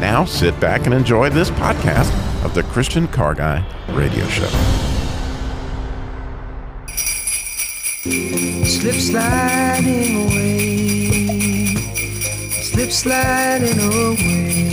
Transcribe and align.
Now 0.00 0.24
sit 0.24 0.58
back 0.60 0.86
and 0.86 0.94
enjoy 0.94 1.28
this 1.28 1.50
podcast 1.50 2.12
of 2.44 2.54
the 2.54 2.62
Christian 2.62 3.08
Car 3.08 3.34
Guy 3.34 3.64
Radio 3.88 4.24
Show. 4.28 4.46
Slip 8.64 8.94
sliding 8.94 10.24
away, 10.24 11.66
slip 12.62 12.92
sliding 12.92 13.80
away. 13.80 14.68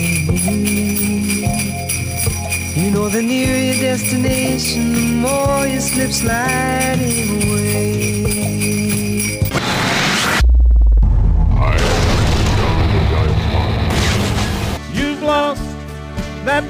You 2.75 2.91
know, 2.91 3.09
the 3.09 3.23
nearer 3.23 3.57
your 3.57 3.81
destination, 3.81 4.93
the 4.93 4.99
more 5.27 5.65
you 5.65 5.81
slip 5.81 6.11
sliding 6.11 7.41
away. 7.41 7.44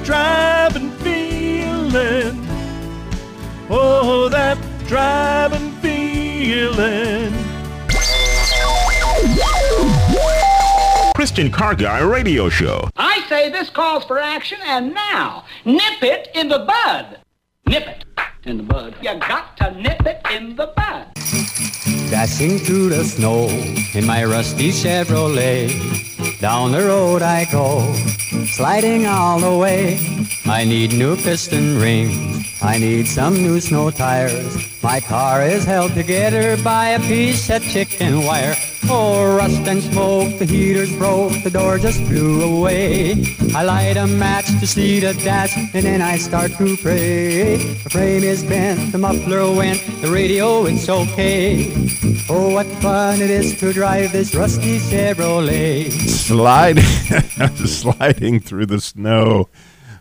Driving 0.06 0.92
feeling. 0.98 2.46
Oh, 3.68 4.28
that 4.30 4.56
driving 4.86 5.72
feeling. 5.82 7.32
Christian 11.16 11.50
Car 11.50 11.74
Guy 11.74 11.98
Radio 12.02 12.48
Show. 12.48 12.88
I 12.96 13.26
say 13.28 13.50
this 13.50 13.68
calls 13.68 14.04
for 14.04 14.20
action, 14.20 14.58
and 14.64 14.94
now, 14.94 15.44
nip 15.64 16.00
it 16.02 16.28
in 16.36 16.48
the 16.50 16.60
bud. 16.60 17.18
Nip 17.66 17.88
it 17.88 18.04
in 18.44 18.58
the 18.58 18.62
bud. 18.62 18.94
You 19.02 19.18
got 19.18 19.56
to 19.56 19.72
nip 19.72 20.06
it 20.06 20.20
in 20.30 20.54
the 20.54 20.72
bud. 20.76 21.15
Dashing 22.10 22.58
through 22.58 22.90
the 22.90 23.04
snow 23.04 23.48
in 23.94 24.06
my 24.06 24.24
rusty 24.24 24.70
Chevrolet. 24.70 25.68
Down 26.40 26.72
the 26.72 26.86
road 26.86 27.22
I 27.22 27.46
go, 27.50 27.92
sliding 28.46 29.06
all 29.06 29.40
the 29.40 29.56
way. 29.56 29.98
I 30.46 30.64
need 30.64 30.92
new 30.92 31.16
piston 31.16 31.78
rings. 31.78 32.62
I 32.62 32.78
need 32.78 33.08
some 33.08 33.34
new 33.34 33.60
snow 33.60 33.90
tires. 33.90 34.56
My 34.82 35.00
car 35.00 35.42
is 35.42 35.64
held 35.64 35.94
together 35.94 36.56
by 36.62 36.90
a 36.90 37.00
piece 37.00 37.50
of 37.50 37.62
chicken 37.62 38.22
wire. 38.24 38.54
Oh, 38.88 39.36
rust 39.36 39.66
and 39.66 39.82
smoke, 39.82 40.38
the 40.38 40.44
heater's 40.44 40.94
broke, 40.96 41.42
the 41.42 41.50
door 41.50 41.78
just 41.78 42.00
flew 42.04 42.42
away. 42.42 43.24
I 43.54 43.62
light 43.64 43.96
a 43.96 44.06
match 44.06 44.46
to 44.60 44.66
see 44.66 45.00
the 45.00 45.12
dash, 45.14 45.56
and 45.56 45.84
then 45.84 46.00
I 46.00 46.16
start 46.18 46.52
to 46.58 46.76
pray. 46.76 47.56
The 47.56 47.90
frame 47.90 48.22
is 48.22 48.44
bent, 48.44 48.92
the 48.92 48.98
muffler 48.98 49.52
went, 49.54 49.80
the 50.00 50.10
radio 50.10 50.66
it's 50.66 50.88
okay. 50.88 51.72
Oh, 52.28 52.54
what 52.54 52.66
fun 52.82 53.20
it 53.20 53.30
is 53.30 53.58
to 53.60 53.72
drive 53.72 54.12
this 54.12 54.34
rusty 54.34 54.78
Chevrolet. 54.78 55.90
Sliding, 55.90 56.84
sliding 57.66 58.40
through 58.40 58.66
the 58.66 58.80
snow. 58.80 59.48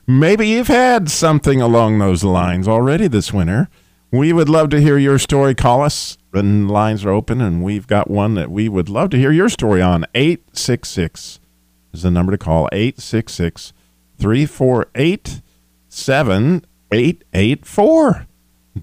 Maybe 0.08 0.48
you've 0.48 0.68
had 0.68 1.10
something 1.10 1.62
along 1.62 1.98
those 1.98 2.24
lines 2.24 2.68
already 2.68 3.08
this 3.08 3.34
winter. 3.34 3.70
We 4.16 4.32
would 4.32 4.48
love 4.48 4.70
to 4.70 4.80
hear 4.80 4.98
your 4.98 5.20
story. 5.20 5.54
Call 5.54 5.82
us. 5.82 6.18
And 6.32 6.72
lines 6.72 7.04
are 7.04 7.10
open, 7.10 7.42
and 7.42 7.62
we've 7.62 7.86
got 7.86 8.10
one 8.10 8.36
that 8.36 8.50
we 8.50 8.70
would 8.70 8.88
love 8.88 9.10
to 9.10 9.18
hear 9.18 9.32
your 9.32 9.50
story 9.50 9.82
on. 9.82 10.06
866 10.16 11.42
is 11.94 12.04
the 12.04 12.12
number 12.12 12.32
to 12.32 12.38
call. 12.38 12.70
866 12.72 13.74
348 14.18 15.42
7884. 15.90 18.28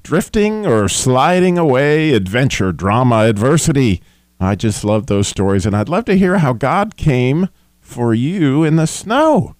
Drifting 0.02 0.66
or 0.66 0.88
sliding 0.88 1.56
away, 1.56 2.12
adventure, 2.12 2.70
drama, 2.70 3.20
adversity. 3.20 4.02
I 4.38 4.54
just 4.54 4.84
love 4.84 5.06
those 5.06 5.28
stories, 5.28 5.64
and 5.64 5.74
I'd 5.74 5.88
love 5.88 6.04
to 6.06 6.18
hear 6.18 6.38
how 6.38 6.52
God 6.52 6.98
came 6.98 7.48
for 7.80 8.12
you 8.12 8.64
in 8.64 8.76
the 8.76 8.86
snow. 8.86 9.56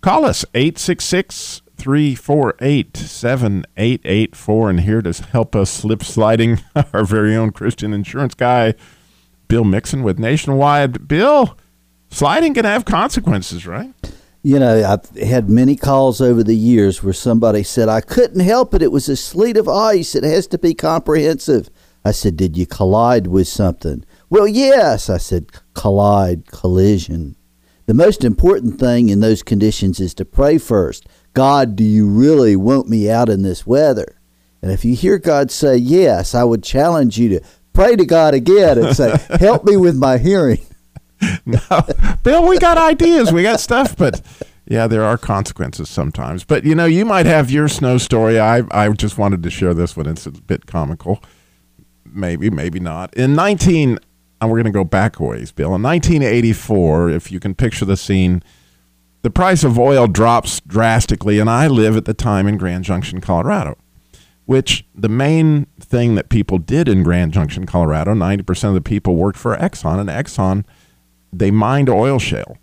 Call 0.00 0.24
us 0.24 0.44
866 0.54 1.62
348 1.76 2.96
7884 2.96 4.70
and 4.70 4.80
here 4.80 5.02
to 5.02 5.12
help 5.12 5.54
us 5.54 5.70
slip 5.70 6.02
sliding 6.02 6.60
our 6.92 7.04
very 7.04 7.34
own 7.36 7.52
Christian 7.52 7.92
insurance 7.92 8.34
guy, 8.34 8.74
Bill 9.48 9.64
Mixon 9.64 10.02
with 10.02 10.18
Nationwide. 10.18 11.06
Bill, 11.06 11.56
sliding 12.10 12.54
can 12.54 12.64
have 12.64 12.84
consequences, 12.84 13.66
right? 13.66 13.92
You 14.42 14.60
know, 14.60 14.84
I've 14.84 15.10
had 15.16 15.50
many 15.50 15.74
calls 15.74 16.20
over 16.20 16.44
the 16.44 16.54
years 16.54 17.02
where 17.02 17.12
somebody 17.12 17.62
said, 17.64 17.88
I 17.88 18.00
couldn't 18.00 18.40
help 18.40 18.74
it. 18.74 18.82
It 18.82 18.92
was 18.92 19.08
a 19.08 19.16
sleet 19.16 19.56
of 19.56 19.68
ice. 19.68 20.14
It 20.14 20.22
has 20.22 20.46
to 20.48 20.58
be 20.58 20.72
comprehensive. 20.72 21.68
I 22.04 22.12
said, 22.12 22.36
Did 22.36 22.56
you 22.56 22.66
collide 22.66 23.26
with 23.26 23.48
something? 23.48 24.04
Well, 24.30 24.46
yes. 24.46 25.10
I 25.10 25.16
said, 25.18 25.50
Collide, 25.74 26.46
collision. 26.46 27.34
The 27.86 27.94
most 27.94 28.22
important 28.24 28.78
thing 28.78 29.08
in 29.08 29.18
those 29.18 29.42
conditions 29.42 29.98
is 29.98 30.14
to 30.14 30.24
pray 30.24 30.58
first. 30.58 31.08
God, 31.36 31.76
do 31.76 31.84
you 31.84 32.08
really 32.08 32.56
want 32.56 32.88
me 32.88 33.10
out 33.10 33.28
in 33.28 33.42
this 33.42 33.66
weather? 33.66 34.16
And 34.62 34.72
if 34.72 34.86
you 34.86 34.96
hear 34.96 35.18
God 35.18 35.50
say 35.50 35.76
yes, 35.76 36.34
I 36.34 36.42
would 36.44 36.64
challenge 36.64 37.18
you 37.18 37.28
to 37.28 37.40
pray 37.74 37.94
to 37.94 38.06
God 38.06 38.32
again 38.32 38.78
and 38.78 38.96
say, 38.96 39.14
Help 39.38 39.64
me 39.64 39.76
with 39.76 39.96
my 39.96 40.16
hearing. 40.16 40.64
no, 41.44 41.60
Bill, 42.22 42.48
we 42.48 42.58
got 42.58 42.78
ideas, 42.78 43.34
we 43.34 43.42
got 43.42 43.60
stuff, 43.60 43.94
but 43.98 44.22
yeah, 44.64 44.86
there 44.86 45.04
are 45.04 45.18
consequences 45.18 45.90
sometimes. 45.90 46.42
But 46.42 46.64
you 46.64 46.74
know, 46.74 46.86
you 46.86 47.04
might 47.04 47.26
have 47.26 47.50
your 47.50 47.68
snow 47.68 47.98
story. 47.98 48.40
I 48.40 48.62
I 48.70 48.88
just 48.88 49.18
wanted 49.18 49.42
to 49.42 49.50
share 49.50 49.74
this 49.74 49.94
one. 49.94 50.06
It's 50.06 50.24
a 50.24 50.30
bit 50.30 50.64
comical, 50.64 51.22
maybe, 52.06 52.48
maybe 52.48 52.80
not. 52.80 53.12
In 53.12 53.34
19, 53.34 53.98
and 54.40 54.50
we're 54.50 54.56
going 54.56 54.64
to 54.64 54.70
go 54.70 54.84
back 54.84 55.20
ways, 55.20 55.52
Bill. 55.52 55.74
In 55.74 55.82
1984, 55.82 57.10
if 57.10 57.30
you 57.30 57.40
can 57.40 57.54
picture 57.54 57.84
the 57.84 57.98
scene, 57.98 58.42
the 59.26 59.30
price 59.30 59.64
of 59.64 59.76
oil 59.76 60.06
drops 60.06 60.60
drastically, 60.60 61.40
and 61.40 61.50
I 61.50 61.66
live 61.66 61.96
at 61.96 62.04
the 62.04 62.14
time 62.14 62.46
in 62.46 62.56
Grand 62.58 62.84
Junction, 62.84 63.20
Colorado. 63.20 63.76
Which 64.44 64.86
the 64.94 65.08
main 65.08 65.66
thing 65.80 66.14
that 66.14 66.28
people 66.28 66.58
did 66.58 66.86
in 66.86 67.02
Grand 67.02 67.32
Junction, 67.32 67.66
Colorado, 67.66 68.14
90% 68.14 68.68
of 68.68 68.74
the 68.74 68.80
people 68.80 69.16
worked 69.16 69.36
for 69.36 69.56
Exxon, 69.56 69.98
and 69.98 70.08
Exxon 70.08 70.64
they 71.32 71.50
mined 71.50 71.90
oil 71.90 72.20
shale. 72.20 72.56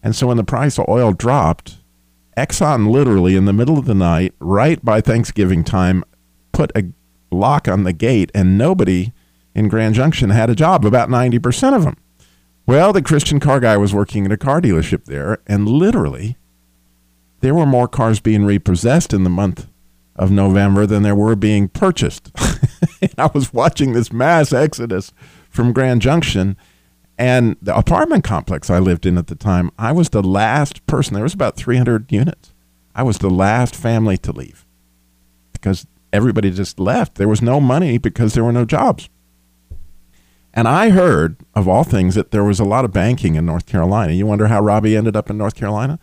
And 0.00 0.14
so 0.14 0.28
when 0.28 0.36
the 0.36 0.44
price 0.44 0.78
of 0.78 0.88
oil 0.88 1.10
dropped, 1.12 1.78
Exxon 2.36 2.88
literally 2.88 3.34
in 3.34 3.46
the 3.46 3.52
middle 3.52 3.76
of 3.76 3.86
the 3.86 3.92
night, 3.92 4.32
right 4.38 4.84
by 4.84 5.00
Thanksgiving 5.00 5.64
time, 5.64 6.04
put 6.52 6.70
a 6.76 6.84
lock 7.32 7.66
on 7.66 7.82
the 7.82 7.92
gate, 7.92 8.30
and 8.32 8.56
nobody 8.56 9.12
in 9.56 9.66
Grand 9.66 9.96
Junction 9.96 10.30
had 10.30 10.50
a 10.50 10.54
job, 10.54 10.84
about 10.84 11.08
90% 11.08 11.74
of 11.74 11.82
them. 11.82 11.96
Well, 12.70 12.92
the 12.92 13.02
Christian 13.02 13.40
car 13.40 13.58
guy 13.58 13.76
was 13.76 13.92
working 13.92 14.24
at 14.24 14.30
a 14.30 14.36
car 14.36 14.60
dealership 14.60 15.06
there, 15.06 15.38
and 15.44 15.68
literally, 15.68 16.36
there 17.40 17.52
were 17.52 17.66
more 17.66 17.88
cars 17.88 18.20
being 18.20 18.44
repossessed 18.44 19.12
in 19.12 19.24
the 19.24 19.28
month 19.28 19.66
of 20.14 20.30
November 20.30 20.86
than 20.86 21.02
there 21.02 21.16
were 21.16 21.34
being 21.34 21.66
purchased. 21.66 22.30
I 23.18 23.28
was 23.34 23.52
watching 23.52 23.92
this 23.92 24.12
mass 24.12 24.52
exodus 24.52 25.12
from 25.48 25.72
Grand 25.72 26.00
Junction 26.00 26.56
and 27.18 27.56
the 27.60 27.76
apartment 27.76 28.22
complex 28.22 28.70
I 28.70 28.78
lived 28.78 29.04
in 29.04 29.18
at 29.18 29.26
the 29.26 29.34
time, 29.34 29.72
I 29.76 29.90
was 29.90 30.10
the 30.10 30.22
last 30.22 30.86
person. 30.86 31.14
There 31.14 31.24
was 31.24 31.34
about 31.34 31.56
300 31.56 32.12
units. 32.12 32.54
I 32.94 33.02
was 33.02 33.18
the 33.18 33.30
last 33.30 33.74
family 33.74 34.16
to 34.18 34.30
leave 34.30 34.64
because 35.52 35.88
everybody 36.12 36.52
just 36.52 36.78
left. 36.78 37.16
There 37.16 37.26
was 37.26 37.42
no 37.42 37.58
money 37.58 37.98
because 37.98 38.34
there 38.34 38.44
were 38.44 38.52
no 38.52 38.64
jobs. 38.64 39.08
And 40.52 40.66
I 40.66 40.90
heard, 40.90 41.36
of 41.54 41.68
all 41.68 41.84
things, 41.84 42.16
that 42.16 42.32
there 42.32 42.42
was 42.42 42.58
a 42.58 42.64
lot 42.64 42.84
of 42.84 42.92
banking 42.92 43.36
in 43.36 43.46
North 43.46 43.66
Carolina. 43.66 44.12
You 44.12 44.26
wonder 44.26 44.48
how 44.48 44.60
Robbie 44.60 44.96
ended 44.96 45.16
up 45.16 45.30
in 45.30 45.38
North 45.38 45.54
Carolina? 45.54 45.98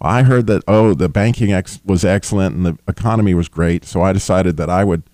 Well, 0.00 0.10
I 0.10 0.22
heard 0.22 0.46
that, 0.48 0.64
oh, 0.66 0.92
the 0.92 1.08
banking 1.08 1.52
ex- 1.52 1.80
was 1.84 2.04
excellent 2.04 2.56
and 2.56 2.66
the 2.66 2.78
economy 2.88 3.32
was 3.32 3.48
great. 3.48 3.84
So 3.84 4.02
I 4.02 4.12
decided 4.12 4.56
that 4.56 4.68
I 4.68 4.82
would 4.82 5.04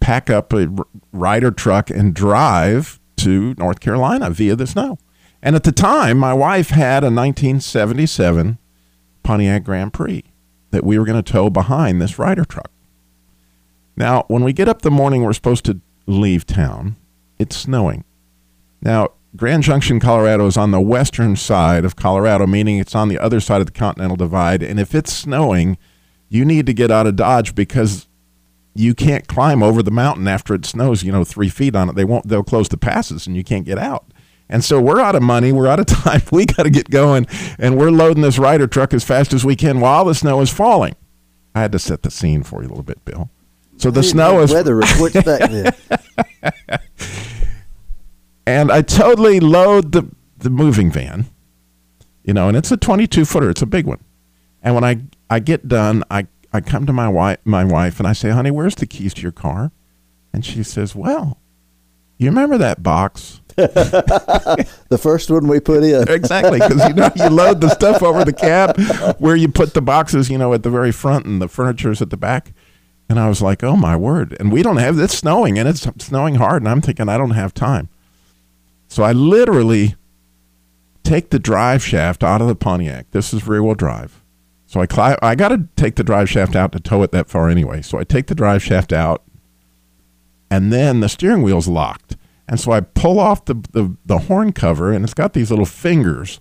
pack 0.00 0.28
up 0.28 0.52
a 0.52 0.68
r- 0.76 0.86
Ryder 1.12 1.52
truck 1.52 1.88
and 1.88 2.14
drive 2.14 3.00
to 3.18 3.54
North 3.58 3.80
Carolina 3.80 4.30
via 4.30 4.56
the 4.56 4.66
snow. 4.66 4.98
And 5.42 5.54
at 5.54 5.62
the 5.64 5.72
time, 5.72 6.18
my 6.18 6.34
wife 6.34 6.70
had 6.70 7.04
a 7.04 7.10
1977 7.10 8.58
Pontiac 9.22 9.64
Grand 9.64 9.92
Prix 9.92 10.24
that 10.70 10.84
we 10.84 10.98
were 10.98 11.04
going 11.04 11.22
to 11.22 11.32
tow 11.32 11.48
behind 11.48 12.02
this 12.02 12.18
Ryder 12.18 12.44
truck. 12.44 12.70
Now, 13.96 14.24
when 14.28 14.44
we 14.44 14.52
get 14.52 14.68
up 14.68 14.82
the 14.82 14.90
morning, 14.90 15.22
we're 15.22 15.32
supposed 15.32 15.64
to 15.66 15.80
leave 16.06 16.44
town. 16.44 16.96
It's 17.38 17.56
snowing. 17.56 18.04
Now, 18.82 19.10
Grand 19.36 19.62
Junction, 19.62 20.00
Colorado 20.00 20.46
is 20.46 20.56
on 20.56 20.70
the 20.70 20.80
western 20.80 21.36
side 21.36 21.84
of 21.84 21.96
Colorado, 21.96 22.46
meaning 22.46 22.78
it's 22.78 22.94
on 22.94 23.08
the 23.08 23.18
other 23.18 23.40
side 23.40 23.60
of 23.60 23.66
the 23.66 23.72
Continental 23.72 24.16
Divide. 24.16 24.62
And 24.62 24.80
if 24.80 24.94
it's 24.94 25.12
snowing, 25.12 25.76
you 26.28 26.44
need 26.44 26.66
to 26.66 26.72
get 26.72 26.90
out 26.90 27.06
of 27.06 27.16
Dodge 27.16 27.54
because 27.54 28.06
you 28.74 28.94
can't 28.94 29.26
climb 29.26 29.62
over 29.62 29.82
the 29.82 29.90
mountain 29.90 30.26
after 30.28 30.54
it 30.54 30.64
snows, 30.64 31.02
you 31.02 31.12
know, 31.12 31.24
three 31.24 31.48
feet 31.48 31.74
on 31.74 31.88
it. 31.88 31.96
They 31.96 32.04
won't, 32.04 32.28
they'll 32.28 32.42
close 32.42 32.68
the 32.68 32.76
passes 32.76 33.26
and 33.26 33.36
you 33.36 33.44
can't 33.44 33.64
get 33.64 33.78
out. 33.78 34.06
And 34.48 34.64
so 34.64 34.80
we're 34.80 35.00
out 35.00 35.16
of 35.16 35.22
money. 35.22 35.52
We're 35.52 35.66
out 35.66 35.80
of 35.80 35.86
time. 36.04 36.22
We 36.30 36.46
got 36.46 36.62
to 36.62 36.70
get 36.70 36.90
going. 36.90 37.26
And 37.58 37.76
we're 37.76 37.90
loading 37.90 38.22
this 38.22 38.38
Ryder 38.38 38.66
truck 38.66 38.94
as 38.94 39.04
fast 39.04 39.32
as 39.32 39.44
we 39.44 39.56
can 39.56 39.80
while 39.80 40.04
the 40.04 40.14
snow 40.14 40.40
is 40.40 40.50
falling. 40.50 40.94
I 41.54 41.60
had 41.60 41.72
to 41.72 41.78
set 41.78 42.02
the 42.02 42.10
scene 42.10 42.42
for 42.42 42.62
you 42.62 42.68
a 42.68 42.70
little 42.70 42.84
bit, 42.84 43.04
Bill. 43.04 43.30
So 43.78 43.90
the 43.90 44.02
snow 44.02 44.40
is 44.40 44.52
weather 44.52 44.76
reports 44.76 45.14
back 45.22 45.50
then. 45.50 45.72
And 48.46 48.70
I 48.70 48.82
totally 48.82 49.40
load 49.40 49.92
the 49.92 50.08
the 50.38 50.50
moving 50.50 50.90
van, 50.90 51.26
you 52.22 52.32
know, 52.34 52.48
and 52.48 52.56
it's 52.56 52.70
a 52.70 52.76
22 52.76 53.24
footer. 53.24 53.50
It's 53.50 53.62
a 53.62 53.66
big 53.66 53.86
one. 53.86 54.02
And 54.62 54.74
when 54.74 54.84
I 54.84 55.00
I 55.28 55.40
get 55.40 55.68
done, 55.68 56.04
I 56.10 56.26
I 56.52 56.60
come 56.60 56.86
to 56.86 56.92
my 56.92 57.08
wife 57.08 57.38
my 57.44 57.64
wife 57.64 57.98
and 57.98 58.06
I 58.06 58.12
say, 58.12 58.30
"Honey, 58.30 58.50
where's 58.50 58.76
the 58.76 58.86
keys 58.86 59.14
to 59.14 59.22
your 59.22 59.32
car?" 59.32 59.72
And 60.32 60.44
she 60.44 60.62
says, 60.62 60.94
"Well, 60.94 61.38
you 62.18 62.28
remember 62.28 62.58
that 62.58 62.82
box?" 62.82 63.40
The 63.56 64.98
first 64.98 65.30
one 65.30 65.48
we 65.48 65.60
put 65.60 65.82
in. 65.82 66.08
exactly, 66.08 66.60
because 66.60 66.86
you 66.88 66.94
know 66.94 67.10
you 67.16 67.28
load 67.28 67.60
the 67.60 67.70
stuff 67.70 68.02
over 68.02 68.24
the 68.24 68.32
cab, 68.32 68.78
where 69.18 69.34
you 69.34 69.48
put 69.48 69.74
the 69.74 69.82
boxes, 69.82 70.30
you 70.30 70.38
know, 70.38 70.52
at 70.52 70.62
the 70.62 70.70
very 70.70 70.92
front, 70.92 71.26
and 71.26 71.40
the 71.42 71.48
furniture's 71.48 72.00
at 72.00 72.10
the 72.10 72.16
back. 72.16 72.52
And 73.08 73.18
I 73.18 73.28
was 73.28 73.40
like, 73.42 73.64
"Oh 73.64 73.76
my 73.76 73.96
word!" 73.96 74.36
And 74.38 74.52
we 74.52 74.62
don't 74.62 74.76
have 74.76 74.98
it's 74.98 75.16
snowing, 75.16 75.58
and 75.58 75.68
it's 75.68 75.88
snowing 76.04 76.36
hard, 76.36 76.62
and 76.62 76.68
I'm 76.68 76.80
thinking 76.80 77.08
I 77.08 77.16
don't 77.18 77.30
have 77.30 77.54
time. 77.54 77.88
So 78.96 79.02
I 79.02 79.12
literally 79.12 79.94
take 81.02 81.28
the 81.28 81.38
drive 81.38 81.84
shaft 81.84 82.24
out 82.24 82.40
of 82.40 82.48
the 82.48 82.54
Pontiac. 82.54 83.10
This 83.10 83.34
is 83.34 83.46
rear 83.46 83.62
wheel 83.62 83.74
drive. 83.74 84.24
So 84.64 84.80
I 84.80 85.16
I 85.20 85.34
got 85.34 85.48
to 85.48 85.68
take 85.76 85.96
the 85.96 86.02
drive 86.02 86.30
shaft 86.30 86.56
out 86.56 86.72
to 86.72 86.80
tow 86.80 87.02
it 87.02 87.12
that 87.12 87.28
far 87.28 87.50
anyway. 87.50 87.82
So 87.82 87.98
I 87.98 88.04
take 88.04 88.28
the 88.28 88.34
drive 88.34 88.62
shaft 88.62 88.94
out, 88.94 89.22
and 90.50 90.72
then 90.72 91.00
the 91.00 91.10
steering 91.10 91.42
wheel's 91.42 91.68
locked. 91.68 92.16
And 92.48 92.58
so 92.58 92.72
I 92.72 92.80
pull 92.80 93.20
off 93.20 93.44
the, 93.44 93.56
the, 93.72 93.94
the 94.06 94.16
horn 94.16 94.52
cover, 94.52 94.92
and 94.92 95.04
it's 95.04 95.12
got 95.12 95.34
these 95.34 95.50
little 95.50 95.66
fingers 95.66 96.40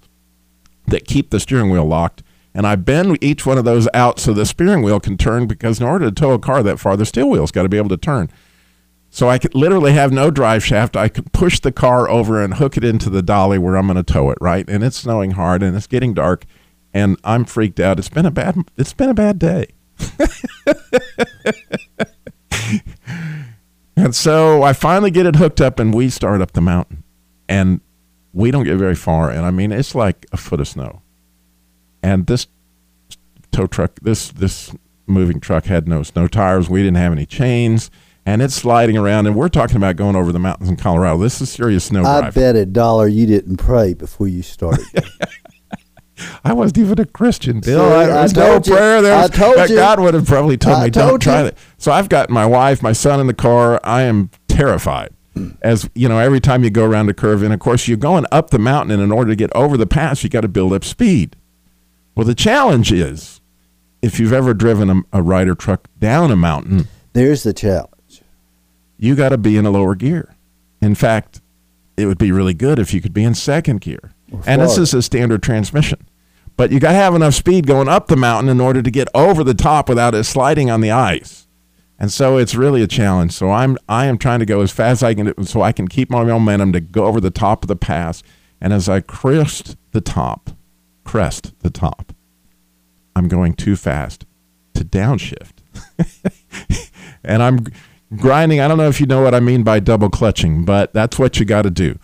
that 0.88 1.06
keep 1.06 1.32
the 1.32 1.42
steering 1.42 1.72
wheel 1.72 1.84
locked. 1.84 2.24
And 2.54 2.66
I 2.66 2.78
bend 2.78 3.22
each 3.22 3.46
one 3.46 3.58
of 3.58 3.66
those 3.66 3.90
out 3.94 4.18
so 4.18 4.32
the 4.32 4.46
steering 4.46 4.82
wheel 4.82 5.02
can 5.02 5.18
turn 5.18 5.46
because 5.46 5.82
in 5.82 5.86
order 5.86 6.06
to 6.06 6.12
tow 6.14 6.32
a 6.32 6.40
car 6.40 6.64
that 6.64 6.80
far, 6.80 6.96
the 6.96 7.06
steel 7.06 7.30
wheel's 7.30 7.52
got 7.52 7.64
to 7.64 7.70
be 7.70 7.76
able 7.76 7.90
to 7.90 7.98
turn. 7.98 8.30
So 9.16 9.30
I 9.30 9.40
could 9.40 9.56
literally 9.56 9.94
have 9.94 10.12
no 10.12 10.30
drive 10.30 10.62
shaft. 10.62 10.98
I 10.98 11.08
could 11.08 11.32
push 11.32 11.62
the 11.62 11.72
car 11.72 12.10
over 12.10 12.44
and 12.44 12.56
hook 12.56 12.76
it 12.76 12.84
into 12.84 13.10
the 13.10 13.22
dolly 13.22 13.58
where 13.58 13.78
I'm 13.78 13.88
going 13.88 13.96
to 13.96 14.04
tow 14.04 14.30
it, 14.30 14.38
right? 14.42 14.70
And 14.70 14.84
it's 14.84 14.98
snowing 14.98 15.32
hard 15.32 15.64
and 15.64 15.74
it's 15.74 15.88
getting 15.88 16.14
dark 16.14 16.44
and 16.94 17.18
I'm 17.24 17.46
freaked 17.46 17.80
out. 17.80 17.98
It's 17.98 18.10
been 18.10 18.26
a 18.26 18.32
bad 18.32 18.58
it's 18.76 18.92
been 18.92 19.08
a 19.08 19.14
bad 19.14 19.40
day. 19.40 19.68
and 23.96 24.14
so 24.14 24.64
I 24.64 24.74
finally 24.74 25.12
get 25.12 25.26
it 25.26 25.38
hooked 25.38 25.62
up 25.62 25.80
and 25.80 25.94
we 25.94 26.10
start 26.10 26.42
up 26.42 26.52
the 26.52 26.60
mountain. 26.60 27.06
And 27.48 27.80
we 28.34 28.52
don't 28.52 28.66
get 28.66 28.76
very 28.76 28.96
far 28.96 29.32
and 29.32 29.46
I 29.46 29.52
mean 29.52 29.72
it's 29.72 29.96
like 29.96 30.26
a 30.34 30.38
foot 30.38 30.60
of 30.60 30.68
snow. 30.68 31.04
And 32.04 32.28
this 32.28 32.48
tow 33.54 33.68
truck 33.68 33.98
this 34.02 34.34
this 34.34 34.76
moving 35.08 35.40
truck 35.40 35.68
had 35.68 35.88
no 35.88 36.04
snow 36.04 36.28
tires. 36.28 36.70
We 36.70 36.82
didn't 36.82 36.98
have 36.98 37.14
any 37.14 37.26
chains 37.26 37.90
and 38.26 38.42
it's 38.42 38.56
sliding 38.56 38.98
around. 38.98 39.28
And 39.28 39.36
we're 39.36 39.50
talking 39.50 39.78
about 39.78 39.96
going 39.96 40.16
over 40.16 40.32
the 40.32 40.40
mountains 40.40 40.70
in 40.70 40.76
Colorado. 40.78 41.20
This 41.20 41.42
is 41.42 41.50
serious 41.50 41.86
snow 41.86 42.04
I 42.04 42.22
drive. 42.22 42.36
bet 42.36 42.56
a 42.56 42.66
dollar 42.66 43.08
you 43.08 43.26
didn't 43.26 43.58
pray 43.58 43.94
before 43.94 44.28
you 44.28 44.42
started. 44.42 44.86
I 46.46 46.54
wasn't 46.54 46.78
even 46.78 47.00
a 47.00 47.06
Christian, 47.06 47.60
Bill. 47.60 47.80
See, 47.90 47.94
I, 47.96 48.06
there 48.06 48.18
I 48.18 48.24
was 48.24 48.36
no 48.36 48.54
you. 48.56 48.60
prayer 48.62 49.02
there. 49.02 49.16
I 49.18 49.24
was- 49.24 49.32
told 49.32 49.58
that 49.58 49.70
you. 49.70 49.76
God 49.76 50.00
would 50.00 50.14
have 50.14 50.26
probably 50.26 50.56
told 50.58 50.78
I 50.78 50.86
me, 50.86 50.90
don't 50.90 51.10
told 51.10 51.22
try 51.22 51.40
you. 51.40 51.44
that. 51.46 51.58
So 51.78 51.92
I've 51.92 52.08
got 52.08 52.30
my 52.30 52.46
wife, 52.46 52.82
my 52.82 52.94
son 52.94 53.20
in 53.20 53.28
the 53.28 53.34
car. 53.34 53.82
I 53.84 54.04
am 54.04 54.30
terrified. 54.48 55.10
As 55.62 55.90
you 55.94 56.08
know, 56.08 56.18
every 56.18 56.40
time 56.40 56.64
you 56.64 56.70
go 56.70 56.86
around 56.86 57.10
a 57.10 57.14
curve, 57.14 57.44
and 57.44 57.54
of 57.54 57.60
course, 57.60 57.90
you're 57.90 57.98
going 57.98 58.26
up 58.32 58.52
the 58.52 58.60
mountain, 58.60 58.92
and 58.92 59.04
in 59.04 59.12
order 59.12 59.32
to 59.32 59.36
get 59.36 59.54
over 59.54 59.76
the 59.76 59.86
pass, 59.88 60.24
you 60.24 60.30
got 60.30 60.42
to 60.42 60.48
build 60.48 60.72
up 60.72 60.86
speed. 60.86 61.36
Well, 62.16 62.26
the 62.26 62.34
challenge 62.36 62.94
is 62.94 63.42
if 64.02 64.18
you've 64.18 64.32
ever 64.32 64.54
driven 64.54 64.90
a, 64.90 65.02
a 65.20 65.22
Ryder 65.22 65.56
truck 65.56 65.90
down 66.00 66.32
a 66.32 66.38
mountain, 66.38 66.88
There's 67.12 67.44
the 67.44 67.52
challenge. 67.54 67.90
You 68.98 69.16
got 69.16 69.30
to 69.30 69.38
be 69.38 69.58
in 69.58 69.66
a 69.66 69.70
lower 69.70 69.96
gear. 69.96 70.36
In 70.82 70.96
fact, 70.96 71.42
it 71.98 72.06
would 72.06 72.18
be 72.18 72.32
really 72.32 72.54
good 72.54 72.80
if 72.80 72.94
you 72.94 73.02
could 73.02 73.14
be 73.14 73.24
in 73.24 73.36
second 73.36 73.82
gear. 73.82 74.12
And 74.46 74.62
this 74.62 74.78
is 74.78 74.94
a 74.94 75.02
standard 75.02 75.44
transmission. 75.44 76.06
But 76.58 76.72
you 76.72 76.80
got 76.80 76.92
to 76.92 76.98
have 76.98 77.16
enough 77.16 77.34
speed 77.34 77.68
going 77.68 77.88
up 77.88 78.08
the 78.08 78.16
mountain 78.16 78.50
in 78.50 78.62
order 78.62 78.82
to 78.82 78.92
get 78.92 79.08
over 79.14 79.44
the 79.44 79.54
top 79.54 79.90
without 79.90 80.16
it 80.16 80.24
sliding 80.24 80.70
on 80.70 80.82
the 80.82 80.92
ice. 80.92 81.48
And 82.00 82.12
so 82.12 82.38
it's 82.38 82.56
really 82.56 82.82
a 82.82 82.88
challenge. 82.88 83.32
So 83.34 83.52
I'm 83.52 83.78
I 83.88 84.06
am 84.06 84.18
trying 84.18 84.40
to 84.40 84.46
go 84.46 84.62
as 84.62 84.72
fast 84.72 85.02
as 85.02 85.04
I 85.04 85.14
can 85.14 85.46
so 85.46 85.62
I 85.62 85.72
can 85.72 85.88
keep 85.88 86.10
my 86.10 86.24
momentum 86.24 86.74
to 86.74 86.82
go 86.82 87.06
over 87.06 87.22
the 87.22 87.32
top 87.32 87.64
of 87.64 87.68
the 87.68 87.76
pass. 87.76 88.22
And 88.60 88.74
as 88.74 88.90
I 88.90 89.00
crest 89.02 89.78
the 89.92 90.02
top, 90.02 90.52
crest 91.04 91.54
the 91.60 91.70
top, 91.70 92.14
I'm 93.16 93.28
going 93.28 93.54
too 93.54 93.76
fast 93.76 94.26
to 94.74 94.84
downshift. 94.84 95.54
and 97.24 97.42
I'm 97.42 97.66
grinding. 98.16 98.60
I 98.60 98.68
don't 98.68 98.78
know 98.78 98.88
if 98.88 99.00
you 99.00 99.06
know 99.06 99.22
what 99.22 99.34
I 99.36 99.40
mean 99.40 99.64
by 99.64 99.80
double 99.80 100.10
clutching, 100.10 100.66
but 100.66 100.94
that's 100.94 101.20
what 101.20 101.40
you 101.40 101.46
got 101.46 101.64
to 101.64 101.70
do. 101.70 101.98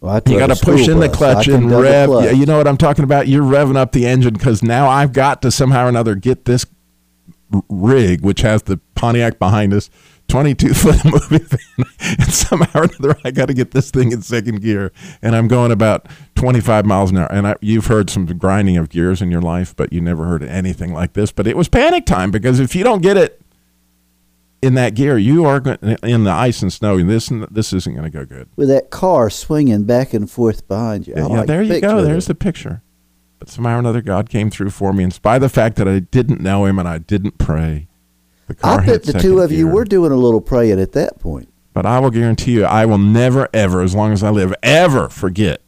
Well, 0.00 0.20
You 0.26 0.38
got 0.38 0.54
to 0.54 0.64
push 0.64 0.86
in 0.86 1.00
the 1.00 1.08
bus. 1.08 1.16
I 1.16 1.18
clutch 1.34 1.48
and 1.48 1.70
rev. 1.70 2.08
clutch. 2.08 2.36
You 2.36 2.46
know 2.46 2.56
what 2.58 2.68
I'm 2.68 2.76
talking 2.76 3.02
about? 3.04 3.26
You're 3.26 3.42
revving 3.42 3.76
up 3.76 3.92
the 3.92 4.06
engine 4.06 4.34
because 4.34 4.62
now 4.62 4.88
I've 4.88 5.12
got 5.12 5.42
to 5.42 5.50
somehow 5.50 5.86
or 5.86 5.88
another 5.88 6.14
get 6.14 6.44
this 6.44 6.64
rig, 7.68 8.20
which 8.22 8.42
has 8.42 8.62
the 8.62 8.78
Pontiac 8.94 9.38
behind 9.38 9.72
us, 9.72 9.90
22 10.28 10.74
foot 10.74 11.04
moving 11.04 11.44
van, 11.46 11.86
and 12.18 12.32
somehow 12.32 12.80
or 12.80 12.84
another 12.84 13.18
I 13.24 13.30
got 13.32 13.46
to 13.46 13.54
get 13.54 13.72
this 13.72 13.90
thing 13.90 14.12
in 14.12 14.22
second 14.22 14.60
gear, 14.60 14.92
and 15.22 15.34
I'm 15.34 15.48
going 15.48 15.72
about 15.72 16.06
25 16.36 16.86
miles 16.86 17.10
an 17.10 17.16
hour. 17.16 17.32
And 17.32 17.48
I, 17.48 17.56
you've 17.60 17.86
heard 17.86 18.08
some 18.10 18.26
grinding 18.26 18.76
of 18.76 18.90
gears 18.90 19.20
in 19.20 19.30
your 19.30 19.42
life, 19.42 19.74
but 19.74 19.92
you 19.92 20.00
never 20.00 20.26
heard 20.26 20.42
anything 20.44 20.92
like 20.92 21.14
this. 21.14 21.32
But 21.32 21.46
it 21.48 21.56
was 21.56 21.68
panic 21.68 22.06
time 22.06 22.30
because 22.30 22.60
if 22.60 22.76
you 22.76 22.84
don't 22.84 23.02
get 23.02 23.16
it 23.16 23.40
in 24.62 24.74
that 24.74 24.94
gear, 24.94 25.16
you 25.18 25.44
are 25.44 25.60
going 25.60 25.78
in 26.02 26.24
the 26.24 26.30
ice 26.30 26.62
and 26.62 26.72
snow. 26.72 26.98
and 26.98 27.08
This 27.08 27.30
this 27.50 27.72
isn't 27.72 27.94
going 27.94 28.10
to 28.10 28.16
go 28.16 28.24
good. 28.24 28.48
With 28.56 28.68
that 28.68 28.90
car 28.90 29.30
swinging 29.30 29.84
back 29.84 30.14
and 30.14 30.30
forth 30.30 30.66
behind 30.66 31.06
you. 31.06 31.14
Yeah, 31.16 31.26
like 31.26 31.46
there 31.46 31.62
you 31.62 31.80
go. 31.80 32.02
There's 32.02 32.26
the 32.26 32.34
picture. 32.34 32.82
But 33.38 33.48
somehow 33.48 33.76
or 33.76 33.78
another, 33.78 34.02
God 34.02 34.28
came 34.28 34.50
through 34.50 34.70
for 34.70 34.92
me, 34.92 35.04
in 35.04 35.12
spite 35.12 35.36
of 35.36 35.42
the 35.42 35.48
fact 35.48 35.76
that 35.76 35.86
I 35.86 36.00
didn't 36.00 36.40
know 36.40 36.64
Him 36.64 36.78
and 36.78 36.88
I 36.88 36.98
didn't 36.98 37.38
pray. 37.38 37.86
The 38.48 38.54
car 38.54 38.80
I 38.80 38.86
bet 38.86 39.04
the 39.04 39.12
two 39.12 39.40
of 39.40 39.52
you 39.52 39.68
were 39.68 39.84
doing 39.84 40.10
a 40.10 40.16
little 40.16 40.40
praying 40.40 40.80
at 40.80 40.92
that 40.92 41.20
point. 41.20 41.52
But 41.72 41.86
I 41.86 42.00
will 42.00 42.10
guarantee 42.10 42.52
you, 42.52 42.64
I 42.64 42.86
will 42.86 42.98
never, 42.98 43.48
ever, 43.54 43.82
as 43.82 43.94
long 43.94 44.12
as 44.12 44.24
I 44.24 44.30
live, 44.30 44.52
ever 44.64 45.08
forget 45.08 45.62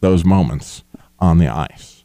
those 0.00 0.24
moments 0.24 0.84
on 1.18 1.36
the 1.36 1.48
ice. 1.48 2.04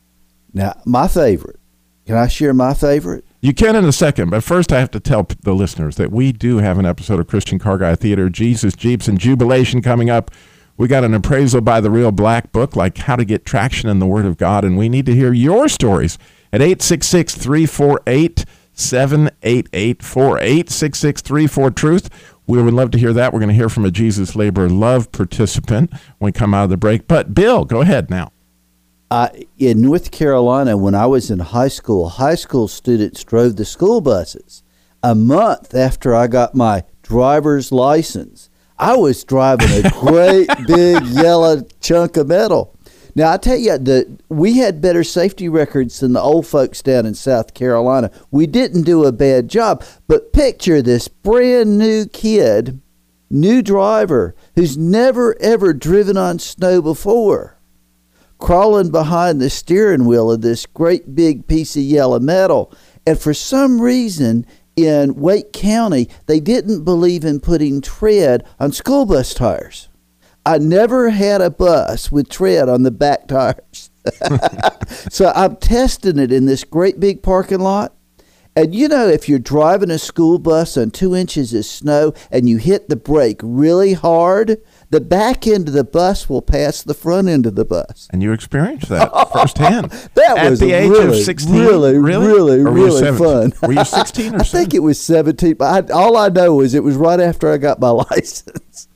Now, 0.54 0.82
my 0.86 1.08
favorite. 1.08 1.60
Can 2.06 2.18
I 2.18 2.28
share 2.28 2.54
my 2.54 2.74
favorite? 2.74 3.24
You 3.46 3.54
can 3.54 3.76
in 3.76 3.86
a 3.86 3.92
second, 3.92 4.32
but 4.32 4.44
first 4.44 4.74
I 4.74 4.80
have 4.80 4.90
to 4.90 5.00
tell 5.00 5.28
the 5.44 5.54
listeners 5.54 5.98
that 5.98 6.12
we 6.12 6.32
do 6.32 6.58
have 6.58 6.80
an 6.80 6.86
episode 6.88 7.20
of 7.20 7.28
Christian 7.28 7.60
Car 7.60 7.78
Guy 7.78 7.94
Theater, 7.94 8.28
Jesus, 8.28 8.76
Jeeps, 8.76 9.08
and 9.08 9.20
Jubilation 9.20 9.84
coming 9.84 10.10
up. 10.10 10.32
We 10.78 10.88
got 10.88 11.04
an 11.04 11.14
appraisal 11.14 11.62
by 11.62 11.80
the 11.80 11.92
Real 11.92 12.12
Black 12.12 12.52
Book, 12.52 12.76
like 12.76 12.98
how 12.98 13.16
to 13.16 13.24
get 13.24 13.46
traction 13.46 13.88
in 13.88 14.00
the 14.00 14.08
Word 14.08 14.26
of 14.26 14.38
God, 14.38 14.66
and 14.66 14.80
we 14.80 14.90
need 14.90 15.06
to 15.06 15.14
hear 15.14 15.32
your 15.32 15.68
stories 15.68 16.18
at 16.52 16.64
866 16.64 17.36
348 17.36 18.46
7884 18.74 20.40
866 20.40 21.22
Truth. 21.76 22.10
We 22.48 22.64
would 22.64 22.74
love 22.74 22.90
to 22.90 22.98
hear 22.98 23.14
that. 23.14 23.32
We're 23.32 23.42
going 23.42 23.50
to 23.50 23.56
hear 23.56 23.70
from 23.70 23.86
a 23.86 23.92
Jesus 23.92 24.36
Labor 24.36 24.68
Love 24.68 25.12
participant 25.12 25.94
when 26.18 26.30
we 26.30 26.32
come 26.32 26.56
out 26.56 26.64
of 26.64 26.70
the 26.72 26.78
break. 26.78 27.08
But 27.08 27.36
Bill, 27.36 27.64
go 27.64 27.82
ahead 27.82 28.10
now. 28.10 28.32
I, 29.16 29.46
in 29.58 29.82
North 29.82 30.12
Carolina, 30.12 30.76
when 30.76 30.94
I 30.94 31.06
was 31.06 31.32
in 31.32 31.40
high 31.40 31.70
school, 31.70 32.10
high 32.10 32.36
school 32.36 32.68
students 32.68 33.24
drove 33.24 33.56
the 33.56 33.64
school 33.64 34.02
buses. 34.02 34.62
A 35.02 35.16
month 35.16 35.74
after 35.74 36.14
I 36.14 36.28
got 36.28 36.54
my 36.54 36.84
driver's 37.02 37.72
license, 37.72 38.50
I 38.78 38.98
was 38.98 39.24
driving 39.24 39.70
a 39.72 39.90
great 40.02 40.50
big 40.68 41.02
yellow 41.06 41.62
chunk 41.80 42.18
of 42.18 42.28
metal. 42.28 42.78
Now 43.16 43.32
I 43.32 43.38
tell 43.38 43.56
you, 43.56 43.78
the 43.78 44.20
we 44.28 44.58
had 44.58 44.82
better 44.82 45.06
safety 45.06 45.48
records 45.48 46.02
than 46.02 46.12
the 46.12 46.20
old 46.20 46.46
folks 46.46 46.82
down 46.82 47.06
in 47.06 47.14
South 47.14 47.54
Carolina. 47.54 48.12
We 48.32 48.48
didn't 48.48 48.84
do 48.84 49.06
a 49.06 49.14
bad 49.14 49.48
job, 49.48 49.82
but 50.10 50.34
picture 50.34 50.82
this 50.82 51.08
brand 51.08 51.78
new 51.78 52.06
kid, 52.06 52.82
new 53.30 53.62
driver 53.62 54.36
who's 54.56 54.78
never 54.78 55.40
ever 55.40 55.72
driven 55.72 56.18
on 56.18 56.38
snow 56.38 56.82
before, 56.82 57.55
crawling 58.38 58.92
behind 58.92 59.40
the 59.40 59.50
steering 59.50 60.06
wheel 60.06 60.32
of 60.32 60.42
this 60.42 60.66
great 60.66 61.16
big 61.16 61.48
piece 61.48 61.76
of 61.76 61.84
yellow 61.84 62.20
metal, 62.20 62.74
and 63.06 63.20
for 63.20 63.34
some 63.34 63.82
reason 63.82 64.46
in 64.76 65.16
Wake 65.16 65.54
County 65.54 66.10
they 66.26 66.40
didn't 66.40 66.84
believe 66.84 67.24
in 67.24 67.40
putting 67.40 67.82
tread 67.82 68.46
on 68.60 68.72
school 68.72 69.06
bus 69.06 69.34
tires. 69.34 69.90
I 70.46 70.60
never 70.60 71.10
had 71.10 71.42
a 71.42 71.50
bus 71.50 72.12
with 72.12 72.30
tread 72.30 72.70
on 72.70 72.84
the 72.84 72.92
back 72.92 73.28
tires. 73.28 73.90
so 75.10 75.32
I'm 75.36 75.56
testing 75.56 76.20
it 76.20 76.32
in 76.32 76.46
this 76.46 76.64
great 76.64 77.00
big 77.00 77.24
parking 77.24 77.62
lot. 77.62 77.96
And 78.56 78.74
you 78.74 78.88
know, 78.88 79.08
if 79.08 79.28
you're 79.28 79.40
driving 79.40 79.90
a 79.92 80.00
school 80.00 80.40
bus 80.40 80.78
on 80.78 80.92
two 80.92 81.16
inches 81.16 81.54
of 81.54 81.66
snow 81.66 82.14
and 82.32 82.48
you 82.48 82.58
hit 82.58 82.88
the 82.88 82.96
brake 82.96 83.40
really 83.44 83.94
hard, 83.94 84.62
the 84.90 85.02
back 85.02 85.48
end 85.48 85.68
of 85.68 85.74
the 85.74 85.84
bus 85.84 86.30
will 86.30 86.42
pass 86.42 86.84
the 86.84 86.94
front 86.94 87.28
end 87.28 87.46
of 87.46 87.56
the 87.56 87.66
bus. 87.66 88.08
And 88.12 88.22
you 88.22 88.32
experienced 88.32 88.90
that 88.90 89.12
firsthand. 89.34 89.92
That 90.16 90.38
At 90.38 90.50
was 90.50 90.60
the 90.60 90.72
age 90.74 90.90
really, 90.90 91.20
of 91.20 91.24
16? 91.26 91.54
really, 91.54 91.98
Really? 91.98 92.28
really, 92.28 92.60
Or 92.60 92.72
really 92.72 93.00
17? 93.00 93.52
fun. 93.52 93.54
Were 93.68 93.74
you 93.74 93.86
16 93.86 94.36
or 94.36 94.40
I 94.40 94.44
think 94.44 94.74
it 94.74 94.80
was 94.80 95.00
17. 95.02 95.56
But 95.56 95.92
I, 95.92 95.94
all 95.94 96.18
I 96.18 96.30
know 96.30 96.62
is 96.62 96.74
it 96.74 96.84
was 96.84 96.96
right 96.96 97.20
after 97.20 97.52
I 97.52 97.58
got 97.58 97.80
my 97.80 97.90
license. 98.12 98.88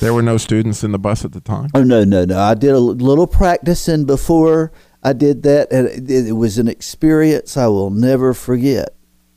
There 0.00 0.12
were 0.12 0.22
no 0.22 0.36
students 0.38 0.82
in 0.82 0.92
the 0.92 0.98
bus 0.98 1.24
at 1.24 1.32
the 1.32 1.40
time. 1.40 1.70
Oh 1.74 1.84
no, 1.84 2.02
no, 2.02 2.24
no! 2.24 2.38
I 2.40 2.54
did 2.54 2.72
a 2.72 2.80
little 2.80 3.28
practicing 3.28 4.04
before 4.06 4.72
I 5.04 5.12
did 5.12 5.44
that, 5.44 5.70
and 5.70 5.86
it, 5.86 6.26
it 6.28 6.32
was 6.32 6.58
an 6.58 6.66
experience 6.66 7.56
I 7.56 7.68
will 7.68 7.90
never 7.90 8.34
forget. 8.34 8.88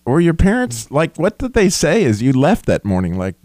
Were 0.04 0.20
your 0.20 0.34
parents 0.34 0.90
like? 0.90 1.16
What 1.18 1.38
did 1.38 1.54
they 1.54 1.70
say 1.70 2.04
as 2.06 2.24
you 2.24 2.34
left 2.34 2.66
that 2.66 2.84
morning? 2.84 3.20
Like, 3.20 3.36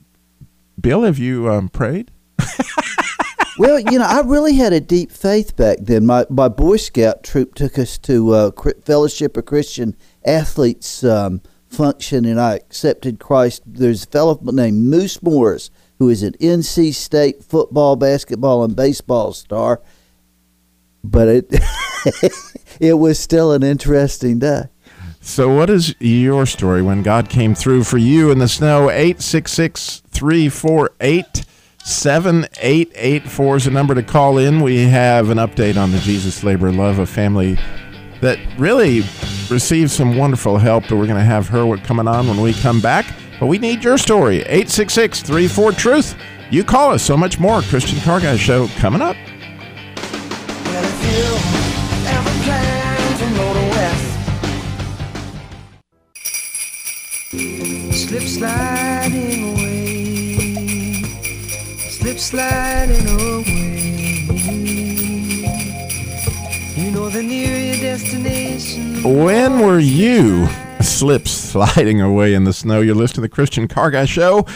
Bill, 0.81 1.03
have 1.03 1.19
you 1.19 1.51
um, 1.51 1.69
prayed? 1.69 2.11
well, 3.59 3.79
you 3.79 3.99
know, 3.99 4.07
I 4.07 4.21
really 4.23 4.55
had 4.55 4.73
a 4.73 4.81
deep 4.81 5.11
faith 5.11 5.57
back 5.57 5.79
then. 5.81 6.07
My 6.07 6.27
my 6.31 6.49
Boy 6.49 6.77
Scout 6.77 7.23
troop 7.23 7.55
took 7.55 7.79
us 7.79 7.99
to 7.99 8.33
uh, 8.33 8.51
Fellowship 8.85 9.37
of 9.37 9.47
Christian 9.47 9.97
Athletes 10.25 11.05
um, 11.05 11.41
function, 11.69 12.25
and 12.25 12.41
I 12.41 12.55
accepted 12.55 13.19
Christ. 13.19 13.63
There's 13.67 14.05
a 14.05 14.09
fellow 14.09 14.39
named 14.43 14.83
Moose 14.83 15.23
Morris 15.23 15.71
who 15.99 16.09
is 16.09 16.23
an 16.23 16.33
NC 16.35 16.95
State 16.95 17.45
football, 17.45 17.95
basketball, 17.97 18.65
and 18.65 18.75
baseball 18.75 19.33
star. 19.33 19.81
But 21.05 21.29
it 21.29 21.47
it 22.81 22.95
was 22.95 23.19
still 23.19 23.53
an 23.53 23.63
interesting 23.63 24.39
day. 24.39 24.65
So, 25.21 25.55
what 25.55 25.71
is 25.71 25.95
your 26.01 26.47
story 26.47 26.83
when 26.83 27.05
God 27.05 27.29
came 27.29 27.55
through 27.55 27.85
for 27.85 27.99
you 27.99 28.33
in 28.33 28.41
the 28.41 28.49
snow? 28.49 28.91
866 28.91 30.03
348 30.11 31.45
7884 31.85 33.57
is 33.57 33.65
the 33.65 33.71
number 33.71 33.95
to 33.95 34.03
call 34.03 34.39
in. 34.39 34.61
We 34.61 34.87
have 34.87 35.31
an 35.31 35.39
update 35.39 35.77
on 35.77 35.91
the 35.91 35.99
Jesus 35.99 36.45
Labor 36.45 36.71
Love, 36.71 37.01
a 37.01 37.07
family 37.07 37.59
that 38.21 38.39
really 38.57 39.01
received 39.51 39.91
some 39.91 40.17
wonderful 40.17 40.59
help. 40.59 40.85
But 40.85 40.97
we're 40.97 41.07
going 41.07 41.19
to 41.19 41.25
have 41.25 41.49
her 41.49 41.77
coming 41.79 42.07
on 42.07 42.29
when 42.29 42.41
we 42.41 42.53
come 42.55 42.81
back. 42.81 43.13
But 43.41 43.47
we 43.47 43.59
need 43.59 43.83
your 43.83 43.99
story. 43.99 44.43
866 44.43 45.23
34 45.23 45.73
Truth. 45.73 46.15
You 46.51 46.63
call 46.63 46.93
us. 46.93 47.03
So 47.03 47.17
much 47.17 47.41
more. 47.41 47.63
Christian 47.63 47.99
Car 48.01 48.21
Guy 48.21 48.37
Show 48.37 48.69
coming 48.79 49.03
up. 49.03 49.17
Well, 58.15 59.52
slip 62.13 62.43
sliding 62.43 63.09
away. 63.09 64.27
You 66.77 66.91
know 66.91 67.09
the 67.09 67.23
nearer 67.23 67.57
your 67.57 67.77
destination. 67.77 69.03
When 69.03 69.61
were 69.61 69.79
you 69.79 70.47
slip 70.81 71.27
sliding 71.27 72.03
away 72.03 72.35
in 72.35 72.45
the 72.45 72.53
snow? 72.53 72.81
You're 72.81 72.95
listening 72.95 73.15
to 73.15 73.21
the 73.23 73.29
Christian 73.31 73.67
Car 73.67 73.91
Guy 73.91 74.05
Show. 74.05 74.47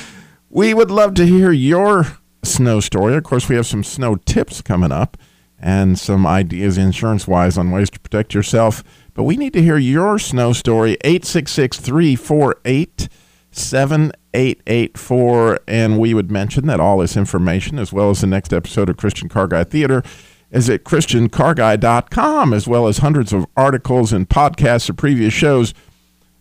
We 0.51 0.75
would 0.75 0.91
love 0.91 1.15
to 1.15 1.27
hear 1.27 1.51
your 1.51 2.19
snow 2.43 2.81
story. 2.81 3.15
Of 3.15 3.25
course, 3.25 3.49
we 3.49 3.57
have 3.57 3.67
some 3.67 3.85
snow 3.85 4.17
tips 4.17 4.61
coming 4.61 4.93
up 4.93 5.17
and 5.59 5.99
some 5.99 6.27
ideas 6.27 6.77
insurance 6.77 7.27
wise 7.27 7.57
on 7.57 7.71
ways 7.71 7.89
to 7.91 8.01
protect 8.01 8.35
yourself. 8.35 8.85
But 9.15 9.23
we 9.23 9.39
need 9.39 9.55
to 9.55 9.63
hear 9.63 9.79
your 9.79 10.19
snow 10.19 10.53
story. 10.53 10.99
866 11.03 11.81
348 11.81 13.09
7884. 13.57 15.61
And 15.67 15.99
we 15.99 16.15
would 16.15 16.31
mention 16.31 16.67
that 16.67 16.81
all 16.81 16.99
this 16.99 17.17
information, 17.17 17.79
as 17.79 17.93
well 17.93 18.11
as 18.11 18.21
the 18.21 18.27
next 18.27 18.53
episode 18.53 18.89
of 18.89 18.97
Christian 18.97 19.29
Car 19.29 19.49
Guy 19.49 19.65
Theater, 19.65 20.03
is 20.51 20.71
at 20.71 20.85
ChristianCarGuy.com, 20.85 22.53
as 22.53 22.69
well 22.69 22.87
as 22.87 22.99
hundreds 22.99 23.33
of 23.33 23.47
articles 23.57 24.13
and 24.13 24.29
podcasts 24.29 24.89
of 24.89 24.97
previous 24.97 25.35
shows. 25.35 25.75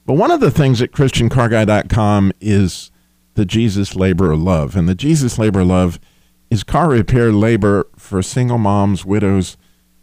But 0.05 0.13
one 0.13 0.31
of 0.31 0.39
the 0.39 0.51
things 0.51 0.81
at 0.81 0.91
ChristianCarGuy.com 0.91 2.31
is 2.39 2.91
the 3.33 3.45
Jesus 3.45 3.95
Labor 3.95 4.31
of 4.31 4.39
Love. 4.39 4.75
And 4.75 4.87
the 4.87 4.95
Jesus 4.95 5.39
Labor 5.39 5.61
of 5.61 5.67
Love 5.67 5.99
is 6.49 6.63
car 6.63 6.89
repair 6.89 7.31
labor 7.31 7.87
for 7.97 8.21
single 8.21 8.57
moms, 8.57 9.05
widows, 9.05 9.57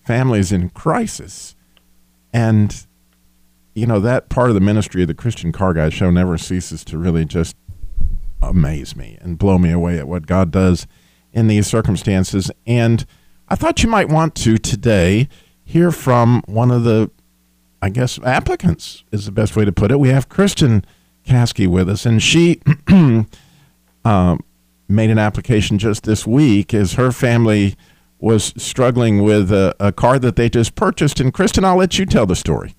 families 0.05 0.53
in 0.53 0.71
crisis. 0.71 1.55
And, 2.33 2.87
you 3.75 3.87
know, 3.87 4.01
that 4.01 4.29
part 4.29 4.49
of 4.49 4.55
the 4.55 4.61
ministry 4.61 5.03
of 5.03 5.09
the 5.09 5.15
Christian 5.15 5.53
Car 5.53 5.75
Guy 5.75 5.89
Show 5.89 6.11
never 6.11 6.37
ceases 6.37 6.85
to 6.85 6.99
really 6.99 7.25
just 7.25 7.57
amaze 8.43 8.97
me 8.97 9.19
and 9.21 9.39
blow 9.39 9.59
me 9.59 9.71
away 9.71 9.99
at 9.99 10.09
what 10.09 10.27
God 10.27 10.51
does 10.51 10.87
in 11.33 11.47
these 11.47 11.67
circumstances. 11.67 12.51
And 12.67 13.07
I 13.49 13.55
thought 13.55 13.83
you 13.83 13.89
might 13.89 14.09
want 14.09 14.35
to 14.37 14.59
today 14.59 15.29
hear 15.65 15.91
from 15.91 16.43
one 16.47 16.71
of 16.71 16.85
the, 16.85 17.11
I 17.81 17.89
guess, 17.89 18.19
applicants 18.23 19.05
is 19.11 19.25
the 19.25 19.33
best 19.33 19.57
way 19.57 19.65
to 19.65 19.73
put 19.73 19.91
it. 19.91 19.99
We 19.99 20.11
have 20.11 20.29
Kristen 20.29 20.85
Caskey 21.25 21.67
with 21.67 21.89
us, 21.89 22.05
and 22.05 22.23
she 22.23 22.61
um, 24.05 24.45
made 24.89 25.11
an 25.11 25.19
application 25.19 25.79
just 25.79 26.05
this 26.05 26.27
week 26.27 26.75
as 26.75 26.95
her 26.95 27.13
family 27.13 27.77
was 28.19 28.53
struggling 28.57 29.23
with 29.23 29.51
a, 29.51 29.75
a 29.81 29.93
car 29.93 30.19
that 30.19 30.37
they 30.37 30.49
just 30.49 30.75
purchased. 30.75 31.21
And 31.21 31.33
Kristen, 31.33 31.65
I'll 31.65 31.77
let 31.77 31.99
you 31.99 32.07
tell 32.07 32.27
the 32.27 32.37
story. 32.37 32.75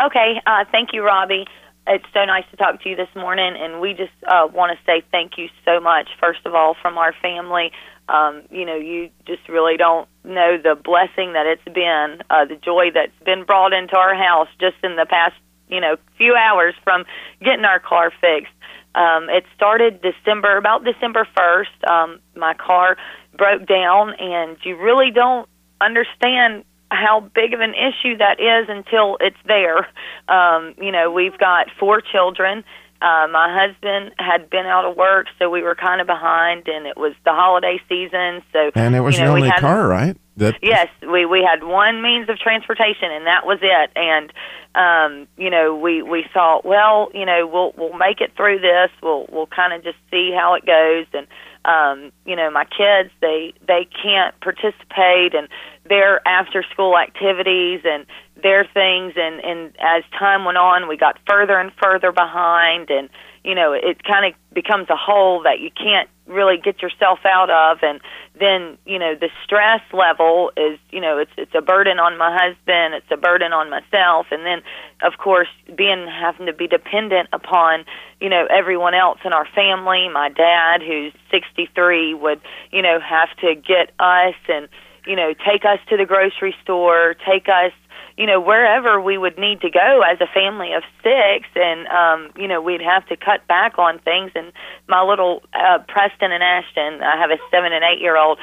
Okay, 0.00 0.40
uh, 0.46 0.64
thank 0.72 0.90
you, 0.92 1.04
Robbie. 1.04 1.46
It's 1.86 2.04
so 2.12 2.24
nice 2.24 2.44
to 2.50 2.56
talk 2.56 2.82
to 2.82 2.88
you 2.88 2.96
this 2.96 3.08
morning, 3.14 3.54
and 3.56 3.80
we 3.80 3.92
just 3.92 4.12
uh, 4.26 4.48
want 4.52 4.76
to 4.76 4.84
say 4.84 5.04
thank 5.12 5.38
you 5.38 5.48
so 5.64 5.80
much, 5.80 6.08
first 6.18 6.40
of 6.46 6.54
all, 6.54 6.74
from 6.80 6.98
our 6.98 7.14
family. 7.22 7.70
Um, 8.08 8.42
you 8.50 8.64
know, 8.64 8.76
you 8.76 9.10
just 9.26 9.48
really 9.48 9.76
don't 9.76 10.08
know 10.24 10.56
the 10.56 10.74
blessing 10.74 11.34
that 11.34 11.46
it's 11.46 11.64
been, 11.64 12.22
uh, 12.30 12.44
the 12.46 12.56
joy 12.56 12.90
that's 12.92 13.12
been 13.24 13.44
brought 13.44 13.72
into 13.72 13.96
our 13.96 14.14
house 14.14 14.48
just 14.58 14.76
in 14.82 14.96
the 14.96 15.06
past, 15.08 15.34
you 15.68 15.80
know, 15.80 15.96
few 16.16 16.34
hours 16.34 16.74
from 16.82 17.04
getting 17.40 17.64
our 17.64 17.78
car 17.78 18.10
fixed. 18.20 18.52
Um, 18.94 19.28
it 19.28 19.44
started 19.54 20.00
December, 20.02 20.56
about 20.56 20.84
December 20.84 21.26
1st. 21.36 21.90
Um, 21.90 22.20
my 22.34 22.54
car 22.54 22.96
broke 23.36 23.66
down, 23.66 24.14
and 24.18 24.56
you 24.64 24.76
really 24.76 25.10
don't 25.10 25.48
understand 25.80 26.64
how 26.94 27.20
big 27.34 27.52
of 27.54 27.60
an 27.60 27.74
issue 27.74 28.16
that 28.18 28.40
is 28.40 28.68
until 28.68 29.16
it's 29.20 29.36
there. 29.46 29.86
Um, 30.28 30.74
you 30.80 30.92
know, 30.92 31.10
we've 31.10 31.36
got 31.38 31.66
four 31.78 32.00
children. 32.00 32.64
Uh, 33.02 33.26
my 33.30 33.48
husband 33.52 34.12
had 34.18 34.48
been 34.48 34.64
out 34.64 34.86
of 34.86 34.96
work, 34.96 35.26
so 35.38 35.50
we 35.50 35.62
were 35.62 35.74
kind 35.74 36.00
of 36.00 36.06
behind, 36.06 36.66
and 36.68 36.86
it 36.86 36.96
was 36.96 37.12
the 37.24 37.32
holiday 37.32 37.78
season. 37.88 38.42
So, 38.52 38.70
And 38.74 38.94
it 38.94 39.00
was 39.00 39.16
you 39.16 39.20
know, 39.20 39.26
your 39.30 39.36
only 39.36 39.48
had- 39.50 39.60
car, 39.60 39.86
right? 39.86 40.16
That 40.36 40.56
Yes, 40.62 40.88
we 41.02 41.26
we 41.26 41.46
had 41.48 41.62
one 41.62 42.02
means 42.02 42.28
of 42.28 42.38
transportation, 42.38 43.12
and 43.12 43.26
that 43.26 43.46
was 43.46 43.58
it. 43.62 43.90
And 43.94 44.32
um, 44.74 45.28
you 45.36 45.48
know, 45.48 45.76
we 45.76 46.02
we 46.02 46.24
thought, 46.34 46.64
well, 46.64 47.08
you 47.14 47.24
know, 47.24 47.46
we'll 47.46 47.72
we'll 47.76 47.96
make 47.96 48.20
it 48.20 48.32
through 48.36 48.58
this. 48.58 48.90
We'll 49.00 49.26
we'll 49.30 49.46
kind 49.46 49.72
of 49.72 49.84
just 49.84 49.98
see 50.10 50.32
how 50.36 50.54
it 50.54 50.66
goes. 50.66 51.06
And 51.12 51.28
um, 51.64 52.12
you 52.26 52.36
know, 52.36 52.50
my 52.50 52.64
kids 52.64 53.10
they 53.20 53.54
they 53.66 53.88
can't 54.02 54.38
participate 54.40 55.34
in 55.34 55.48
their 55.88 56.26
after 56.26 56.62
school 56.70 56.96
activities 56.98 57.80
and 57.84 58.06
their 58.42 58.64
things. 58.64 59.14
And 59.16 59.40
and 59.40 59.74
as 59.80 60.04
time 60.18 60.44
went 60.44 60.58
on, 60.58 60.88
we 60.88 60.96
got 60.96 61.18
further 61.28 61.58
and 61.58 61.72
further 61.82 62.12
behind. 62.12 62.90
And 62.90 63.08
you 63.44 63.54
know, 63.54 63.72
it 63.72 64.02
kind 64.04 64.26
of 64.26 64.54
becomes 64.54 64.88
a 64.88 64.96
hole 64.96 65.42
that 65.42 65.60
you 65.60 65.70
can't 65.70 66.08
really 66.26 66.56
get 66.56 66.80
yourself 66.80 67.20
out 67.24 67.50
of. 67.50 67.78
And 67.82 68.00
then 68.38 68.78
you 68.84 68.98
know 68.98 69.14
the 69.14 69.28
stress 69.44 69.80
level 69.92 70.50
is 70.56 70.78
you 70.90 71.00
know 71.00 71.18
it's 71.18 71.30
it's 71.36 71.54
a 71.54 71.60
burden 71.60 71.98
on 71.98 72.18
my 72.18 72.32
husband 72.32 72.94
it's 72.94 73.06
a 73.10 73.16
burden 73.16 73.52
on 73.52 73.70
myself 73.70 74.26
and 74.32 74.44
then 74.44 74.60
of 75.02 75.18
course 75.18 75.48
being 75.76 76.06
having 76.08 76.46
to 76.46 76.52
be 76.52 76.66
dependent 76.66 77.28
upon 77.32 77.84
you 78.20 78.28
know 78.28 78.46
everyone 78.50 78.94
else 78.94 79.18
in 79.24 79.32
our 79.32 79.46
family 79.54 80.08
my 80.12 80.28
dad 80.30 80.82
who's 80.82 81.12
63 81.30 82.14
would 82.14 82.40
you 82.72 82.82
know 82.82 82.98
have 82.98 83.28
to 83.38 83.54
get 83.54 83.92
us 84.00 84.34
and 84.48 84.68
you 85.06 85.16
know, 85.16 85.34
take 85.34 85.64
us 85.64 85.78
to 85.90 85.96
the 85.96 86.06
grocery 86.06 86.54
store, 86.62 87.14
take 87.26 87.48
us 87.48 87.72
you 88.16 88.26
know 88.26 88.40
wherever 88.40 89.00
we 89.00 89.18
would 89.18 89.38
need 89.38 89.60
to 89.60 89.70
go 89.70 90.02
as 90.02 90.20
a 90.20 90.26
family 90.32 90.72
of 90.72 90.82
six 91.02 91.48
and 91.54 91.86
um 91.88 92.30
you 92.36 92.48
know 92.48 92.60
we'd 92.60 92.80
have 92.80 93.06
to 93.08 93.16
cut 93.16 93.46
back 93.46 93.78
on 93.78 93.98
things. 94.00 94.32
And 94.34 94.52
my 94.88 95.02
little 95.02 95.42
uh 95.52 95.78
preston 95.88 96.32
and 96.32 96.42
ashton 96.42 97.02
i 97.02 97.16
have 97.16 97.30
a 97.30 97.38
seven 97.50 97.72
and 97.72 97.84
eight 97.84 98.00
year 98.00 98.16
old 98.16 98.38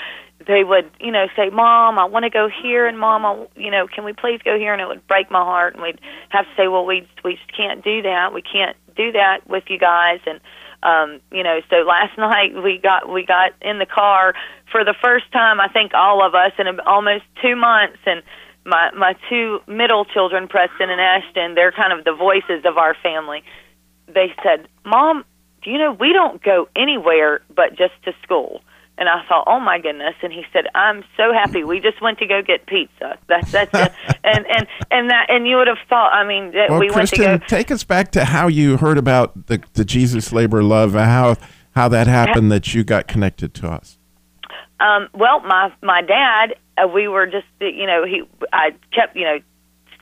they 0.47 0.63
would 0.63 0.89
you 0.99 1.11
know 1.11 1.27
say 1.35 1.49
mom 1.49 1.99
i 1.99 2.05
want 2.05 2.23
to 2.23 2.29
go 2.29 2.49
here 2.49 2.87
and 2.87 2.97
mom 2.99 3.25
I, 3.25 3.47
you 3.55 3.71
know 3.71 3.87
can 3.87 4.03
we 4.03 4.13
please 4.13 4.39
go 4.43 4.57
here? 4.57 4.73
And 4.73 4.81
it 4.81 4.87
would 4.87 5.05
break 5.07 5.29
my 5.31 5.43
heart 5.43 5.75
and 5.75 5.83
we'd 5.83 5.99
have 6.29 6.45
to 6.45 6.51
say 6.57 6.67
well 6.67 6.85
we 6.85 7.07
we 7.23 7.35
just 7.35 7.55
can't 7.55 7.83
do 7.83 8.01
that. 8.01 8.33
We 8.33 8.41
can't 8.41 8.75
do 8.95 9.11
that 9.13 9.47
with 9.47 9.65
you 9.69 9.77
guys. 9.77 10.19
And 10.25 10.39
um 10.83 11.21
you 11.31 11.43
know 11.43 11.61
so 11.69 11.77
last 11.77 12.17
night 12.17 12.53
we 12.61 12.77
got 12.77 13.11
we 13.11 13.25
got 13.25 13.51
in 13.61 13.79
the 13.79 13.85
car 13.85 14.33
for 14.71 14.83
the 14.83 14.95
first 15.01 15.31
time 15.31 15.59
i 15.59 15.67
think 15.67 15.93
all 15.93 16.25
of 16.25 16.33
us 16.33 16.51
in 16.57 16.79
almost 16.81 17.23
two 17.41 17.55
months. 17.55 17.99
And 18.05 18.23
my 18.65 18.91
my 18.95 19.15
two 19.29 19.59
middle 19.67 20.05
children, 20.05 20.47
Preston 20.47 20.89
and 20.89 21.01
Ashton, 21.01 21.55
they're 21.55 21.71
kind 21.71 21.93
of 21.97 22.05
the 22.05 22.13
voices 22.13 22.63
of 22.65 22.77
our 22.77 22.95
family. 23.01 23.43
They 24.07 24.33
said, 24.43 24.67
"Mom, 24.85 25.23
do 25.63 25.71
you 25.71 25.77
know 25.77 25.91
we 25.93 26.13
don't 26.13 26.41
go 26.43 26.67
anywhere 26.75 27.41
but 27.55 27.69
just 27.77 27.93
to 28.05 28.13
school?" 28.23 28.61
And 28.97 29.09
I 29.09 29.23
thought, 29.27 29.45
"Oh 29.47 29.59
my 29.59 29.79
goodness!" 29.79 30.15
And 30.21 30.31
he 30.31 30.43
said, 30.53 30.65
"I'm 30.75 31.03
so 31.17 31.33
happy. 31.33 31.63
We 31.63 31.79
just 31.79 32.01
went 32.01 32.19
to 32.19 32.27
go 32.27 32.41
get 32.41 32.67
pizza. 32.67 33.17
That's 33.27 33.51
that's 33.51 33.73
it." 33.73 33.91
and 34.23 34.45
and 34.45 34.67
and 34.91 35.09
that 35.09 35.25
and 35.29 35.47
you 35.47 35.55
would 35.57 35.67
have 35.67 35.79
thought. 35.89 36.13
I 36.13 36.27
mean, 36.27 36.51
that 36.51 36.69
Well, 36.69 36.79
we 36.79 36.91
went 36.91 37.09
to 37.09 37.15
Kristen, 37.15 37.37
go. 37.39 37.45
take 37.47 37.71
us 37.71 37.83
back 37.83 38.11
to 38.11 38.25
how 38.25 38.47
you 38.47 38.77
heard 38.77 38.97
about 38.97 39.47
the, 39.47 39.63
the 39.73 39.85
Jesus 39.85 40.31
Labor 40.31 40.61
Love, 40.61 40.93
how 40.93 41.35
how 41.73 41.87
that 41.87 42.07
happened 42.07 42.51
that 42.51 42.73
you 42.75 42.83
got 42.83 43.07
connected 43.07 43.53
to 43.55 43.69
us. 43.69 43.97
Um, 44.81 45.09
well, 45.13 45.41
my 45.41 45.71
my 45.81 46.01
dad, 46.01 46.55
uh, 46.77 46.88
we 46.88 47.07
were 47.07 47.27
just 47.27 47.47
uh, 47.61 47.65
you 47.65 47.85
know 47.85 48.03
he 48.05 48.23
I 48.51 48.71
kept 48.93 49.15
you 49.15 49.23
know 49.23 49.38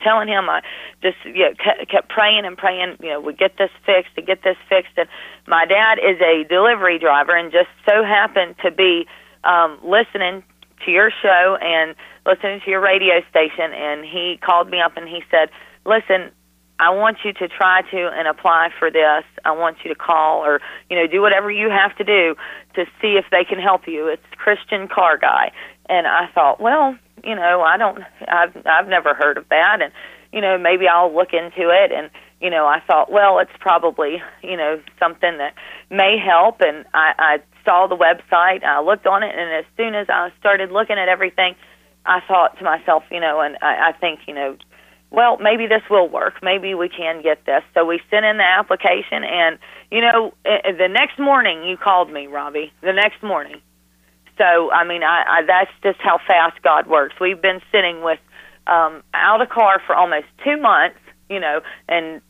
telling 0.02 0.28
him 0.28 0.48
I 0.48 0.62
just 1.02 1.18
you 1.24 1.44
know, 1.44 1.52
kept 1.90 2.08
praying 2.08 2.46
and 2.46 2.56
praying 2.56 2.96
you 3.00 3.10
know 3.10 3.20
we 3.20 3.34
get 3.34 3.58
this 3.58 3.70
fixed 3.84 4.14
to 4.16 4.22
get 4.22 4.42
this 4.42 4.56
fixed. 4.68 4.92
And 4.96 5.08
my 5.46 5.66
dad 5.66 5.98
is 5.98 6.20
a 6.20 6.44
delivery 6.48 6.98
driver 6.98 7.36
and 7.36 7.52
just 7.52 7.68
so 7.86 8.02
happened 8.02 8.56
to 8.64 8.70
be 8.70 9.06
um, 9.44 9.78
listening 9.84 10.42
to 10.86 10.90
your 10.90 11.10
show 11.22 11.58
and 11.60 11.94
listening 12.24 12.60
to 12.64 12.70
your 12.70 12.80
radio 12.80 13.20
station. 13.28 13.72
And 13.74 14.04
he 14.04 14.38
called 14.42 14.70
me 14.70 14.80
up 14.80 14.96
and 14.96 15.06
he 15.06 15.22
said 15.30 15.50
listen 15.84 16.32
I 16.80 16.88
want 16.88 17.18
you 17.24 17.34
to 17.34 17.46
try 17.46 17.82
to 17.82 18.08
and 18.08 18.26
apply 18.26 18.70
for 18.78 18.90
this. 18.90 19.24
I 19.44 19.52
want 19.52 19.76
you 19.84 19.92
to 19.92 19.94
call 19.94 20.42
or 20.42 20.60
you 20.88 20.96
know 20.96 21.06
do 21.06 21.20
whatever 21.20 21.50
you 21.50 21.68
have 21.68 21.94
to 21.98 22.04
do 22.04 22.34
to 22.74 22.86
see 23.02 23.18
if 23.20 23.26
they 23.30 23.44
can 23.44 23.58
help 23.58 23.86
you. 23.86 24.08
It's 24.08 24.24
Christian 24.36 24.88
Car 24.88 25.18
Guy, 25.18 25.52
and 25.90 26.06
I 26.06 26.28
thought, 26.34 26.58
well, 26.58 26.96
you 27.22 27.34
know, 27.34 27.60
I 27.60 27.76
don't, 27.76 28.02
I've 28.26 28.56
I've 28.66 28.88
never 28.88 29.12
heard 29.12 29.36
of 29.36 29.46
that, 29.50 29.82
and 29.82 29.92
you 30.32 30.40
know 30.40 30.56
maybe 30.56 30.88
I'll 30.88 31.14
look 31.14 31.34
into 31.34 31.68
it. 31.68 31.92
And 31.92 32.08
you 32.40 32.48
know 32.48 32.64
I 32.64 32.80
thought, 32.86 33.12
well, 33.12 33.40
it's 33.40 33.52
probably 33.60 34.22
you 34.42 34.56
know 34.56 34.80
something 34.98 35.36
that 35.36 35.52
may 35.90 36.16
help, 36.16 36.62
and 36.62 36.86
I, 36.94 37.12
I 37.18 37.38
saw 37.62 37.88
the 37.88 37.96
website, 37.96 38.64
I 38.64 38.80
looked 38.80 39.06
on 39.06 39.22
it, 39.22 39.34
and 39.36 39.52
as 39.52 39.66
soon 39.76 39.94
as 39.94 40.06
I 40.08 40.32
started 40.40 40.72
looking 40.72 40.96
at 40.96 41.08
everything, 41.08 41.56
I 42.06 42.20
thought 42.26 42.56
to 42.56 42.64
myself, 42.64 43.02
you 43.10 43.20
know, 43.20 43.42
and 43.42 43.58
I, 43.60 43.90
I 43.90 43.92
think 43.92 44.20
you 44.26 44.34
know 44.34 44.56
well, 45.10 45.38
maybe 45.38 45.66
this 45.66 45.82
will 45.90 46.08
work. 46.08 46.34
Maybe 46.42 46.74
we 46.74 46.88
can 46.88 47.22
get 47.22 47.44
this. 47.44 47.62
So 47.74 47.84
we 47.84 48.00
sent 48.10 48.24
in 48.24 48.36
the 48.36 48.44
application, 48.46 49.24
and 49.24 49.58
you 49.90 50.00
know, 50.00 50.34
eh, 50.44 50.72
the 50.72 50.88
next 50.88 51.18
morning 51.18 51.64
you 51.64 51.76
called 51.76 52.10
me, 52.10 52.26
Robbie. 52.28 52.72
The 52.80 52.92
next 52.92 53.22
morning. 53.22 53.60
So 54.38 54.70
I 54.70 54.84
mean, 54.84 55.02
I, 55.02 55.24
I 55.28 55.42
that's 55.46 55.70
just 55.82 55.98
how 56.00 56.18
fast 56.26 56.62
God 56.62 56.86
works. 56.86 57.14
We've 57.20 57.40
been 57.40 57.60
sitting 57.72 58.02
with 58.02 58.20
um, 58.66 59.02
out 59.12 59.42
a 59.42 59.46
car 59.46 59.82
for 59.84 59.96
almost 59.96 60.26
two 60.44 60.56
months, 60.56 60.98
you 61.28 61.40
know, 61.40 61.60
and 61.88 62.20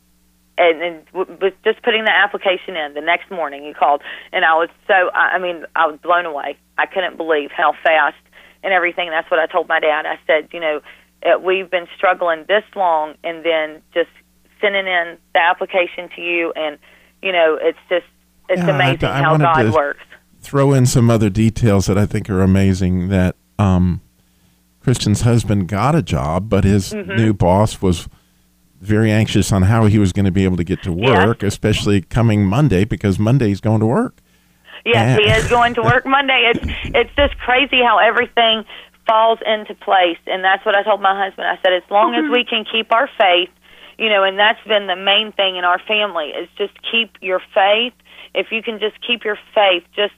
and, 0.57 0.81
and 0.81 1.05
w- 1.13 1.37
was 1.39 1.53
just 1.63 1.83
putting 1.83 2.03
the 2.03 2.11
application 2.11 2.75
in. 2.75 2.95
The 2.95 3.01
next 3.01 3.29
morning 3.29 3.63
you 3.63 3.75
called, 3.75 4.01
and 4.33 4.43
I 4.43 4.55
was 4.55 4.69
so 4.87 5.11
I 5.13 5.35
I 5.35 5.39
mean 5.39 5.65
I 5.75 5.85
was 5.85 5.99
blown 6.01 6.25
away. 6.25 6.57
I 6.79 6.87
couldn't 6.87 7.15
believe 7.15 7.51
how 7.55 7.73
fast 7.83 8.17
and 8.63 8.73
everything. 8.73 9.09
That's 9.11 9.29
what 9.29 9.39
I 9.39 9.45
told 9.45 9.67
my 9.67 9.79
dad. 9.79 10.05
I 10.07 10.19
said, 10.25 10.49
you 10.51 10.59
know 10.59 10.81
we've 11.43 11.69
been 11.69 11.87
struggling 11.95 12.45
this 12.47 12.63
long 12.75 13.15
and 13.23 13.43
then 13.45 13.81
just 13.93 14.09
sending 14.59 14.85
in 14.87 15.17
the 15.33 15.39
application 15.39 16.09
to 16.15 16.21
you 16.21 16.51
and 16.55 16.77
you 17.21 17.31
know 17.31 17.57
it's 17.61 17.77
just 17.89 18.05
it's 18.49 18.61
Yeah, 18.61 18.75
amazing 18.75 19.09
I 19.09 19.21
how 19.21 19.37
god 19.37 19.63
to- 19.63 19.71
works 19.71 19.99
Throw 20.43 20.73
in 20.73 20.87
some 20.87 21.11
other 21.11 21.29
details 21.29 21.85
that 21.85 21.99
I 21.99 22.07
think 22.07 22.27
are 22.27 22.41
amazing. 22.41 23.09
That 23.09 23.35
um, 23.59 24.01
Kristen's 24.79 25.21
husband 25.21 25.67
got 25.67 25.93
a 25.93 26.01
job, 26.01 26.49
but 26.49 26.63
his 26.63 26.91
Mm-hmm. 26.93 27.15
new 27.15 27.31
boss 27.33 27.79
was 27.79 28.07
very 28.79 29.11
anxious 29.11 29.51
on 29.51 29.61
how 29.61 29.85
he 29.85 29.99
was 29.99 30.11
going 30.11 30.25
to 30.25 30.31
be 30.31 30.43
able 30.43 30.57
to 30.57 30.63
get 30.63 30.81
to 30.81 30.91
work, 30.91 31.43
especially 31.43 32.01
coming 32.01 32.43
Monday 32.43 32.85
because 32.85 33.19
Monday's 33.19 33.61
going 33.61 33.81
to 33.81 33.85
work. 33.85 34.17
yes 34.83 35.19
he 35.19 35.25
is 35.29 35.47
going 35.47 35.75
to 35.75 35.81
work 35.83 36.03
monday 36.17 36.51
it's 36.55 36.65
it's 36.95 37.11
just 37.15 37.37
crazy 37.37 37.83
how 37.83 37.99
everything 37.99 38.65
falls 39.07 39.39
into 39.45 39.73
place 39.75 40.17
and 40.27 40.43
that's 40.43 40.65
what 40.65 40.75
i 40.75 40.83
told 40.83 41.01
my 41.01 41.17
husband 41.17 41.47
i 41.47 41.57
said 41.63 41.73
as 41.73 41.83
long 41.89 42.15
as 42.15 42.29
we 42.31 42.45
can 42.45 42.65
keep 42.69 42.91
our 42.91 43.09
faith 43.17 43.49
you 43.97 44.09
know 44.09 44.23
and 44.23 44.37
that's 44.37 44.61
been 44.67 44.87
the 44.87 44.95
main 44.95 45.31
thing 45.31 45.57
in 45.57 45.63
our 45.63 45.79
family 45.87 46.27
is 46.27 46.47
just 46.57 46.73
keep 46.91 47.11
your 47.21 47.41
faith 47.53 47.93
if 48.33 48.47
you 48.51 48.61
can 48.63 48.79
just 48.79 48.95
keep 49.05 49.23
your 49.23 49.37
faith 49.53 49.83
just 49.95 50.13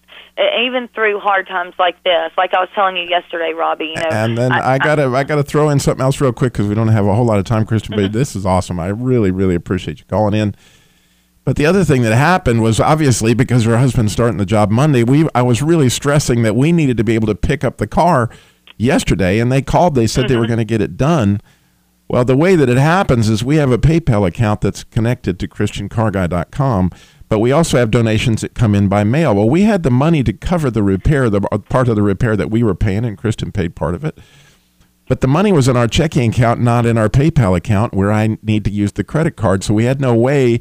even 0.60 0.88
through 0.90 1.20
hard 1.20 1.48
times 1.48 1.74
like 1.78 2.02
this 2.04 2.32
like 2.38 2.54
i 2.54 2.60
was 2.60 2.70
telling 2.76 2.98
you 2.98 3.04
yesterday 3.04 3.54
robbie 3.54 3.94
you 3.96 4.02
know 4.02 4.10
and 4.12 4.38
then 4.38 4.52
I, 4.52 4.78
gotta 4.78 5.08
I 5.08 5.24
gotta 5.24 5.44
throw 5.44 5.70
in 5.70 5.80
something 5.80 6.04
else 6.04 6.20
real 6.20 6.34
quick 6.34 6.54
because 6.54 6.68
we 6.68 6.76
don't 6.76 6.88
have 6.88 7.06
a 7.06 7.14
whole 7.14 7.26
lot 7.26 7.40
of 7.40 7.46
time, 7.46 7.66
Kristen. 7.66 7.94
Mm-hmm. 7.94 8.06
But 8.06 8.14
this 8.14 8.36
is 8.36 8.46
awesome. 8.46 8.80
I 8.80 8.88
really 8.88 9.32
really 9.32 9.56
appreciate 9.56 10.00
you 10.00 10.06
calling 10.06 10.34
in. 10.34 10.56
But 11.46 11.58
the 11.58 11.66
other 11.66 11.84
thing 11.84 12.04
that 12.04 12.16
happened 12.16 12.62
was 12.62 12.80
obviously 12.80 13.34
because 13.34 13.66
her 13.66 13.78
husband's 13.78 14.14
starting 14.14 14.38
the 14.38 14.46
job 14.46 14.72
Monday, 14.72 15.04
we 15.04 15.28
I 15.36 15.42
was 15.42 15.62
really 15.62 15.90
stressing 15.90 16.44
that 16.44 16.56
we 16.56 16.72
needed 16.72 16.98
to 16.98 17.04
be 17.04 17.16
able 17.16 17.28
to 17.28 17.36
pick 17.36 17.64
up 17.64 17.78
the 17.78 17.88
car 17.88 18.30
yesterday, 18.84 19.40
and 19.40 19.52
they 19.52 19.62
called. 19.62 19.96
They 19.96 20.08
said 20.08 20.24
they 20.28 20.34
Mm-hmm. 20.34 20.42
were 20.42 20.48
going 20.48 20.58
to 20.60 20.66
get 20.66 20.82
it 20.82 20.98
done. 20.98 21.42
Well, 22.08 22.26
the 22.26 22.38
way 22.38 22.56
that 22.56 22.70
it 22.70 22.78
happens 22.78 23.30
is 23.30 23.44
we 23.44 23.56
have 23.56 23.72
a 23.72 23.78
PayPal 23.78 24.28
account 24.28 24.62
that's 24.62 24.84
connected 24.84 25.40
to 25.40 25.48
ChristianCarGuy.com, 25.48 26.92
but 27.30 27.40
we 27.40 27.52
also 27.52 27.78
have 27.78 27.90
donations 27.92 28.42
that 28.42 28.54
come 28.54 28.76
in 28.76 28.88
by 28.88 29.04
mail. 29.04 29.34
Well, 29.34 29.50
we 29.50 29.64
had 29.64 29.84
the 29.84 29.90
money 29.90 30.24
to 30.24 30.34
cover 30.34 30.70
the 30.70 30.84
repair, 30.84 31.30
the 31.30 31.42
uh, 31.52 31.58
part 31.58 31.88
of 31.88 31.96
the 31.96 32.04
repair 32.04 32.36
that 32.36 32.52
we 32.52 32.62
were 32.62 32.76
paying, 32.76 33.06
and 33.06 33.18
Kristen 33.18 33.52
paid 33.52 33.76
part 33.76 33.96
of 33.96 34.04
it. 34.04 34.20
But 35.08 35.22
the 35.22 35.28
money 35.28 35.52
was 35.52 35.68
in 35.68 35.76
our 35.76 35.88
checking 35.88 36.30
account, 36.32 36.62
not 36.62 36.86
in 36.86 36.98
our 36.98 37.10
PayPal 37.10 37.58
account, 37.58 37.94
where 37.94 38.12
I 38.12 38.38
need 38.44 38.64
to 38.66 38.72
use 38.72 38.92
the 38.92 39.04
credit 39.04 39.36
card. 39.36 39.64
So 39.64 39.74
we 39.74 39.86
had 39.86 40.00
no 40.00 40.14
way 40.14 40.60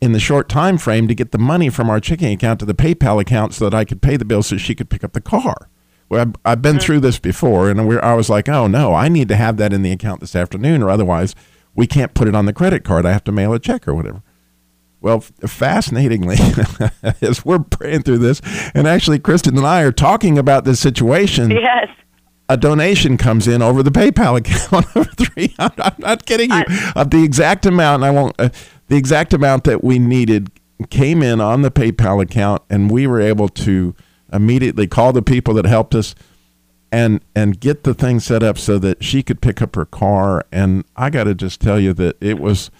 in 0.00 0.12
the 0.12 0.20
short 0.20 0.48
time 0.48 0.78
frame 0.78 1.08
to 1.08 1.14
get 1.14 1.32
the 1.32 1.38
money 1.38 1.68
from 1.70 1.90
our 1.90 2.00
checking 2.00 2.32
account 2.32 2.60
to 2.60 2.66
the 2.66 2.74
PayPal 2.74 3.20
account 3.20 3.54
so 3.54 3.68
that 3.68 3.76
I 3.76 3.84
could 3.84 4.00
pay 4.02 4.16
the 4.16 4.24
bill 4.24 4.42
so 4.42 4.56
she 4.56 4.74
could 4.74 4.90
pick 4.90 5.02
up 5.04 5.12
the 5.12 5.20
car. 5.20 5.68
I've, 6.10 6.34
I've 6.44 6.62
been 6.62 6.78
through 6.78 7.00
this 7.00 7.18
before, 7.18 7.70
and 7.70 7.86
we're, 7.86 8.02
I 8.02 8.14
was 8.14 8.28
like, 8.28 8.48
oh 8.48 8.66
no, 8.66 8.94
I 8.94 9.08
need 9.08 9.28
to 9.28 9.36
have 9.36 9.56
that 9.58 9.72
in 9.72 9.82
the 9.82 9.92
account 9.92 10.20
this 10.20 10.34
afternoon, 10.34 10.82
or 10.82 10.90
otherwise 10.90 11.34
we 11.74 11.86
can't 11.86 12.14
put 12.14 12.26
it 12.28 12.34
on 12.34 12.46
the 12.46 12.52
credit 12.52 12.84
card. 12.84 13.06
I 13.06 13.12
have 13.12 13.24
to 13.24 13.32
mail 13.32 13.52
a 13.52 13.58
check 13.58 13.86
or 13.86 13.94
whatever. 13.94 14.22
Well, 15.00 15.20
fascinatingly, 15.20 16.36
as 17.22 17.44
we're 17.44 17.60
praying 17.60 18.02
through 18.02 18.18
this, 18.18 18.42
and 18.74 18.86
actually, 18.86 19.18
Kristen 19.18 19.56
and 19.56 19.66
I 19.66 19.82
are 19.82 19.92
talking 19.92 20.36
about 20.36 20.64
this 20.64 20.80
situation 20.80 21.50
yes 21.50 21.88
a 22.50 22.56
donation 22.56 23.16
comes 23.16 23.46
in 23.46 23.62
over 23.62 23.80
the 23.80 23.92
PayPal 23.92 24.36
account 24.36 24.84
of 24.96 25.08
three. 25.16 25.54
I'm, 25.58 25.70
I'm 25.78 25.94
not 25.98 26.26
kidding 26.26 26.50
you. 26.50 26.64
Of 26.96 27.10
the 27.10 27.22
exact 27.22 27.64
amount, 27.64 28.02
and 28.02 28.04
I 28.04 28.10
won't. 28.10 28.34
Uh, 28.38 28.50
the 28.88 28.96
exact 28.96 29.32
amount 29.32 29.64
that 29.64 29.84
we 29.84 30.00
needed 30.00 30.50
came 30.90 31.22
in 31.22 31.40
on 31.40 31.62
the 31.62 31.70
PayPal 31.70 32.20
account, 32.20 32.62
and 32.68 32.90
we 32.90 33.06
were 33.06 33.20
able 33.20 33.48
to 33.48 33.94
immediately 34.32 34.86
call 34.86 35.12
the 35.12 35.22
people 35.22 35.54
that 35.54 35.64
helped 35.64 35.94
us 35.94 36.14
and 36.92 37.20
and 37.34 37.60
get 37.60 37.84
the 37.84 37.94
thing 37.94 38.20
set 38.20 38.42
up 38.42 38.58
so 38.58 38.78
that 38.78 39.02
she 39.02 39.22
could 39.22 39.40
pick 39.40 39.62
up 39.62 39.76
her 39.76 39.84
car. 39.84 40.44
And 40.50 40.84
I 40.96 41.10
got 41.10 41.24
to 41.24 41.34
just 41.34 41.60
tell 41.60 41.78
you 41.78 41.92
that 41.94 42.16
it 42.20 42.38
was. 42.38 42.70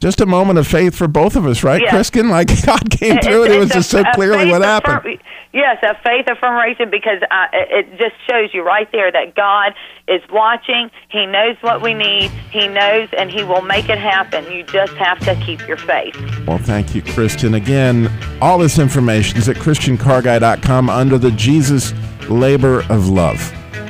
Just 0.00 0.20
a 0.20 0.26
moment 0.26 0.60
of 0.60 0.66
faith 0.68 0.94
for 0.94 1.08
both 1.08 1.34
of 1.34 1.44
us, 1.44 1.64
right, 1.64 1.80
Yes. 1.82 1.90
Kristen? 1.90 2.28
Like 2.38 2.48
God 2.64 2.88
came 2.90 3.18
through, 3.20 3.44
and 3.44 3.52
it 3.54 3.58
was 3.58 3.70
a- 3.70 3.74
just 3.74 3.90
so 3.90 4.04
clearly 4.14 4.48
what 4.50 4.62
affirm- 4.62 4.92
happened. 5.02 5.18
Yes, 5.52 5.78
a 5.82 5.94
faith 6.04 6.28
affirmation 6.28 6.90
because 6.90 7.20
uh, 7.30 7.46
it 7.52 7.86
it 7.86 7.98
just 7.98 8.14
shows 8.30 8.50
you 8.52 8.62
right 8.62 8.86
there 8.92 9.10
that 9.10 9.34
God 9.34 9.72
is 10.06 10.20
watching. 10.30 10.90
He 11.08 11.24
knows 11.26 11.56
what 11.62 11.80
we 11.82 11.94
need. 11.94 12.30
He 12.52 12.68
knows, 12.68 13.08
and 13.16 13.30
He 13.30 13.42
will 13.42 13.62
make 13.62 13.88
it 13.88 13.98
happen. 13.98 14.44
You 14.52 14.62
just 14.64 14.92
have 14.92 15.18
to 15.20 15.34
keep 15.44 15.66
your 15.66 15.78
faith. 15.78 16.14
Well, 16.46 16.58
thank 16.58 16.94
you, 16.94 17.00
Kristen. 17.02 17.54
Again, 17.54 18.08
all 18.42 18.58
this 18.58 18.78
information 18.78 19.38
is 19.38 19.48
at 19.48 19.56
ChristianCarGuy.com 19.56 20.90
under 20.90 21.18
the 21.18 21.30
Jesus 21.32 21.92
Labor 22.28 22.80
of 22.90 23.08
Love. 23.08 23.40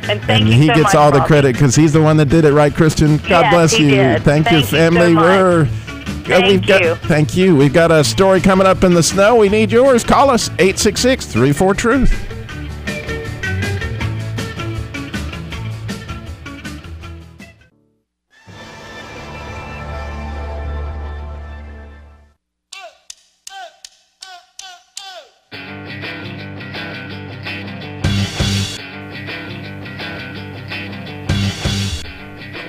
And 0.09 0.23
thank 0.23 0.45
and 0.45 0.49
he 0.49 0.69
so 0.69 0.75
gets 0.75 0.95
all 0.95 1.11
the 1.13 1.21
credit 1.21 1.53
because 1.55 1.75
he's 1.75 1.93
the 1.93 2.01
one 2.01 2.17
that 2.17 2.27
did 2.31 2.45
it, 2.47 2.53
right, 2.53 2.73
Kristen? 2.75 3.19
God 3.19 3.29
Yes, 3.43 3.53
bless 3.55 3.79
you. 3.79 3.91
did. 3.91 4.23
Thank, 4.23 4.47
you, 4.47 4.51
Thank 4.53 4.53
you 4.53 4.63
so 4.63 4.77
family. 4.77 5.15
We're 5.15 5.69
Thank 6.29 6.47
we've 6.47 6.67
got 6.67 6.83
you. 6.83 6.95
thank 6.95 7.37
you. 7.37 7.57
We've 7.57 7.73
got 7.73 7.91
a 7.91 8.05
story 8.05 8.41
coming 8.41 8.67
up 8.67 8.85
in 8.85 8.95
the 8.95 9.03
snow. 9.03 9.37
We 9.37 9.49
need 9.49 9.73
yours. 9.73 10.05
Call 10.05 10.31
us 10.31 10.49
866 10.59 11.27
34 11.27 11.75
Truth. 11.75 12.38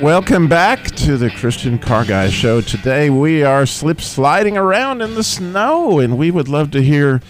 Welcome 0.09 0.47
back 0.47 0.85
to 0.85 1.17
the 1.17 1.29
Christian 1.29 1.77
Car 1.77 2.03
Guy 2.03 2.31
Show. 2.31 2.61
Today 2.61 3.11
we 3.11 3.43
are 3.43 3.67
slip 3.67 4.01
sliding 4.01 4.57
around 4.57 5.03
in 5.03 5.13
the 5.13 5.23
snow, 5.23 5.99
and 5.99 6.17
we 6.17 6.31
would 6.31 6.47
love 6.47 6.71
to 6.71 6.81
hear 6.81 7.21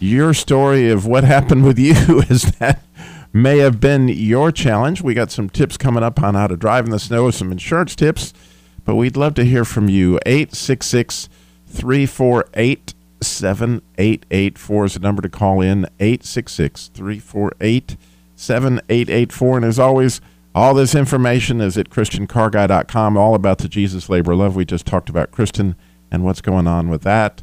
your 0.00 0.34
story 0.34 0.90
of 0.90 1.06
what 1.06 1.24
happened 1.34 1.64
with 1.64 1.78
you, 1.78 1.94
as 2.28 2.42
that 2.58 2.82
may 3.32 3.60
have 3.60 3.80
been 3.80 4.08
your 4.08 4.52
challenge. 4.52 5.00
We 5.00 5.14
got 5.14 5.30
some 5.30 5.48
tips 5.48 5.78
coming 5.78 6.02
up 6.02 6.22
on 6.22 6.34
how 6.34 6.46
to 6.46 6.58
drive 6.58 6.84
in 6.84 6.90
the 6.90 6.98
snow, 6.98 7.30
some 7.30 7.50
insurance 7.50 7.96
tips, 7.96 8.34
but 8.84 8.96
we'd 8.96 9.16
love 9.16 9.32
to 9.36 9.44
hear 9.44 9.64
from 9.64 9.88
you. 9.88 10.20
866 10.26 11.30
348 11.68 12.92
7884 13.22 14.84
is 14.84 14.92
the 14.92 15.00
number 15.00 15.22
to 15.22 15.30
call 15.30 15.62
in. 15.62 15.86
866 15.98 16.88
348 16.88 17.96
7884. 18.36 19.56
And 19.56 19.64
as 19.64 19.78
always, 19.78 20.20
all 20.56 20.72
this 20.72 20.94
information 20.94 21.60
is 21.60 21.76
at 21.76 21.90
ChristianCarGuy.com, 21.90 23.16
all 23.18 23.34
about 23.34 23.58
the 23.58 23.68
Jesus 23.68 24.08
Labor 24.08 24.34
Love. 24.34 24.56
We 24.56 24.64
just 24.64 24.86
talked 24.86 25.10
about 25.10 25.30
Kristen 25.30 25.76
and 26.10 26.24
what's 26.24 26.40
going 26.40 26.66
on 26.66 26.88
with 26.88 27.02
that. 27.02 27.42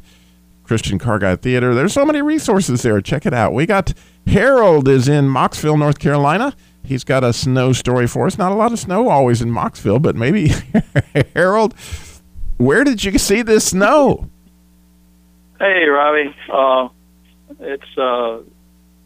Christian 0.64 0.98
Car 0.98 1.20
Guy 1.20 1.36
Theater. 1.36 1.76
There's 1.76 1.92
so 1.92 2.04
many 2.04 2.22
resources 2.22 2.82
there. 2.82 3.00
Check 3.00 3.24
it 3.24 3.32
out. 3.32 3.52
We 3.52 3.66
got 3.66 3.94
Harold 4.26 4.88
is 4.88 5.06
in 5.06 5.26
Mocksville, 5.26 5.78
North 5.78 6.00
Carolina. 6.00 6.56
He's 6.82 7.04
got 7.04 7.22
a 7.22 7.32
snow 7.32 7.72
story 7.72 8.08
for 8.08 8.26
us. 8.26 8.36
Not 8.36 8.50
a 8.50 8.56
lot 8.56 8.72
of 8.72 8.80
snow 8.80 9.08
always 9.08 9.40
in 9.40 9.48
Mocksville, 9.48 10.02
but 10.02 10.16
maybe 10.16 10.50
Harold, 11.36 11.72
where 12.56 12.82
did 12.82 13.04
you 13.04 13.16
see 13.18 13.42
this 13.42 13.68
snow? 13.68 14.28
Hey, 15.60 15.84
Robbie. 15.84 16.34
Uh, 16.52 16.88
it's 17.60 17.96
uh, 17.96 18.40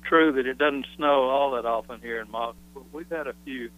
true 0.04 0.32
that 0.32 0.46
it 0.46 0.56
doesn't 0.56 0.86
snow 0.96 1.28
all 1.28 1.50
that 1.50 1.66
often 1.66 2.00
here 2.00 2.20
in 2.20 2.28
Mocksville. 2.28 2.54
We've 2.90 3.10
had 3.10 3.26
a 3.26 3.34
few. 3.44 3.68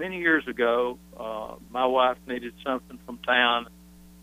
Many 0.00 0.16
years 0.20 0.48
ago, 0.48 0.98
uh, 1.14 1.56
my 1.68 1.84
wife 1.84 2.16
needed 2.26 2.54
something 2.64 2.98
from 3.04 3.18
town. 3.18 3.66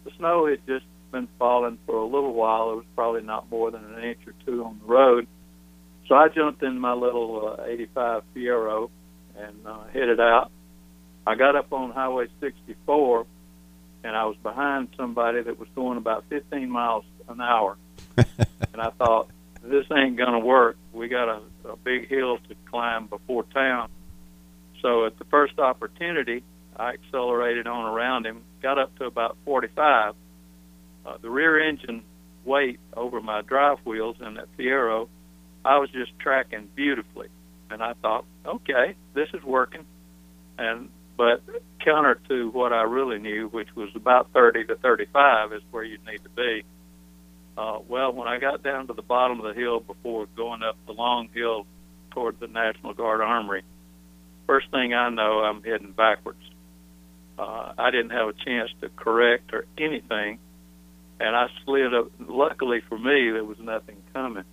The 0.05 0.11
snow 0.17 0.47
had 0.47 0.65
just 0.65 0.87
been 1.11 1.27
falling 1.37 1.77
for 1.85 1.97
a 1.97 2.03
little 2.03 2.33
while. 2.33 2.71
It 2.71 2.77
was 2.77 2.85
probably 2.95 3.21
not 3.21 3.47
more 3.51 3.69
than 3.69 3.85
an 3.85 4.03
inch 4.03 4.17
or 4.25 4.33
two 4.43 4.63
on 4.63 4.79
the 4.79 4.91
road. 4.91 5.27
So 6.07 6.15
I 6.15 6.29
jumped 6.29 6.63
in 6.63 6.79
my 6.79 6.93
little 6.93 7.57
uh, 7.59 7.65
85 7.65 8.23
Fiero 8.35 8.89
and 9.37 9.55
uh, 9.67 9.83
headed 9.93 10.19
out. 10.19 10.49
I 11.27 11.35
got 11.35 11.55
up 11.55 11.71
on 11.71 11.91
Highway 11.91 12.25
64, 12.39 13.27
and 14.03 14.15
I 14.15 14.25
was 14.25 14.37
behind 14.41 14.87
somebody 14.97 15.43
that 15.43 15.59
was 15.59 15.69
going 15.75 15.99
about 15.99 16.23
15 16.29 16.71
miles 16.71 17.05
an 17.29 17.39
hour. 17.39 17.77
and 18.17 18.81
I 18.81 18.89
thought, 18.97 19.29
this 19.61 19.85
ain't 19.95 20.17
going 20.17 20.33
to 20.33 20.39
work. 20.39 20.75
We 20.91 21.07
got 21.07 21.29
a, 21.29 21.69
a 21.69 21.75
big 21.75 22.09
hill 22.09 22.39
to 22.49 22.55
climb 22.65 23.05
before 23.05 23.43
town. 23.53 23.89
So 24.81 25.05
at 25.05 25.17
the 25.17 25.25
first 25.25 25.59
opportunity, 25.59 26.43
I 26.75 26.93
accelerated 26.93 27.67
on 27.67 27.85
around 27.85 28.25
him, 28.25 28.41
got 28.61 28.77
up 28.77 28.95
to 28.99 29.05
about 29.05 29.37
45. 29.45 30.13
Uh, 31.05 31.17
the 31.21 31.29
rear 31.29 31.59
engine 31.59 32.03
weight 32.45 32.79
over 32.95 33.21
my 33.21 33.41
drive 33.41 33.79
wheels 33.85 34.17
in 34.19 34.35
that 34.35 34.47
Fiero, 34.57 35.07
I 35.65 35.79
was 35.79 35.89
just 35.89 36.17
tracking 36.19 36.69
beautifully. 36.75 37.27
And 37.69 37.83
I 37.83 37.93
thought, 38.01 38.25
okay, 38.45 38.95
this 39.13 39.27
is 39.33 39.43
working. 39.43 39.85
And 40.57 40.89
but 41.17 41.41
counter 41.83 42.19
to 42.29 42.49
what 42.51 42.71
I 42.71 42.83
really 42.83 43.17
knew, 43.17 43.47
which 43.47 43.75
was 43.75 43.89
about 43.95 44.31
30 44.33 44.65
to 44.65 44.75
35 44.75 45.53
is 45.53 45.61
where 45.71 45.83
you 45.83 45.97
need 46.07 46.23
to 46.23 46.29
be. 46.29 46.63
Uh, 47.57 47.79
well, 47.87 48.13
when 48.13 48.27
I 48.27 48.37
got 48.37 48.61
down 48.61 48.85
to 48.87 48.93
the 48.93 49.01
bottom 49.01 49.39
of 49.39 49.45
the 49.53 49.59
hill 49.59 49.79
before 49.79 50.27
going 50.35 50.61
up 50.61 50.77
the 50.85 50.93
long 50.93 51.29
hill 51.33 51.65
toward 52.11 52.39
the 52.39 52.47
National 52.47 52.93
Guard 52.93 53.19
Armory, 53.21 53.63
first 54.47 54.71
thing 54.71 54.93
I 54.93 55.09
know, 55.09 55.39
I'm 55.43 55.61
heading 55.61 55.91
backwards. 55.91 56.41
Uh, 57.37 57.73
I 57.77 57.91
didn't 57.91 58.11
have 58.11 58.29
a 58.29 58.33
chance 58.33 58.71
to 58.81 58.89
correct 58.89 59.53
or 59.53 59.65
anything, 59.77 60.39
and 61.19 61.35
I 61.35 61.47
slid 61.65 61.93
up. 61.93 62.11
Luckily 62.27 62.81
for 62.89 62.97
me, 62.97 63.29
there 63.29 63.43
was 63.43 63.59
nothing 63.59 63.97
coming, 64.13 64.45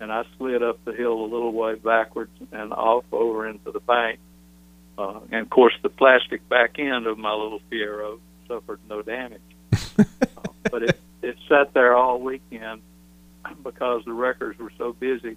and 0.00 0.10
I 0.10 0.24
slid 0.38 0.62
up 0.62 0.82
the 0.84 0.92
hill 0.92 1.12
a 1.12 1.26
little 1.26 1.52
way 1.52 1.74
backwards 1.74 2.30
and 2.50 2.72
off 2.72 3.04
over 3.12 3.46
into 3.46 3.72
the 3.72 3.80
bank. 3.80 4.20
Uh, 4.96 5.20
and 5.30 5.42
of 5.42 5.50
course, 5.50 5.74
the 5.82 5.90
plastic 5.90 6.48
back 6.48 6.78
end 6.78 7.06
of 7.06 7.18
my 7.18 7.32
little 7.32 7.60
Fiero 7.70 8.20
suffered 8.48 8.80
no 8.88 9.02
damage, 9.02 9.40
uh, 9.98 10.04
but 10.70 10.82
it 10.82 11.00
it 11.20 11.36
sat 11.48 11.74
there 11.74 11.96
all 11.96 12.20
weekend 12.20 12.80
because 13.62 14.02
the 14.04 14.12
wreckers 14.12 14.58
were 14.58 14.72
so 14.78 14.92
busy 14.92 15.36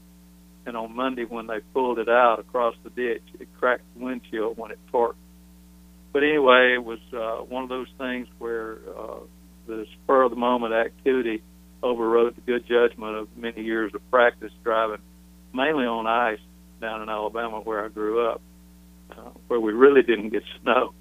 and 0.67 0.75
on 0.75 0.93
Monday 0.93 1.23
when 1.23 1.47
they 1.47 1.59
pulled 1.73 1.97
it 1.97 2.09
out 2.09 2.39
across 2.39 2.75
the 2.83 2.89
ditch, 2.89 3.23
it 3.39 3.47
cracked 3.57 3.83
the 3.95 4.03
windshield 4.03 4.57
when 4.57 4.69
it 4.69 4.79
torqued. 4.91 5.15
But 6.11 6.23
anyway, 6.23 6.73
it 6.75 6.83
was 6.83 6.99
uh, 7.13 7.43
one 7.45 7.63
of 7.63 7.69
those 7.69 7.87
things 7.97 8.27
where 8.37 8.79
uh, 8.97 9.19
the 9.65 9.85
spur 9.93 10.23
of 10.23 10.31
the 10.31 10.37
moment 10.37 10.73
activity 10.73 11.41
overrode 11.81 12.35
the 12.35 12.41
good 12.41 12.67
judgment 12.67 13.15
of 13.15 13.27
many 13.37 13.63
years 13.63 13.93
of 13.95 14.01
practice 14.11 14.51
driving, 14.63 15.01
mainly 15.53 15.85
on 15.85 16.05
ice 16.05 16.39
down 16.81 17.01
in 17.01 17.09
Alabama 17.09 17.61
where 17.61 17.85
I 17.85 17.87
grew 17.87 18.27
up, 18.27 18.41
uh, 19.11 19.29
where 19.47 19.59
we 19.59 19.71
really 19.71 20.01
didn't 20.01 20.29
get 20.29 20.43
snow. 20.61 20.93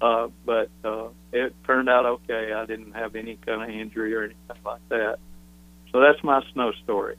Uh, 0.00 0.28
but 0.46 0.68
uh, 0.84 1.08
it 1.32 1.54
turned 1.66 1.88
out 1.88 2.06
okay. 2.06 2.52
I 2.52 2.66
didn't 2.66 2.92
have 2.92 3.16
any 3.16 3.38
kind 3.44 3.62
of 3.62 3.70
injury 3.70 4.14
or 4.14 4.24
anything 4.24 4.62
like 4.64 4.86
that. 4.90 5.18
So 5.92 6.00
that's 6.00 6.22
my 6.22 6.40
snow 6.52 6.72
story. 6.84 7.16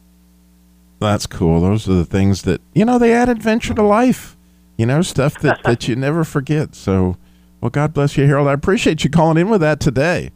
That's 1.04 1.28
cool. 1.28 1.60
Those 1.60 1.89
are 1.89 1.94
the 1.94 2.06
things 2.06 2.44
that 2.44 2.62
you 2.74 2.86
know 2.86 2.98
they 2.98 3.13
add 3.13 3.28
adventure 3.28 3.74
to 3.74 3.84
life. 3.84 4.38
You 4.78 4.86
know, 4.86 5.02
stuff 5.02 5.38
that 5.42 5.62
that 5.63 5.88
you 5.88 5.96
never 5.96 6.24
forget. 6.24 6.76
So, 6.76 7.18
well, 7.62 7.70
God 7.70 7.94
bless 7.94 8.18
you, 8.18 8.26
Harold. 8.26 8.48
I 8.48 8.54
appreciate 8.54 9.04
you 9.04 9.10
calling 9.10 9.38
in 9.38 9.50
with 9.50 9.62
that 9.62 9.80
today. 9.80 10.32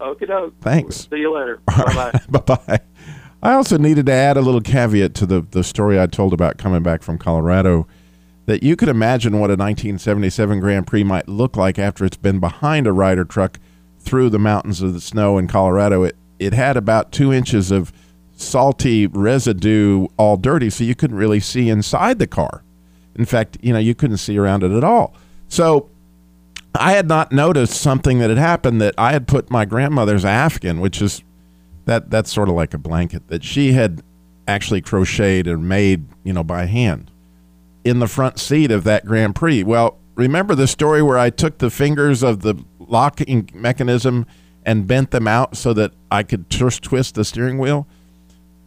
Okay, 0.00 0.26
doke. 0.26 0.54
Thanks. 0.60 1.08
See 1.10 1.18
you 1.18 1.34
later. 1.34 1.60
Bye 1.66 2.10
bye. 2.28 2.38
bye 2.40 2.56
bye. 2.56 2.80
I 3.42 3.54
also 3.54 3.76
needed 3.76 4.06
to 4.06 4.12
add 4.12 4.36
a 4.36 4.40
little 4.40 4.60
caveat 4.60 5.14
to 5.14 5.26
the 5.26 5.40
the 5.50 5.64
story 5.64 6.00
I 6.00 6.06
told 6.06 6.32
about 6.32 6.58
coming 6.58 6.82
back 6.82 7.02
from 7.02 7.18
Colorado. 7.18 7.86
That 8.46 8.62
you 8.62 8.76
could 8.76 8.88
imagine 8.88 9.34
what 9.34 9.50
a 9.50 9.54
1977 9.54 10.60
Grand 10.60 10.86
Prix 10.86 11.04
might 11.04 11.28
look 11.28 11.56
like 11.56 11.78
after 11.78 12.04
it's 12.04 12.16
been 12.16 12.40
behind 12.40 12.86
a 12.86 12.92
Ryder 12.92 13.24
truck 13.24 13.58
through 14.00 14.30
the 14.30 14.38
mountains 14.38 14.80
of 14.80 14.94
the 14.94 15.00
snow 15.00 15.38
in 15.38 15.48
Colorado. 15.48 16.04
It 16.04 16.16
it 16.38 16.52
had 16.52 16.76
about 16.76 17.10
two 17.10 17.32
inches 17.32 17.72
of 17.72 17.92
salty 18.42 19.06
residue, 19.06 20.06
all 20.16 20.36
dirty, 20.36 20.70
so 20.70 20.84
you 20.84 20.94
couldn't 20.94 21.16
really 21.16 21.40
see 21.40 21.68
inside 21.68 22.18
the 22.18 22.26
car. 22.26 22.62
In 23.14 23.24
fact, 23.24 23.58
you 23.62 23.72
know, 23.72 23.78
you 23.78 23.94
couldn't 23.94 24.18
see 24.18 24.38
around 24.38 24.62
it 24.62 24.72
at 24.72 24.84
all. 24.84 25.14
So 25.48 25.88
I 26.74 26.92
had 26.92 27.08
not 27.08 27.32
noticed 27.32 27.80
something 27.80 28.18
that 28.20 28.30
had 28.30 28.38
happened 28.38 28.80
that 28.80 28.94
I 28.96 29.12
had 29.12 29.28
put 29.28 29.50
my 29.50 29.64
grandmother's 29.64 30.24
Afghan, 30.24 30.80
which 30.80 31.02
is 31.02 31.22
that 31.84 32.10
that's 32.10 32.32
sort 32.32 32.48
of 32.48 32.54
like 32.54 32.74
a 32.74 32.78
blanket 32.78 33.28
that 33.28 33.44
she 33.44 33.72
had 33.72 34.02
actually 34.48 34.80
crocheted 34.80 35.46
and 35.46 35.68
made, 35.68 36.06
you 36.24 36.32
know, 36.32 36.42
by 36.42 36.66
hand 36.66 37.10
in 37.84 37.98
the 37.98 38.08
front 38.08 38.38
seat 38.38 38.70
of 38.70 38.84
that 38.84 39.04
Grand 39.04 39.34
Prix. 39.34 39.62
Well, 39.62 39.98
remember 40.14 40.54
the 40.54 40.66
story 40.66 41.02
where 41.02 41.18
I 41.18 41.30
took 41.30 41.58
the 41.58 41.70
fingers 41.70 42.22
of 42.22 42.42
the 42.42 42.54
locking 42.78 43.50
mechanism 43.52 44.26
and 44.64 44.86
bent 44.86 45.10
them 45.10 45.26
out 45.26 45.56
so 45.56 45.72
that 45.74 45.92
I 46.10 46.22
could 46.22 46.48
twist 46.48 47.14
the 47.14 47.24
steering 47.24 47.58
wheel? 47.58 47.86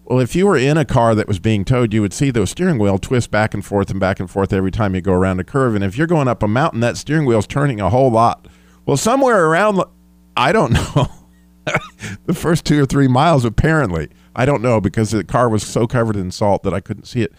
Well, 0.07 0.19
if 0.19 0.35
you 0.35 0.45
were 0.45 0.55
in 0.55 0.77
a 0.77 0.85
car 0.85 1.15
that 1.15 1.27
was 1.27 1.39
being 1.39 1.65
towed, 1.65 1.91
you 1.91 2.01
would 2.01 2.13
see 2.13 2.29
the 2.29 2.45
steering 2.45 2.77
wheel 2.77 2.99
twist 2.99 3.31
back 3.31 3.55
and 3.55 3.65
forth 3.65 3.89
and 3.89 3.99
back 3.99 4.19
and 4.19 4.29
forth 4.29 4.53
every 4.53 4.69
time 4.69 4.93
you 4.93 5.01
go 5.01 5.13
around 5.13 5.39
a 5.39 5.43
curve. 5.43 5.73
And 5.73 5.83
if 5.83 5.97
you're 5.97 6.05
going 6.05 6.27
up 6.27 6.43
a 6.43 6.47
mountain, 6.47 6.79
that 6.81 6.95
steering 6.95 7.25
wheel's 7.25 7.47
turning 7.47 7.81
a 7.81 7.89
whole 7.89 8.11
lot. 8.11 8.47
Well, 8.85 8.97
somewhere 8.97 9.47
around, 9.47 9.81
I 10.37 10.51
don't 10.51 10.73
know, 10.95 11.07
the 12.25 12.35
first 12.35 12.65
two 12.65 12.83
or 12.83 12.85
three 12.85 13.07
miles, 13.07 13.45
apparently, 13.45 14.09
I 14.35 14.45
don't 14.45 14.61
know 14.61 14.79
because 14.79 15.09
the 15.09 15.23
car 15.23 15.49
was 15.49 15.65
so 15.65 15.87
covered 15.87 16.15
in 16.15 16.29
salt 16.29 16.61
that 16.63 16.73
I 16.73 16.81
couldn't 16.81 17.05
see 17.05 17.23
it. 17.23 17.33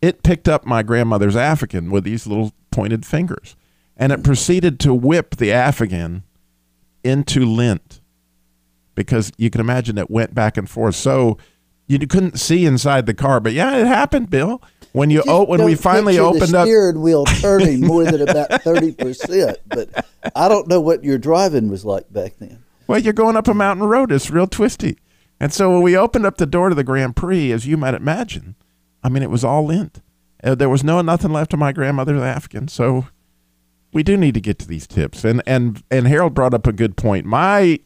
It 0.00 0.22
picked 0.22 0.48
up 0.48 0.64
my 0.64 0.84
grandmother's 0.84 1.34
Afghan 1.34 1.90
with 1.90 2.04
these 2.04 2.28
little 2.28 2.52
pointed 2.70 3.04
fingers, 3.04 3.56
and 3.96 4.12
it 4.12 4.22
proceeded 4.22 4.78
to 4.80 4.94
whip 4.94 5.36
the 5.36 5.50
Afghan 5.50 6.22
into 7.02 7.44
lint 7.44 8.00
because 8.94 9.32
you 9.38 9.50
can 9.50 9.60
imagine 9.60 9.98
it 9.98 10.10
went 10.10 10.34
back 10.34 10.56
and 10.56 10.70
forth. 10.70 10.94
So 10.94 11.38
you 11.86 11.98
couldn't 12.06 12.38
see 12.38 12.64
inside 12.64 13.06
the 13.06 13.14
car, 13.14 13.40
but 13.40 13.52
yeah, 13.52 13.76
it 13.76 13.86
happened, 13.86 14.30
Bill. 14.30 14.62
When 14.92 15.08
you 15.10 15.22
oh, 15.26 15.44
when 15.44 15.64
we 15.64 15.74
finally 15.74 16.18
opened 16.18 16.52
the 16.52 16.58
up, 16.58 16.66
steering 16.66 17.00
wheel 17.00 17.24
turning 17.24 17.80
more 17.86 18.04
than 18.04 18.28
about 18.28 18.62
thirty 18.62 18.92
percent. 18.92 19.58
But 19.66 20.06
I 20.36 20.48
don't 20.48 20.68
know 20.68 20.80
what 20.80 21.02
your 21.02 21.16
driving 21.16 21.70
was 21.70 21.84
like 21.84 22.12
back 22.12 22.34
then. 22.38 22.62
well, 22.86 22.98
you're 22.98 23.14
going 23.14 23.36
up 23.36 23.48
a 23.48 23.54
mountain 23.54 23.86
road. 23.86 24.12
It's 24.12 24.30
real 24.30 24.46
twisty, 24.46 24.98
and 25.40 25.52
so 25.52 25.70
when 25.70 25.82
we 25.82 25.96
opened 25.96 26.26
up 26.26 26.36
the 26.36 26.46
door 26.46 26.68
to 26.68 26.74
the 26.74 26.84
Grand 26.84 27.16
Prix, 27.16 27.52
as 27.52 27.66
you 27.66 27.78
might 27.78 27.94
imagine, 27.94 28.54
I 29.02 29.08
mean, 29.08 29.22
it 29.22 29.30
was 29.30 29.44
all 29.44 29.64
lint. 29.64 30.02
Uh, 30.44 30.54
there 30.54 30.68
was 30.68 30.84
no 30.84 31.00
nothing 31.00 31.32
left 31.32 31.52
of 31.52 31.58
my 31.58 31.72
grandmother's 31.72 32.20
Afghan. 32.20 32.68
So 32.68 33.06
we 33.92 34.02
do 34.02 34.16
need 34.16 34.34
to 34.34 34.40
get 34.40 34.58
to 34.60 34.68
these 34.68 34.86
tips. 34.86 35.24
And 35.24 35.42
and 35.46 35.82
and 35.90 36.06
Harold 36.06 36.34
brought 36.34 36.54
up 36.54 36.66
a 36.66 36.72
good 36.72 36.96
point. 36.96 37.26
My 37.26 37.80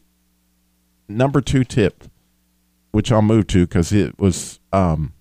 number 1.07 1.41
two 1.41 1.63
tip, 1.63 2.05
which 2.97 3.11
I'll 3.11 3.21
move 3.21 3.45
to 3.49 3.67
because 3.67 3.93
it 3.93 4.17
was 4.17 4.59
um, 4.73 5.13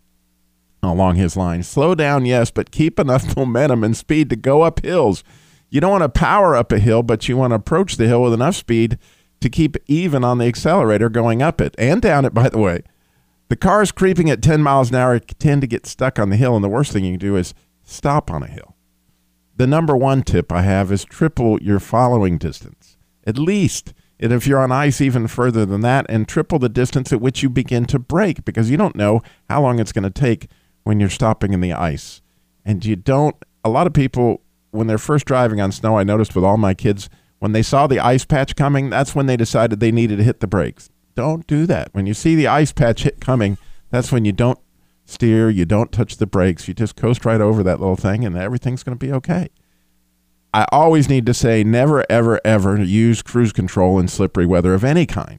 along 0.82 1.16
his 1.16 1.36
line. 1.36 1.62
Slow 1.62 1.94
down, 1.94 2.24
yes, 2.24 2.50
but 2.50 2.70
keep 2.70 2.98
enough 2.98 3.36
momentum 3.36 3.84
and 3.84 3.94
speed 3.94 4.30
to 4.30 4.36
go 4.36 4.62
up 4.62 4.82
hills. 4.82 5.22
you 5.68 5.78
don't 5.82 5.90
want 5.90 6.02
to 6.02 6.08
power 6.08 6.56
up 6.56 6.72
a 6.72 6.78
hill, 6.78 7.02
but 7.02 7.28
you 7.28 7.36
want 7.36 7.50
to 7.50 7.56
approach 7.56 7.98
the 7.98 8.06
hill 8.06 8.22
with 8.22 8.32
enough 8.32 8.54
speed 8.54 8.96
to 9.40 9.50
keep 9.50 9.76
even 9.86 10.24
on 10.24 10.38
the 10.38 10.46
accelerator 10.46 11.10
going 11.10 11.42
up 11.42 11.60
it 11.60 11.74
and 11.76 12.00
down 12.00 12.24
it, 12.24 12.32
by 12.34 12.48
the 12.48 12.56
way. 12.56 12.80
The 13.50 13.56
cars 13.56 13.92
creeping 13.92 14.30
at 14.30 14.40
10 14.40 14.62
miles 14.62 14.88
an 14.88 14.96
hour 14.96 15.18
tend 15.18 15.60
to 15.60 15.66
get 15.66 15.84
stuck 15.84 16.18
on 16.18 16.30
the 16.30 16.36
hill, 16.36 16.54
and 16.54 16.64
the 16.64 16.70
worst 16.70 16.92
thing 16.92 17.04
you 17.04 17.12
can 17.12 17.20
do 17.20 17.36
is 17.36 17.52
stop 17.82 18.30
on 18.30 18.42
a 18.42 18.46
hill. 18.46 18.74
The 19.54 19.66
number 19.66 19.94
one 19.94 20.22
tip 20.22 20.50
I 20.50 20.62
have 20.62 20.90
is 20.90 21.04
triple 21.04 21.62
your 21.62 21.78
following 21.78 22.38
distance, 22.38 22.96
at 23.26 23.36
least. 23.36 23.92
And 24.18 24.32
if 24.32 24.46
you're 24.46 24.60
on 24.60 24.72
ice, 24.72 25.00
even 25.00 25.26
further 25.26 25.66
than 25.66 25.82
that, 25.82 26.06
and 26.08 26.26
triple 26.26 26.58
the 26.58 26.68
distance 26.68 27.12
at 27.12 27.20
which 27.20 27.42
you 27.42 27.50
begin 27.50 27.84
to 27.86 27.98
brake, 27.98 28.44
because 28.44 28.70
you 28.70 28.76
don't 28.76 28.96
know 28.96 29.22
how 29.48 29.60
long 29.60 29.78
it's 29.78 29.92
going 29.92 30.04
to 30.04 30.10
take 30.10 30.48
when 30.84 31.00
you're 31.00 31.10
stopping 31.10 31.52
in 31.52 31.60
the 31.60 31.72
ice. 31.72 32.22
And 32.64 32.84
you 32.84 32.96
don't, 32.96 33.36
a 33.64 33.68
lot 33.68 33.86
of 33.86 33.92
people, 33.92 34.42
when 34.70 34.86
they're 34.86 34.98
first 34.98 35.26
driving 35.26 35.60
on 35.60 35.72
snow, 35.72 35.98
I 35.98 36.04
noticed 36.04 36.34
with 36.34 36.44
all 36.44 36.56
my 36.56 36.74
kids, 36.74 37.10
when 37.38 37.52
they 37.52 37.62
saw 37.62 37.86
the 37.86 38.00
ice 38.00 38.24
patch 38.24 38.56
coming, 38.56 38.88
that's 38.88 39.14
when 39.14 39.26
they 39.26 39.36
decided 39.36 39.80
they 39.80 39.92
needed 39.92 40.16
to 40.16 40.24
hit 40.24 40.40
the 40.40 40.46
brakes. 40.46 40.88
Don't 41.14 41.46
do 41.46 41.66
that. 41.66 41.88
When 41.92 42.06
you 42.06 42.14
see 42.14 42.34
the 42.34 42.46
ice 42.46 42.72
patch 42.72 43.02
hit 43.02 43.20
coming, 43.20 43.58
that's 43.90 44.10
when 44.10 44.24
you 44.24 44.32
don't 44.32 44.58
steer, 45.04 45.48
you 45.50 45.64
don't 45.64 45.92
touch 45.92 46.16
the 46.16 46.26
brakes, 46.26 46.66
you 46.66 46.74
just 46.74 46.96
coast 46.96 47.24
right 47.24 47.40
over 47.40 47.62
that 47.62 47.80
little 47.80 47.96
thing 47.96 48.24
and 48.24 48.36
everything's 48.36 48.82
going 48.82 48.98
to 48.98 49.06
be 49.06 49.12
okay. 49.12 49.48
I 50.56 50.64
always 50.72 51.10
need 51.10 51.26
to 51.26 51.34
say 51.34 51.62
never 51.62 52.02
ever 52.08 52.40
ever 52.42 52.82
use 52.82 53.20
cruise 53.20 53.52
control 53.52 53.98
in 53.98 54.08
slippery 54.08 54.46
weather 54.46 54.72
of 54.72 54.84
any 54.84 55.04
kind. 55.04 55.38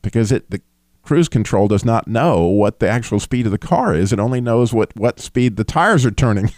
Because 0.00 0.32
it 0.32 0.50
the 0.50 0.62
cruise 1.02 1.28
control 1.28 1.68
does 1.68 1.84
not 1.84 2.08
know 2.08 2.44
what 2.44 2.78
the 2.78 2.88
actual 2.88 3.20
speed 3.20 3.44
of 3.44 3.52
the 3.52 3.58
car 3.58 3.94
is. 3.94 4.14
It 4.14 4.18
only 4.18 4.40
knows 4.40 4.72
what 4.72 4.96
what 4.96 5.20
speed 5.20 5.56
the 5.56 5.64
tires 5.64 6.06
are 6.06 6.10
turning. 6.10 6.50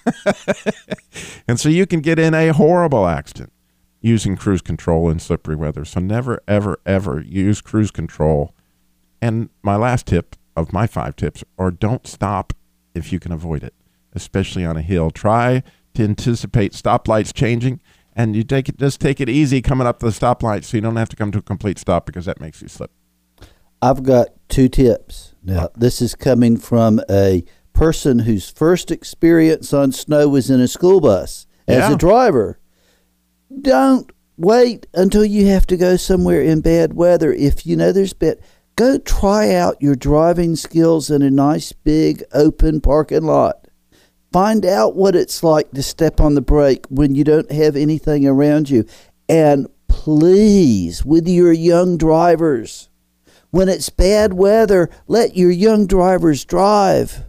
and 1.48 1.59
so 1.59 1.68
you 1.68 1.87
can 1.87 1.98
get 1.98 2.20
in 2.20 2.35
a 2.35 2.52
horrible 2.52 3.09
accident 3.09 3.52
using 4.00 4.37
cruise 4.37 4.62
control 4.62 5.11
in 5.11 5.18
slippery 5.18 5.57
weather. 5.57 5.85
So 5.85 5.98
never, 5.98 6.40
ever, 6.46 6.79
ever 6.87 7.20
use 7.20 7.61
cruise 7.61 7.90
control. 7.90 8.55
And 9.20 9.50
my 9.64 9.74
last 9.74 10.07
tip 10.07 10.37
of 10.55 10.72
my 10.72 10.87
five 10.87 11.16
tips 11.16 11.42
are 11.59 11.72
don't 11.72 12.07
stop 12.07 12.52
if 12.94 13.12
you 13.12 13.18
can 13.18 13.33
avoid 13.33 13.64
it, 13.64 13.74
especially 14.12 14.64
on 14.64 14.76
a 14.76 14.83
hill. 14.83 15.11
Try 15.11 15.64
to 15.96 16.04
anticipate 16.04 16.72
stoplights 16.72 17.32
changing 17.35 17.80
and 18.14 18.35
you 18.35 18.42
take 18.42 18.68
it 18.68 18.78
just 18.78 19.00
take 19.00 19.20
it 19.20 19.28
easy 19.28 19.61
coming 19.61 19.87
up 19.87 19.98
to 20.00 20.06
the 20.06 20.12
stoplight 20.12 20.64
so 20.64 20.76
you 20.76 20.80
don't 20.80 20.96
have 20.96 21.09
to 21.09 21.16
come 21.16 21.30
to 21.32 21.38
a 21.38 21.42
complete 21.42 21.78
stop 21.78 22.06
because 22.06 22.24
that 22.24 22.40
makes 22.40 22.62
you 22.62 22.68
slip. 22.68 22.90
I've 23.82 24.02
got 24.02 24.28
two 24.48 24.68
tips. 24.68 25.35
Now, 25.44 25.64
uh, 25.64 25.68
this 25.76 26.00
is 26.00 26.14
coming 26.14 26.56
from 26.56 27.00
a 27.11 27.44
person 27.74 28.20
whose 28.20 28.48
first 28.48 28.90
experience 28.90 29.72
on 29.74 29.92
snow 29.92 30.28
was 30.28 30.48
in 30.50 30.61
a 30.61 30.68
school 30.68 31.00
bus 31.00 31.46
as 31.68 31.76
Yeah. 31.88 31.92
a 31.92 31.96
driver. 31.96 32.59
Don't 33.61 34.11
wait 34.38 34.87
until 34.94 35.24
you 35.24 35.46
have 35.48 35.66
to 35.66 35.76
go 35.76 35.96
somewhere 35.96 36.42
in 36.42 36.61
bad 36.62 36.94
weather. 36.94 37.32
If 37.32 37.66
you 37.66 37.76
know 37.76 37.92
there's 37.92 38.14
bad, 38.14 38.38
go 38.76 38.98
try 38.98 39.54
out 39.54 39.76
your 39.80 39.94
driving 39.94 40.56
skills 40.56 41.11
in 41.11 41.20
a 41.22 41.30
nice 41.30 41.72
big 41.72 42.24
open 42.32 42.80
parking 42.80 43.24
lot. 43.24 43.65
Find 44.37 44.66
out 44.66 44.94
what 44.94 45.16
it's 45.16 45.42
like 45.42 45.70
to 45.70 45.83
step 45.83 46.20
on 46.20 46.35
the 46.35 46.42
brake 46.42 46.85
when 46.90 47.14
you 47.14 47.25
don't 47.25 47.51
have 47.51 47.75
anything 47.75 48.27
around 48.27 48.68
you. 48.68 48.85
And 49.31 49.66
please, 49.88 51.07
with 51.07 51.27
your 51.27 51.55
young 51.55 51.96
drivers, 51.96 52.90
when 53.51 53.70
it's 53.70 53.88
bad 53.88 54.35
weather, 54.35 54.90
let 55.07 55.38
your 55.38 55.51
young 55.51 55.87
drivers 55.87 56.44
drive. 56.44 57.25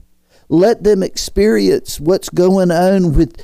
Let 0.49 0.83
them 0.83 1.01
experience 1.01 1.97
what's 1.97 2.27
going 2.27 2.71
on 2.71 3.13
with 3.13 3.41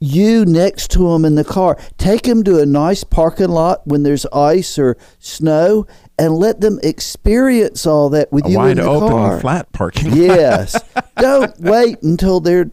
you 0.00 0.46
next 0.46 0.92
to 0.92 1.10
them 1.10 1.26
in 1.26 1.34
the 1.34 1.44
car. 1.44 1.76
Take 1.98 2.22
them 2.22 2.42
to 2.44 2.58
a 2.58 2.64
nice 2.64 3.04
parking 3.04 3.50
lot 3.50 3.86
when 3.86 4.02
there's 4.02 4.24
ice 4.32 4.78
or 4.78 4.96
snow 5.18 5.86
and 6.18 6.34
let 6.34 6.60
them 6.60 6.78
experience 6.82 7.86
all 7.86 8.08
that 8.10 8.32
with 8.32 8.46
A 8.46 8.50
you 8.50 8.54
in 8.54 8.62
wide 8.62 8.76
the 8.78 8.82
open 8.84 9.08
car. 9.08 9.40
flat 9.40 9.72
parking. 9.72 10.10
lot. 10.10 10.16
Yes. 10.18 10.80
Don't 11.16 11.58
wait 11.60 12.02
until 12.02 12.40
they're 12.40 12.70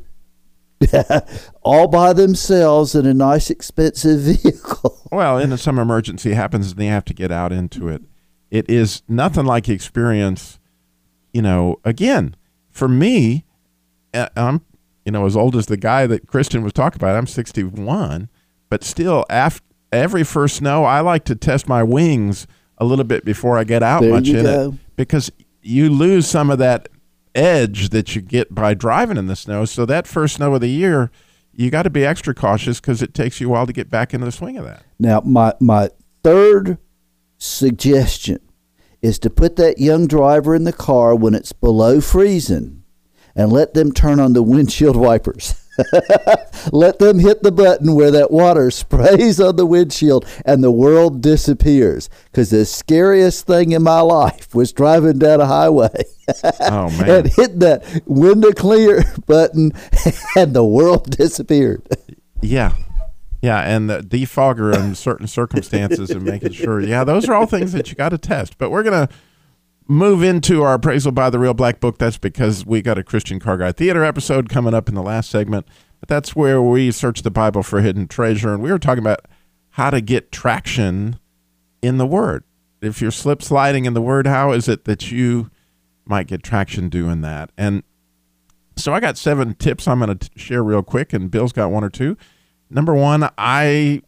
all 1.63 1.87
by 1.87 2.13
themselves 2.13 2.95
in 2.95 3.05
a 3.05 3.13
nice 3.13 3.49
expensive 3.49 4.21
vehicle. 4.21 4.97
Well, 5.13 5.37
and 5.39 5.51
if 5.51 5.59
some 5.59 5.77
emergency 5.77 6.31
happens 6.31 6.71
and 6.71 6.79
they 6.79 6.85
have 6.85 7.03
to 7.03 7.13
get 7.13 7.33
out 7.33 7.51
into 7.51 7.89
it, 7.89 8.01
it 8.49 8.69
is 8.69 9.03
nothing 9.09 9.43
like 9.45 9.67
experience. 9.67 10.57
You 11.33 11.41
know, 11.41 11.81
again, 11.83 12.37
for 12.69 12.87
me, 12.87 13.43
uh, 14.13 14.29
I'm 14.37 14.61
you 15.03 15.11
know 15.11 15.25
as 15.25 15.35
old 15.35 15.57
as 15.57 15.65
the 15.65 15.75
guy 15.75 16.07
that 16.07 16.27
Kristen 16.27 16.63
was 16.63 16.71
talking 16.71 16.95
about. 16.95 17.17
I'm 17.17 17.27
61, 17.27 18.29
but 18.69 18.85
still, 18.85 19.25
after 19.29 19.65
every 19.91 20.23
first 20.23 20.55
snow, 20.55 20.85
I 20.85 21.01
like 21.01 21.25
to 21.25 21.35
test 21.35 21.67
my 21.67 21.83
wings 21.83 22.47
a 22.81 22.83
little 22.83 23.05
bit 23.05 23.23
before 23.23 23.57
I 23.59 23.63
get 23.63 23.83
out 23.83 24.01
There 24.01 24.09
much 24.11 24.27
in 24.27 24.43
go. 24.43 24.69
it 24.71 24.95
because 24.97 25.31
you 25.61 25.89
lose 25.89 26.27
some 26.27 26.49
of 26.49 26.57
that 26.57 26.89
edge 27.35 27.89
that 27.89 28.15
you 28.15 28.21
get 28.21 28.53
by 28.53 28.73
driving 28.73 29.17
in 29.17 29.27
the 29.27 29.35
snow. 29.35 29.65
So 29.65 29.85
that 29.85 30.07
first 30.07 30.35
snow 30.35 30.55
of 30.55 30.61
the 30.61 30.67
year, 30.67 31.11
you 31.53 31.69
got 31.69 31.83
to 31.83 31.91
be 31.91 32.03
extra 32.03 32.33
cautious 32.33 32.81
because 32.81 33.03
it 33.03 33.13
takes 33.13 33.39
you 33.39 33.47
a 33.47 33.51
while 33.51 33.67
to 33.67 33.71
get 33.71 33.89
back 33.91 34.15
into 34.15 34.25
the 34.25 34.31
swing 34.31 34.57
of 34.57 34.65
that. 34.65 34.83
Now, 34.99 35.21
my 35.23 35.53
my 35.59 35.91
third 36.23 36.79
suggestion 37.37 38.39
is 39.01 39.19
to 39.19 39.29
put 39.29 39.55
that 39.57 39.77
young 39.79 40.07
driver 40.07 40.55
in 40.55 40.63
the 40.63 40.73
car 40.73 41.15
when 41.15 41.35
it's 41.35 41.53
below 41.53 42.01
freezing 42.01 42.83
and 43.35 43.51
let 43.51 43.73
them 43.73 43.91
turn 43.91 44.19
on 44.19 44.33
the 44.33 44.43
windshield 44.43 44.95
wipers. 44.95 45.55
let 46.71 46.99
them 46.99 47.19
hit 47.19 47.43
the 47.43 47.51
button 47.51 47.95
where 47.95 48.11
that 48.11 48.31
water 48.31 48.71
sprays 48.71 49.39
on 49.39 49.55
the 49.55 49.65
windshield 49.65 50.25
and 50.45 50.63
the 50.63 50.71
world 50.71 51.21
disappears. 51.21 52.09
Because 52.25 52.49
the 52.49 52.65
scariest 52.65 53.45
thing 53.47 53.71
in 53.71 53.83
my 53.83 54.01
life 54.01 54.53
was 54.55 54.71
driving 54.73 55.19
down 55.19 55.41
a 55.41 55.45
highway 55.45 56.03
Oh 56.61 56.89
man. 56.99 57.09
and 57.09 57.27
hit 57.27 57.59
that 57.59 58.01
window 58.05 58.51
clear 58.51 59.03
button 59.25 59.71
and 60.35 60.53
the 60.53 60.65
world 60.65 61.09
disappeared. 61.11 61.87
Yeah. 62.41 62.73
Yeah, 63.41 63.59
and 63.61 63.89
the 63.89 64.01
defogger 64.01 64.71
in 64.77 64.93
certain 64.93 65.25
circumstances 65.25 66.11
and 66.11 66.21
making 66.23 66.51
sure. 66.51 66.79
Yeah, 66.79 67.03
those 67.03 67.27
are 67.27 67.33
all 67.33 67.47
things 67.47 67.71
that 67.71 67.89
you 67.89 67.95
got 67.95 68.09
to 68.09 68.19
test. 68.19 68.59
But 68.59 68.69
we're 68.69 68.83
going 68.83 69.07
to 69.07 69.13
move 69.91 70.23
into 70.23 70.63
our 70.63 70.75
appraisal 70.75 71.11
by 71.11 71.29
the 71.29 71.37
Real 71.37 71.53
Black 71.53 71.81
Book. 71.81 71.97
That's 71.97 72.17
because 72.17 72.65
we 72.65 72.81
got 72.81 72.97
a 72.97 73.03
Christian 73.03 73.39
Car 73.39 73.57
Guy 73.57 73.73
Theater 73.73 74.05
episode 74.05 74.47
coming 74.47 74.73
up 74.73 74.87
in 74.87 74.95
the 74.95 75.01
last 75.01 75.29
segment. 75.29 75.67
But 75.99 76.07
that's 76.07 76.33
where 76.33 76.61
we 76.61 76.91
search 76.91 77.23
the 77.23 77.29
Bible 77.29 77.61
for 77.61 77.81
hidden 77.81 78.07
treasure. 78.07 78.53
And 78.53 78.63
we 78.63 78.71
were 78.71 78.79
talking 78.79 79.03
about 79.03 79.25
how 79.71 79.89
to 79.89 79.99
get 79.99 80.31
traction 80.31 81.19
in 81.81 81.97
the 81.97 82.05
Word. 82.05 82.45
If 82.81 83.01
you're 83.01 83.11
slip 83.11 83.43
sliding 83.43 83.83
in 83.83 83.93
the 83.93 84.01
Word, 84.01 84.27
how 84.27 84.53
is 84.53 84.69
it 84.69 84.85
that 84.85 85.11
you 85.11 85.51
might 86.05 86.27
get 86.27 86.41
traction 86.41 86.87
doing 86.87 87.19
that? 87.21 87.51
And 87.57 87.83
so 88.77 88.93
I 88.93 89.01
got 89.01 89.17
seven 89.17 89.55
tips 89.55 89.89
I'm 89.89 89.99
going 89.99 90.17
to 90.17 90.29
share 90.37 90.63
real 90.63 90.83
quick, 90.83 91.11
and 91.11 91.29
Bill's 91.29 91.51
got 91.51 91.69
one 91.69 91.83
or 91.83 91.89
two. 91.89 92.17
Number 92.69 92.95
one, 92.95 93.29
I 93.37 94.01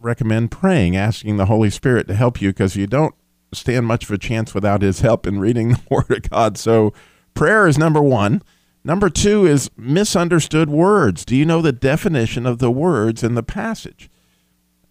recommend 0.00 0.50
praying, 0.50 0.96
asking 0.96 1.36
the 1.36 1.44
Holy 1.44 1.68
Spirit 1.68 2.08
to 2.08 2.14
help 2.14 2.40
you 2.40 2.48
because 2.50 2.74
you 2.74 2.86
don't 2.86 3.14
stand 3.52 3.86
much 3.86 4.04
of 4.04 4.10
a 4.10 4.18
chance 4.18 4.54
without 4.54 4.82
His 4.82 5.00
help 5.00 5.26
in 5.26 5.40
reading 5.40 5.68
the 5.70 5.80
Word 5.90 6.10
of 6.10 6.30
God. 6.30 6.58
So 6.58 6.92
prayer 7.34 7.66
is 7.66 7.78
number 7.78 8.02
one. 8.02 8.42
Number 8.84 9.10
two 9.10 9.46
is 9.46 9.70
misunderstood 9.76 10.70
words. 10.70 11.24
Do 11.24 11.34
you 11.34 11.44
know 11.44 11.60
the 11.60 11.72
definition 11.72 12.46
of 12.46 12.58
the 12.58 12.70
words 12.70 13.24
in 13.24 13.34
the 13.34 13.42
passage? 13.42 14.08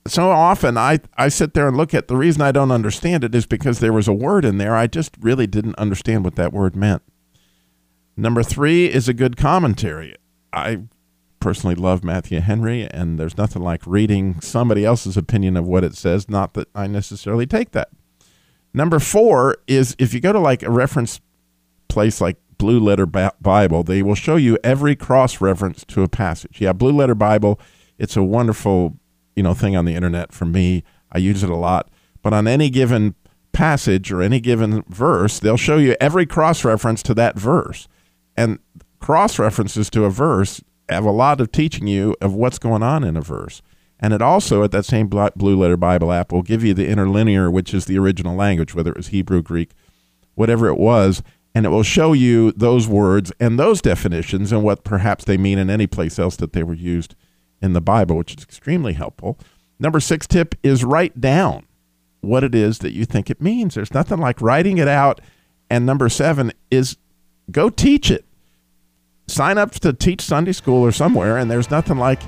So 0.08 0.30
often 0.30 0.78
I, 0.78 1.00
I 1.18 1.30
sit 1.30 1.54
there 1.54 1.68
and 1.68 1.78
look 1.78 1.94
at 1.94 2.08
the 2.08 2.18
reason 2.18 2.42
I 2.42 2.52
don't 2.52 2.72
understand 2.72 3.24
it 3.24 3.34
is 3.34 3.46
because 3.46 3.80
there 3.80 3.94
was 3.94 4.08
a 4.08 4.14
word 4.14 4.46
in 4.46 4.58
there. 4.58 4.76
I 4.76 4.88
just 4.88 5.16
really 5.20 5.48
didn't 5.48 5.80
understand 5.80 6.24
what 6.24 6.36
that 6.36 6.54
word 6.54 6.76
meant. 6.76 7.02
Number 8.18 8.44
three 8.44 8.86
is 8.86 9.10
a 9.10 9.14
good 9.14 9.36
commentary. 9.36 10.16
I 10.54 10.82
personally 11.40 11.76
love 11.76 12.04
Matthew 12.04 12.40
Henry, 12.40 12.88
and 12.90 13.20
there's 13.20 13.38
nothing 13.38 13.62
like 13.62 13.86
reading 13.86 14.40
somebody 14.42 14.86
else's 14.86 15.18
opinion 15.18 15.58
of 15.58 15.68
what 15.68 15.84
it 15.84 15.96
says, 15.96 16.30
not 16.30 16.54
that 16.54 16.68
I 16.74 16.88
necessarily 16.88 17.46
take 17.46 17.72
that. 17.72 17.90
Number 18.76 19.00
four 19.00 19.58
is 19.68 19.96
if 19.98 20.14
you 20.14 20.20
go 20.20 20.34
to 20.34 20.40
like 20.40 20.62
a 20.62 20.70
reference 20.70 21.22
place 21.88 22.20
like 22.20 22.36
Blue 22.58 22.78
Letter 22.78 23.06
Bible, 23.06 23.84
they 23.84 24.04
will 24.04 24.16
show 24.16 24.36
you 24.36 24.58
every 24.66 24.98
cross 24.98 25.40
reference 25.40 25.86
to 25.86 26.04
a 26.04 26.10
passage. 26.10 26.60
Yeah, 26.60 26.74
Blue 26.74 26.92
Letter 26.92 27.16
Bible, 27.16 27.58
it's 27.98 28.18
a 28.18 28.24
wonderful, 28.24 28.98
you 29.34 29.44
know, 29.44 29.54
thing 29.54 29.78
on 29.78 29.86
the 29.86 29.96
internet 29.96 30.34
for 30.34 30.44
me. 30.44 30.84
I 31.10 31.20
use 31.20 31.42
it 31.42 31.50
a 31.50 31.56
lot. 31.56 31.90
But 32.22 32.34
on 32.34 32.50
any 32.50 32.70
given 32.70 33.16
passage 33.54 34.12
or 34.12 34.22
any 34.22 34.42
given 34.42 34.84
verse, 34.90 35.40
they'll 35.40 35.56
show 35.56 35.78
you 35.78 35.96
every 36.02 36.26
cross 36.26 36.66
reference 36.66 37.02
to 37.04 37.14
that 37.14 37.40
verse. 37.40 37.88
And 38.36 38.60
cross 39.00 39.40
references 39.40 39.90
to 39.92 40.04
a 40.04 40.10
verse 40.10 40.62
have 40.90 41.06
a 41.06 41.12
lot 41.12 41.40
of 41.40 41.54
teaching 41.54 41.88
you 41.88 42.14
of 42.20 42.34
what's 42.34 42.60
going 42.60 42.84
on 42.84 43.06
in 43.06 43.16
a 43.16 43.22
verse. 43.22 43.62
And 44.00 44.14
it 44.14 44.22
also, 44.22 44.64
at 44.64 44.72
that 44.72 44.86
same 44.86 45.08
Blue 45.08 45.58
Letter 45.58 45.78
Bible 45.78 46.12
app, 46.12 46.32
will 46.32 46.42
give 46.42 46.64
you 46.64 46.74
the 46.74 46.88
interlinear, 46.88 47.50
which 47.50 47.74
is 47.74 47.86
the 47.86 47.98
original 47.98 48.36
language, 48.36 48.76
whether 48.76 48.92
it 48.92 48.98
was 48.98 49.08
Hebrew, 49.08 49.42
Greek, 49.42 49.72
whatever 50.36 50.68
it 50.68 50.78
was, 50.78 51.24
and 51.54 51.66
it 51.66 51.70
will 51.70 51.84
show 51.84 52.12
you 52.12 52.52
those 52.52 52.88
words 52.88 53.32
and 53.40 53.58
those 53.58 53.82
definitions 53.82 54.52
and 54.52 54.64
what 54.64 54.84
perhaps 54.84 55.24
they 55.24 55.38
mean 55.38 55.58
in 55.58 55.70
any 55.70 55.88
place 55.88 56.20
else 56.20 56.36
that 56.36 56.52
they 56.52 56.64
were 56.64 56.74
used 56.74 57.16
in 57.62 57.72
the 57.72 57.82
Bible, 57.82 58.18
which 58.18 58.36
is 58.36 58.44
extremely 58.44 58.94
helpful. 58.94 59.40
Number 59.80 60.02
six 60.02 60.28
tip 60.28 60.56
is 60.62 60.84
write 60.84 61.22
down 61.22 61.66
what 62.20 62.44
it 62.44 62.54
is 62.54 62.80
that 62.80 62.92
you 62.92 63.06
think 63.06 63.30
it 63.30 63.42
means. 63.42 63.76
There's 63.76 63.94
nothing 63.94 64.20
like 64.20 64.42
writing 64.42 64.78
it 64.78 64.90
out. 64.90 65.22
And 65.70 65.86
number 65.86 66.10
seven 66.10 66.52
is 66.70 66.98
go 67.52 67.70
teach 67.70 68.12
it. 68.12 68.26
Sign 69.28 69.58
up 69.58 69.72
to 69.72 69.94
teach 69.94 70.22
Sunday 70.22 70.52
school 70.52 70.84
or 70.84 70.92
somewhere, 70.92 71.38
and 71.38 71.50
there's 71.50 71.72
nothing 71.72 71.98
like 71.98 72.22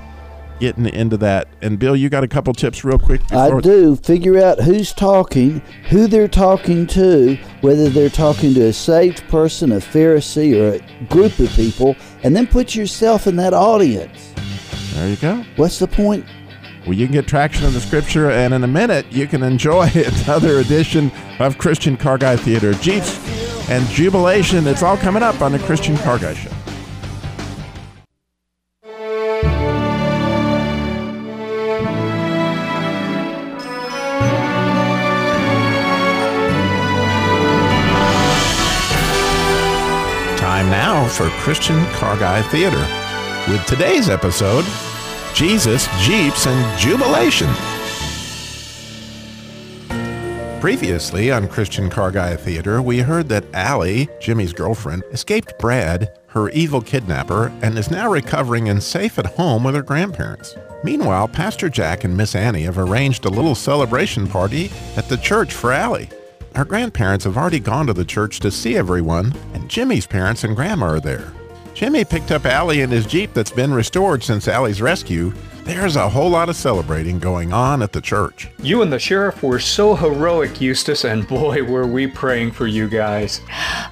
getting 0.59 0.85
into 0.87 1.17
that. 1.17 1.47
And 1.61 1.79
Bill, 1.79 1.95
you 1.95 2.09
got 2.09 2.23
a 2.23 2.27
couple 2.27 2.53
tips 2.53 2.83
real 2.83 2.99
quick. 2.99 3.21
I 3.31 3.59
do. 3.59 3.95
Figure 3.95 4.43
out 4.43 4.59
who's 4.59 4.93
talking, 4.93 5.61
who 5.89 6.07
they're 6.07 6.27
talking 6.27 6.87
to, 6.87 7.37
whether 7.61 7.89
they're 7.89 8.09
talking 8.09 8.53
to 8.55 8.67
a 8.67 8.73
saved 8.73 9.27
person, 9.27 9.71
a 9.71 9.77
Pharisee, 9.77 10.55
or 10.55 10.75
a 10.75 11.05
group 11.05 11.37
of 11.39 11.49
people, 11.51 11.95
and 12.23 12.35
then 12.35 12.47
put 12.47 12.75
yourself 12.75 13.27
in 13.27 13.35
that 13.37 13.53
audience. 13.53 14.33
There 14.93 15.09
you 15.09 15.15
go. 15.17 15.45
What's 15.55 15.79
the 15.79 15.87
point? 15.87 16.25
Well, 16.85 16.93
you 16.93 17.05
can 17.05 17.13
get 17.13 17.27
traction 17.27 17.65
in 17.65 17.73
the 17.73 17.81
scripture, 17.81 18.31
and 18.31 18.53
in 18.53 18.63
a 18.63 18.67
minute, 18.67 19.11
you 19.11 19.27
can 19.27 19.43
enjoy 19.43 19.89
another 20.23 20.59
edition 20.59 21.11
of 21.39 21.57
Christian 21.57 21.97
Car 21.97 22.17
Guy 22.17 22.37
Theater. 22.37 22.73
Jeeps 22.75 23.19
and 23.69 23.85
Jubilation. 23.89 24.65
It's 24.67 24.83
all 24.83 24.97
coming 24.97 25.21
up 25.21 25.41
on 25.41 25.51
the 25.51 25.59
Christian 25.59 25.97
Car 25.97 26.17
Guy 26.17 26.33
Show. 26.33 26.56
For 41.17 41.29
Christian 41.29 41.83
Car 41.93 42.15
Guy 42.15 42.43
Theater 42.43 42.77
with 43.51 43.65
today's 43.65 44.07
episode 44.07 44.63
Jesus, 45.33 45.87
Jeeps, 45.99 46.45
and 46.45 46.79
Jubilation. 46.79 47.49
Previously 50.61 51.31
on 51.31 51.47
Christian 51.47 51.89
Car 51.89 52.11
Guy 52.11 52.35
Theater, 52.35 52.83
we 52.83 52.99
heard 52.99 53.29
that 53.29 53.45
Allie, 53.51 54.07
Jimmy's 54.21 54.53
girlfriend, 54.53 55.01
escaped 55.11 55.57
Brad, 55.57 56.15
her 56.27 56.49
evil 56.49 56.81
kidnapper, 56.81 57.51
and 57.63 57.75
is 57.79 57.89
now 57.89 58.11
recovering 58.11 58.69
and 58.69 58.83
safe 58.83 59.17
at 59.17 59.25
home 59.25 59.63
with 59.63 59.73
her 59.73 59.81
grandparents. 59.81 60.55
Meanwhile, 60.83 61.29
Pastor 61.29 61.67
Jack 61.67 62.03
and 62.03 62.15
Miss 62.15 62.35
Annie 62.35 62.63
have 62.63 62.77
arranged 62.77 63.25
a 63.25 63.29
little 63.29 63.55
celebration 63.55 64.27
party 64.27 64.69
at 64.95 65.09
the 65.09 65.17
church 65.17 65.51
for 65.51 65.71
Allie. 65.71 66.09
Her 66.57 66.65
grandparents 66.65 67.25
have 67.25 67.37
already 67.37 67.59
gone 67.59 67.85
to 67.85 67.93
the 67.93 68.03
church 68.03 68.39
to 68.39 68.49
see 68.49 68.77
everyone, 68.77 69.31
and 69.53 69.69
Jimmy's 69.69 70.07
parents 70.07 70.43
and 70.43 70.55
grandma 70.55 70.87
are 70.87 70.99
there. 70.99 71.31
Jimmy 71.75 72.03
picked 72.03 72.31
up 72.31 72.47
Allie 72.47 72.81
in 72.81 72.89
his 72.89 73.05
Jeep 73.05 73.31
that's 73.35 73.51
been 73.51 73.71
restored 73.71 74.23
since 74.23 74.47
Allie's 74.47 74.81
rescue. 74.81 75.31
There's 75.65 75.95
a 75.95 76.09
whole 76.09 76.31
lot 76.31 76.49
of 76.49 76.55
celebrating 76.55 77.19
going 77.19 77.53
on 77.53 77.83
at 77.83 77.91
the 77.91 78.01
church. 78.01 78.47
You 78.57 78.81
and 78.81 78.91
the 78.91 78.97
sheriff 78.97 79.43
were 79.43 79.59
so 79.59 79.93
heroic, 79.93 80.59
Eustace, 80.59 81.05
and 81.05 81.27
boy, 81.27 81.63
were 81.63 81.85
we 81.85 82.07
praying 82.07 82.53
for 82.53 82.65
you 82.65 82.89
guys. 82.89 83.39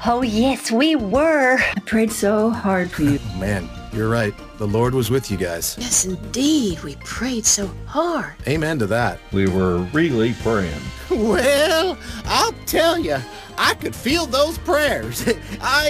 Oh, 0.04 0.24
yes, 0.24 0.72
we 0.72 0.96
were. 0.96 1.60
I 1.60 1.80
prayed 1.86 2.12
so 2.12 2.50
hard 2.50 2.90
for 2.90 3.04
you. 3.04 3.20
Oh, 3.22 3.40
man, 3.40 3.70
you're 3.94 4.10
right. 4.10 4.34
The 4.58 4.68
Lord 4.68 4.96
was 4.96 5.12
with 5.12 5.30
you 5.30 5.38
guys. 5.38 5.78
Yes, 5.80 6.06
indeed. 6.06 6.82
We 6.82 6.96
prayed 7.04 7.46
so 7.46 7.70
hard. 7.86 8.34
Amen 8.48 8.80
to 8.80 8.88
that. 8.88 9.20
We 9.32 9.48
were 9.48 9.78
really 9.94 10.34
praying. 10.42 10.82
Well, 11.16 11.98
I'll 12.26 12.54
tell 12.66 12.98
you, 12.98 13.18
I 13.58 13.74
could 13.76 13.96
feel 13.96 14.26
those 14.26 14.58
prayers. 14.60 15.24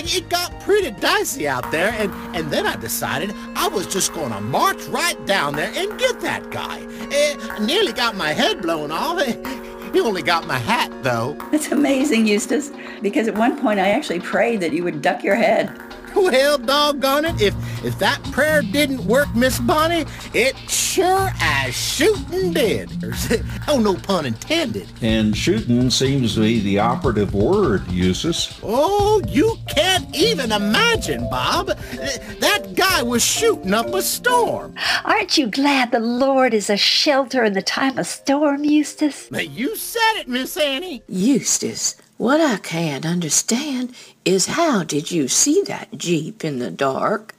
It 0.07 0.29
got 0.29 0.59
pretty 0.61 0.91
dicey 0.91 1.47
out 1.47 1.71
there, 1.71 1.91
and, 1.97 2.11
and 2.35 2.51
then 2.51 2.65
I 2.65 2.75
decided 2.75 3.33
I 3.55 3.67
was 3.67 3.87
just 3.87 4.13
going 4.13 4.31
to 4.31 4.39
march 4.41 4.81
right 4.85 5.25
down 5.25 5.55
there 5.55 5.71
and 5.75 5.97
get 5.99 6.21
that 6.21 6.49
guy. 6.51 6.85
I 7.11 7.59
nearly 7.59 7.91
got 7.91 8.15
my 8.15 8.33
head 8.33 8.61
blown 8.61 8.91
off. 8.91 9.21
He 9.93 10.01
only 10.01 10.23
got 10.23 10.45
my 10.45 10.57
hat, 10.57 10.91
though. 11.03 11.37
It's 11.53 11.71
amazing, 11.71 12.27
Eustace, 12.27 12.69
because 13.01 13.29
at 13.29 13.35
one 13.35 13.57
point 13.57 13.79
I 13.79 13.91
actually 13.91 14.19
prayed 14.19 14.59
that 14.59 14.73
you 14.73 14.83
would 14.83 15.01
duck 15.01 15.23
your 15.23 15.35
head. 15.35 15.71
Well, 16.15 16.57
doggone 16.57 17.25
it, 17.25 17.41
if 17.41 17.53
if 17.85 17.99
that 17.99 18.23
prayer 18.31 18.61
didn't 18.61 19.05
work, 19.05 19.33
Miss 19.35 19.59
Bonnie, 19.59 20.05
it 20.33 20.57
sure 20.69 21.29
as 21.39 21.75
shooting 21.75 22.51
did. 22.51 22.89
oh, 23.67 23.79
no 23.79 23.95
pun 23.95 24.25
intended. 24.25 24.87
And 25.01 25.37
shooting 25.37 25.89
seems 25.89 26.35
to 26.35 26.41
be 26.41 26.61
the 26.61 26.79
operative 26.79 27.35
word, 27.35 27.87
Eustace. 27.91 28.59
Oh, 28.63 29.21
you 29.27 29.57
can't 29.67 30.15
even 30.15 30.51
imagine, 30.51 31.29
Bob. 31.29 31.67
That 31.67 32.73
guy 32.75 33.03
was 33.03 33.23
shooting 33.23 33.73
up 33.73 33.93
a 33.93 34.01
storm. 34.01 34.75
Aren't 35.03 35.37
you 35.37 35.47
glad 35.47 35.91
the 35.91 35.99
Lord 35.99 36.53
is 36.53 36.69
a 36.69 36.77
shelter 36.77 37.43
in 37.43 37.53
the 37.53 37.61
time 37.61 37.97
of 37.97 38.07
storm, 38.07 38.63
Eustace? 38.63 39.29
May 39.29 39.43
you 39.43 39.75
said 39.75 40.15
it, 40.15 40.27
Miss 40.27 40.57
Annie. 40.57 41.03
Eustace, 41.07 41.97
what 42.17 42.39
I 42.39 42.57
can't 42.57 43.05
understand 43.05 43.93
is 44.23 44.47
how 44.47 44.83
did 44.83 45.11
you 45.11 45.27
see 45.27 45.61
that 45.63 45.97
Jeep 45.97 46.45
in 46.45 46.59
the 46.59 46.71
dark? 46.71 47.35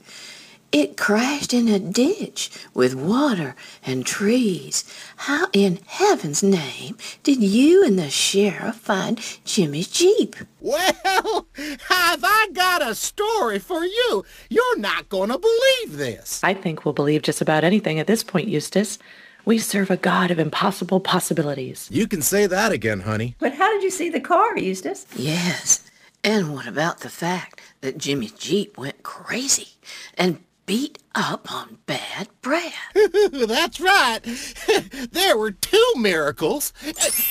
It 0.71 0.97
crashed 0.97 1.53
in 1.53 1.69
a 1.69 1.79
ditch 1.79 2.51
with 2.73 2.93
water 2.93 3.55
and 3.85 4.05
trees. 4.05 4.83
How 5.15 5.47
in 5.53 5.79
heaven's 5.85 6.43
name 6.43 6.97
did 7.23 7.41
you 7.41 7.85
and 7.85 7.97
the 7.97 8.09
sheriff 8.09 8.75
find 8.75 9.19
Jimmy's 9.45 9.87
Jeep? 9.87 10.35
Well, 10.59 11.47
have 11.87 12.21
I 12.23 12.49
got 12.53 12.81
a 12.85 12.95
story 12.95 13.59
for 13.59 13.85
you? 13.85 14.25
You're 14.49 14.77
not 14.77 15.07
going 15.07 15.29
to 15.29 15.37
believe 15.37 15.97
this. 15.97 16.41
I 16.43 16.53
think 16.53 16.83
we'll 16.83 16.93
believe 16.93 17.21
just 17.21 17.41
about 17.41 17.63
anything 17.63 17.97
at 17.97 18.07
this 18.07 18.23
point, 18.23 18.49
Eustace. 18.49 18.99
We 19.47 19.59
serve 19.59 19.89
a 19.89 19.95
God 19.95 20.29
of 20.29 20.39
impossible 20.39 20.99
possibilities. 20.99 21.87
You 21.89 22.05
can 22.05 22.21
say 22.21 22.47
that 22.47 22.73
again, 22.73 22.99
honey. 22.99 23.37
But 23.39 23.53
how 23.53 23.71
did 23.71 23.81
you 23.81 23.89
see 23.89 24.09
the 24.09 24.19
car, 24.19 24.57
Eustace? 24.57 25.05
Yes. 25.15 25.89
And 26.21 26.53
what 26.53 26.67
about 26.67 26.99
the 26.99 27.07
fact 27.07 27.61
that 27.79 27.97
Jimmy's 27.97 28.33
Jeep 28.33 28.77
went 28.77 29.03
crazy 29.03 29.69
and 30.17 30.43
beat 30.67 30.99
up 31.15 31.51
on 31.51 31.79
Bad 31.87 32.27
Brad? 32.41 32.73
That's 33.33 33.79
right. 33.79 34.19
there 35.11 35.35
were 35.35 35.51
two 35.51 35.93
miracles. 35.95 36.73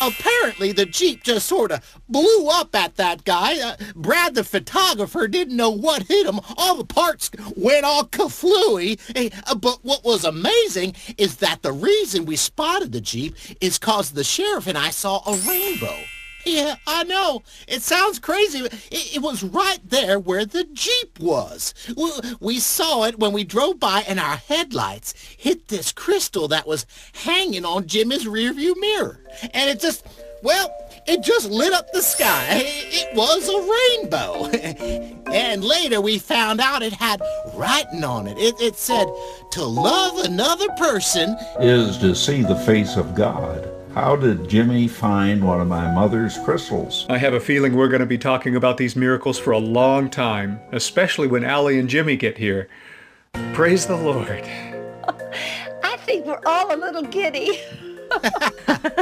Apparently, 0.00 0.72
the 0.72 0.86
Jeep 0.86 1.22
just 1.22 1.46
sort 1.46 1.70
of 1.70 2.00
blew 2.08 2.48
up 2.48 2.74
at 2.74 2.96
that 2.96 3.24
guy. 3.24 3.60
Uh, 3.60 3.76
Brad, 3.94 4.34
the 4.34 4.42
photographer, 4.42 5.28
didn't 5.28 5.56
know 5.56 5.70
what 5.70 6.04
hit 6.04 6.26
him. 6.26 6.40
All 6.56 6.76
the 6.76 6.84
parts 6.84 7.30
went 7.54 7.84
all 7.84 8.06
kaflooey. 8.06 8.98
Uh, 9.46 9.54
but 9.54 9.84
what 9.84 10.02
was 10.02 10.24
amazing 10.24 10.96
is 11.16 11.36
that 11.36 11.62
the 11.62 11.72
reason 11.72 12.24
we 12.24 12.36
spotted 12.36 12.90
the 12.90 13.00
Jeep 13.00 13.36
is 13.60 13.78
because 13.78 14.10
the 14.10 14.24
sheriff 14.24 14.66
and 14.66 14.78
I 14.78 14.90
saw 14.90 15.20
a 15.26 15.36
rainbow. 15.36 15.96
Yeah, 16.46 16.76
I 16.86 17.02
know. 17.02 17.42
It 17.66 17.82
sounds 17.82 18.20
crazy. 18.20 18.60
It, 18.60 19.16
it, 19.16 19.22
was 19.22 19.42
right 19.42 19.80
there 19.84 20.20
where 20.20 20.46
the 20.46 20.62
Jeep 20.62 21.18
was. 21.18 21.74
We, 21.96 22.12
we 22.38 22.58
saw 22.60 23.02
it 23.02 23.18
when 23.18 23.32
we 23.32 23.42
drove 23.42 23.80
by 23.80 24.04
and 24.06 24.20
our 24.20 24.36
headlights 24.36 25.12
hit 25.36 25.66
this 25.66 25.90
crystal 25.90 26.46
that 26.48 26.64
was 26.64 26.86
hanging 27.24 27.64
on 27.64 27.88
Jimmy's 27.88 28.26
rearview 28.26 28.78
mirror. 28.78 29.18
And 29.52 29.68
it 29.68 29.80
just, 29.80 30.06
well, 30.44 30.72
it 31.08 31.24
just 31.24 31.50
lit 31.50 31.72
up 31.72 31.90
the 31.92 32.00
sky. 32.00 32.62
It, 32.62 33.08
it 33.10 33.16
was 33.16 33.48
a 33.48 34.04
rainbow. 34.04 34.46
and 35.32 35.64
later 35.64 36.00
we 36.00 36.20
found 36.20 36.60
out 36.60 36.80
it 36.80 36.92
had 36.92 37.20
writing 37.54 38.04
on 38.04 38.28
it. 38.28 38.38
it. 38.38 38.54
It 38.60 38.76
said, 38.76 39.08
to 39.50 39.64
love 39.64 40.24
another 40.24 40.68
person 40.78 41.36
is 41.58 41.98
to 41.98 42.14
see 42.14 42.42
the 42.42 42.56
face 42.56 42.96
of 42.96 43.16
God. 43.16 43.75
How 43.96 44.14
did 44.14 44.46
Jimmy 44.46 44.88
find 44.88 45.42
one 45.42 45.58
of 45.58 45.68
my 45.68 45.90
mother's 45.90 46.36
crystals? 46.44 47.06
I 47.08 47.16
have 47.16 47.32
a 47.32 47.40
feeling 47.40 47.74
we're 47.74 47.88
going 47.88 48.00
to 48.00 48.06
be 48.06 48.18
talking 48.18 48.54
about 48.54 48.76
these 48.76 48.94
miracles 48.94 49.38
for 49.38 49.52
a 49.52 49.58
long 49.58 50.10
time, 50.10 50.60
especially 50.72 51.28
when 51.28 51.42
Allie 51.42 51.78
and 51.78 51.88
Jimmy 51.88 52.14
get 52.14 52.36
here. 52.36 52.68
Praise 53.54 53.86
the 53.86 53.96
Lord. 53.96 54.28
I 55.82 55.96
think 56.04 56.26
we're 56.26 56.42
all 56.44 56.74
a 56.74 56.76
little 56.76 57.04
giddy. 57.04 57.58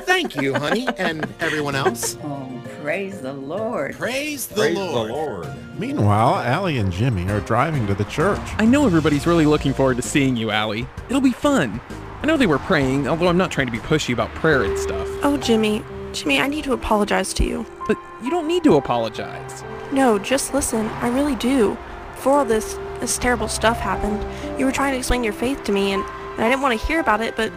Thank 0.05 0.37
you, 0.37 0.55
honey, 0.55 0.87
and 0.97 1.27
everyone 1.41 1.75
else. 1.75 2.17
Oh, 2.23 2.63
praise 2.81 3.21
the 3.21 3.33
Lord. 3.33 3.97
Praise 3.97 4.47
the 4.47 4.55
Praise 4.55 4.77
Lord. 4.77 5.11
the 5.11 5.13
Lord. 5.13 5.49
Meanwhile, 5.77 6.37
Allie 6.37 6.79
and 6.79 6.93
Jimmy 6.93 7.29
are 7.33 7.41
driving 7.41 7.85
to 7.89 7.95
the 7.97 8.05
church. 8.05 8.39
I 8.59 8.65
know 8.65 8.87
everybody's 8.87 9.27
really 9.27 9.47
looking 9.47 9.75
forward 9.75 9.97
to 9.97 10.03
seeing 10.03 10.37
you, 10.37 10.53
Allie. 10.53 10.87
It'll 11.09 11.21
be 11.21 11.33
fun. 11.33 11.81
I 12.25 12.27
know 12.27 12.39
they 12.39 12.47
were 12.47 12.59
praying, 12.59 13.07
although 13.07 13.29
I'm 13.29 13.37
not 13.37 13.51
trying 13.51 13.67
to 13.67 13.71
be 13.71 13.81
pushy 13.81 14.15
about 14.15 14.31
prayer 14.31 14.63
and 14.63 14.79
stuff. 14.79 15.07
Oh, 15.23 15.37
Jimmy. 15.37 15.85
Jimmy, 16.15 16.41
I 16.41 16.49
need 16.49 16.65
to 16.65 16.73
apologize 16.73 17.35
to 17.35 17.45
you. 17.45 17.67
But 17.87 17.99
you 18.23 18.31
don't 18.31 18.49
need 18.49 18.65
to 18.65 18.77
apologize. 18.77 19.63
No, 19.93 20.19
just 20.19 20.55
listen. 20.55 20.87
I 20.87 21.09
really 21.09 21.35
do. 21.35 21.77
Before 22.15 22.39
all 22.39 22.47
this, 22.47 22.79
this 23.01 23.19
terrible 23.19 23.47
stuff 23.47 23.79
happened, 23.79 24.25
you 24.59 24.65
were 24.65 24.73
trying 24.73 24.93
to 24.93 24.99
explain 24.99 25.23
your 25.23 25.35
faith 25.35 25.65
to 25.65 25.73
me, 25.73 25.93
and, 25.93 26.03
and 26.03 26.41
I 26.41 26.49
didn't 26.49 26.63
want 26.63 26.81
to 26.81 26.87
hear 26.87 26.99
about 26.99 27.21
it, 27.21 27.37
but 27.37 27.53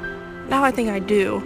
now 0.49 0.65
I 0.65 0.71
think 0.71 0.89
I 0.89 0.99
do. 0.99 1.39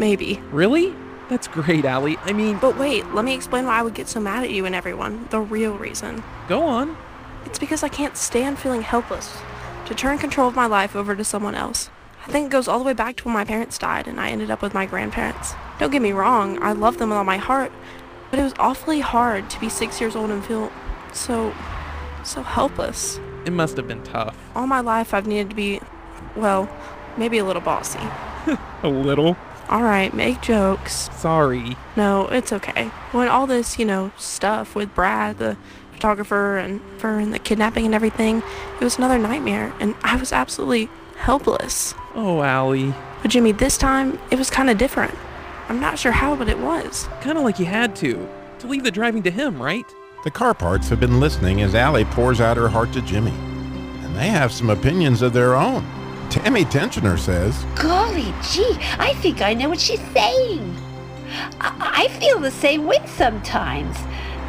Maybe. 0.00 0.42
Really? 0.50 0.96
That's 1.28 1.46
great, 1.46 1.84
Allie. 1.84 2.18
I 2.22 2.32
mean... 2.32 2.58
But 2.58 2.76
wait, 2.76 3.06
let 3.14 3.24
me 3.24 3.34
explain 3.36 3.66
why 3.66 3.78
I 3.78 3.82
would 3.82 3.94
get 3.94 4.08
so 4.08 4.18
mad 4.18 4.42
at 4.42 4.50
you 4.50 4.66
and 4.66 4.74
everyone. 4.74 5.28
The 5.30 5.38
real 5.38 5.78
reason. 5.78 6.24
Go 6.48 6.64
on. 6.64 6.96
It's 7.44 7.60
because 7.60 7.84
I 7.84 7.88
can't 7.88 8.16
stand 8.16 8.58
feeling 8.58 8.82
helpless. 8.82 9.32
To 9.86 9.94
turn 9.94 10.18
control 10.18 10.48
of 10.48 10.56
my 10.56 10.66
life 10.66 10.96
over 10.96 11.14
to 11.14 11.22
someone 11.22 11.54
else. 11.54 11.88
I 12.26 12.32
think 12.32 12.46
it 12.46 12.50
goes 12.50 12.68
all 12.68 12.78
the 12.78 12.84
way 12.84 12.94
back 12.94 13.16
to 13.16 13.24
when 13.24 13.34
my 13.34 13.44
parents 13.44 13.76
died 13.76 14.08
and 14.08 14.18
I 14.18 14.30
ended 14.30 14.50
up 14.50 14.62
with 14.62 14.72
my 14.72 14.86
grandparents. 14.86 15.54
Don't 15.78 15.92
get 15.92 16.00
me 16.00 16.12
wrong, 16.12 16.62
I 16.62 16.72
love 16.72 16.96
them 16.96 17.10
with 17.10 17.18
all 17.18 17.24
my 17.24 17.36
heart, 17.36 17.70
but 18.30 18.40
it 18.40 18.42
was 18.42 18.54
awfully 18.58 19.00
hard 19.00 19.50
to 19.50 19.60
be 19.60 19.68
six 19.68 20.00
years 20.00 20.16
old 20.16 20.30
and 20.30 20.42
feel 20.42 20.72
so, 21.12 21.52
so 22.24 22.42
helpless. 22.42 23.20
It 23.44 23.52
must 23.52 23.76
have 23.76 23.86
been 23.86 24.02
tough. 24.04 24.36
All 24.54 24.66
my 24.66 24.80
life 24.80 25.12
I've 25.12 25.26
needed 25.26 25.50
to 25.50 25.56
be, 25.56 25.80
well, 26.34 26.66
maybe 27.18 27.36
a 27.36 27.44
little 27.44 27.60
bossy. 27.60 28.00
A 28.82 28.88
little. 28.88 29.36
All 29.68 29.82
right, 29.82 30.12
make 30.12 30.42
jokes. 30.42 31.08
Sorry. 31.14 31.76
No, 31.96 32.28
it's 32.28 32.52
okay. 32.52 32.88
When 33.12 33.28
all 33.28 33.46
this, 33.46 33.78
you 33.78 33.84
know, 33.86 34.12
stuff 34.18 34.74
with 34.74 34.94
Brad, 34.94 35.38
the 35.38 35.56
photographer, 35.92 36.58
and 36.58 36.82
Fur, 36.98 37.18
and 37.18 37.32
the 37.32 37.38
kidnapping 37.38 37.86
and 37.86 37.94
everything, 37.94 38.42
it 38.78 38.84
was 38.84 38.98
another 38.98 39.18
nightmare, 39.18 39.72
and 39.80 39.94
I 40.02 40.16
was 40.16 40.32
absolutely 40.32 40.90
helpless. 41.16 41.94
Oh, 42.14 42.42
Allie. 42.42 42.94
But 43.22 43.30
Jimmy, 43.30 43.52
this 43.52 43.76
time, 43.76 44.18
it 44.30 44.38
was 44.38 44.50
kind 44.50 44.70
of 44.70 44.78
different. 44.78 45.14
I'm 45.68 45.80
not 45.80 45.98
sure 45.98 46.12
how, 46.12 46.36
but 46.36 46.48
it 46.48 46.58
was. 46.58 47.08
Kind 47.20 47.38
of 47.38 47.44
like 47.44 47.58
you 47.58 47.64
had 47.64 47.96
to. 47.96 48.28
To 48.60 48.66
leave 48.66 48.84
the 48.84 48.90
driving 48.90 49.22
to 49.24 49.30
him, 49.30 49.60
right? 49.60 49.84
The 50.24 50.30
car 50.30 50.54
parts 50.54 50.88
have 50.88 51.00
been 51.00 51.20
listening 51.20 51.60
as 51.62 51.74
Allie 51.74 52.04
pours 52.04 52.40
out 52.40 52.56
her 52.56 52.68
heart 52.68 52.92
to 52.92 53.02
Jimmy. 53.02 53.32
And 54.02 54.14
they 54.14 54.28
have 54.28 54.52
some 54.52 54.70
opinions 54.70 55.22
of 55.22 55.32
their 55.32 55.54
own. 55.54 55.84
Tammy 56.30 56.64
Tensioner 56.64 57.18
says, 57.18 57.64
Golly 57.76 58.32
gee, 58.42 58.76
I 58.98 59.14
think 59.20 59.40
I 59.42 59.54
know 59.54 59.68
what 59.68 59.80
she's 59.80 60.00
saying. 60.12 60.76
I, 61.60 62.08
I 62.10 62.18
feel 62.20 62.38
the 62.38 62.50
same 62.50 62.86
way 62.86 62.98
sometimes. 63.06 63.96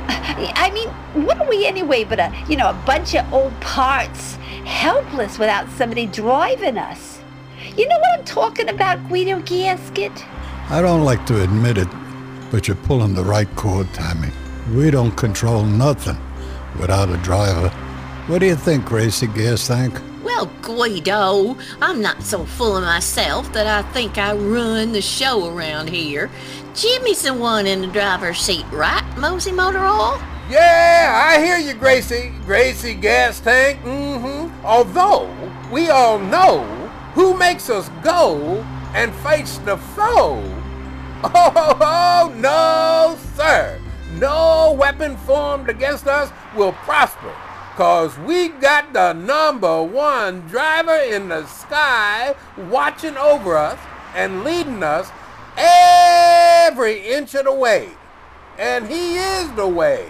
I 0.08 0.72
mean, 0.72 0.90
what 1.26 1.40
are 1.40 1.50
we 1.50 1.66
anyway 1.66 2.04
but 2.04 2.20
a, 2.20 2.32
you 2.48 2.58
know, 2.58 2.70
a 2.70 2.84
bunch 2.86 3.16
of 3.16 3.32
old 3.34 3.60
parts, 3.60 4.36
helpless 4.66 5.40
without 5.40 5.70
somebody 5.72 6.06
driving 6.06 6.78
us? 6.78 7.15
You 7.78 7.86
know 7.90 7.98
what 7.98 8.20
I'm 8.20 8.26
talking 8.26 8.70
about, 8.70 9.06
Guido 9.10 9.42
Gasket? 9.42 10.26
I 10.70 10.82
don't 10.82 11.04
like 11.04 11.26
to 11.26 11.44
admit 11.44 11.78
it, 11.78 11.90
but 12.50 12.70
you're 12.70 12.78
pulling 12.78 13.14
the 13.14 13.24
right 13.24 13.54
cord, 13.58 13.94
Tammy. 13.94 14.30
We 14.74 14.92
don't 14.92 15.12
control 15.12 15.64
nothing 15.64 16.18
without 16.80 17.10
a 17.10 17.18
driver. 17.18 17.68
What 18.28 18.40
do 18.40 18.46
you 18.46 18.56
think, 18.56 18.86
Gracie 18.86 19.28
Gas 19.28 19.68
Tank? 19.68 20.00
Well, 20.24 20.46
Guido, 20.62 21.58
I'm 21.82 22.02
not 22.02 22.24
so 22.24 22.46
full 22.46 22.78
of 22.78 22.84
myself 22.84 23.52
that 23.52 23.68
I 23.68 23.82
think 23.92 24.18
I 24.18 24.34
run 24.34 24.94
the 24.94 25.02
show 25.02 25.54
around 25.54 25.90
here. 25.90 26.32
Jimmy's 26.76 27.24
the 27.24 27.34
one 27.34 27.68
in 27.68 27.82
the 27.82 27.88
driver's 27.88 28.40
seat, 28.40 28.66
right, 28.72 29.04
Mosey 29.18 29.52
Motor 29.52 29.84
Oil? 29.86 30.18
Yeah, 30.50 31.30
I 31.30 31.44
hear 31.44 31.58
you, 31.58 31.74
Gracie. 31.74 32.32
Gracie 32.46 32.94
Gas 32.94 33.42
Tank. 33.42 33.82
Mm-hmm. 33.82 34.66
Although 34.66 35.30
we 35.72 35.90
all 35.90 36.20
know 36.20 36.85
who 37.16 37.36
makes 37.38 37.70
us 37.70 37.90
go 38.04 38.62
and 38.94 39.14
face 39.16 39.58
the 39.60 39.78
foe. 39.78 40.44
Oh, 41.28 42.32
no, 42.36 43.18
sir. 43.36 43.80
No 44.20 44.76
weapon 44.78 45.18
formed 45.18 45.70
against 45.70 46.06
us 46.08 46.32
will 46.56 46.74
prosper. 46.74 47.34
Cause 47.76 48.18
we 48.20 48.50
got 48.50 48.94
the 48.94 49.14
number 49.14 49.82
one 49.82 50.42
driver 50.42 50.96
in 50.96 51.30
the 51.30 51.46
sky 51.48 52.36
watching 52.70 53.18
over 53.18 53.58
us 53.58 53.80
and 54.14 54.44
leading 54.44 54.84
us 54.84 55.10
every 55.58 57.00
inch 57.08 57.34
of 57.34 57.46
the 57.46 57.54
way. 57.54 57.90
And 58.60 58.88
he 58.88 59.16
is 59.16 59.52
the 59.54 59.68
way. 59.68 60.10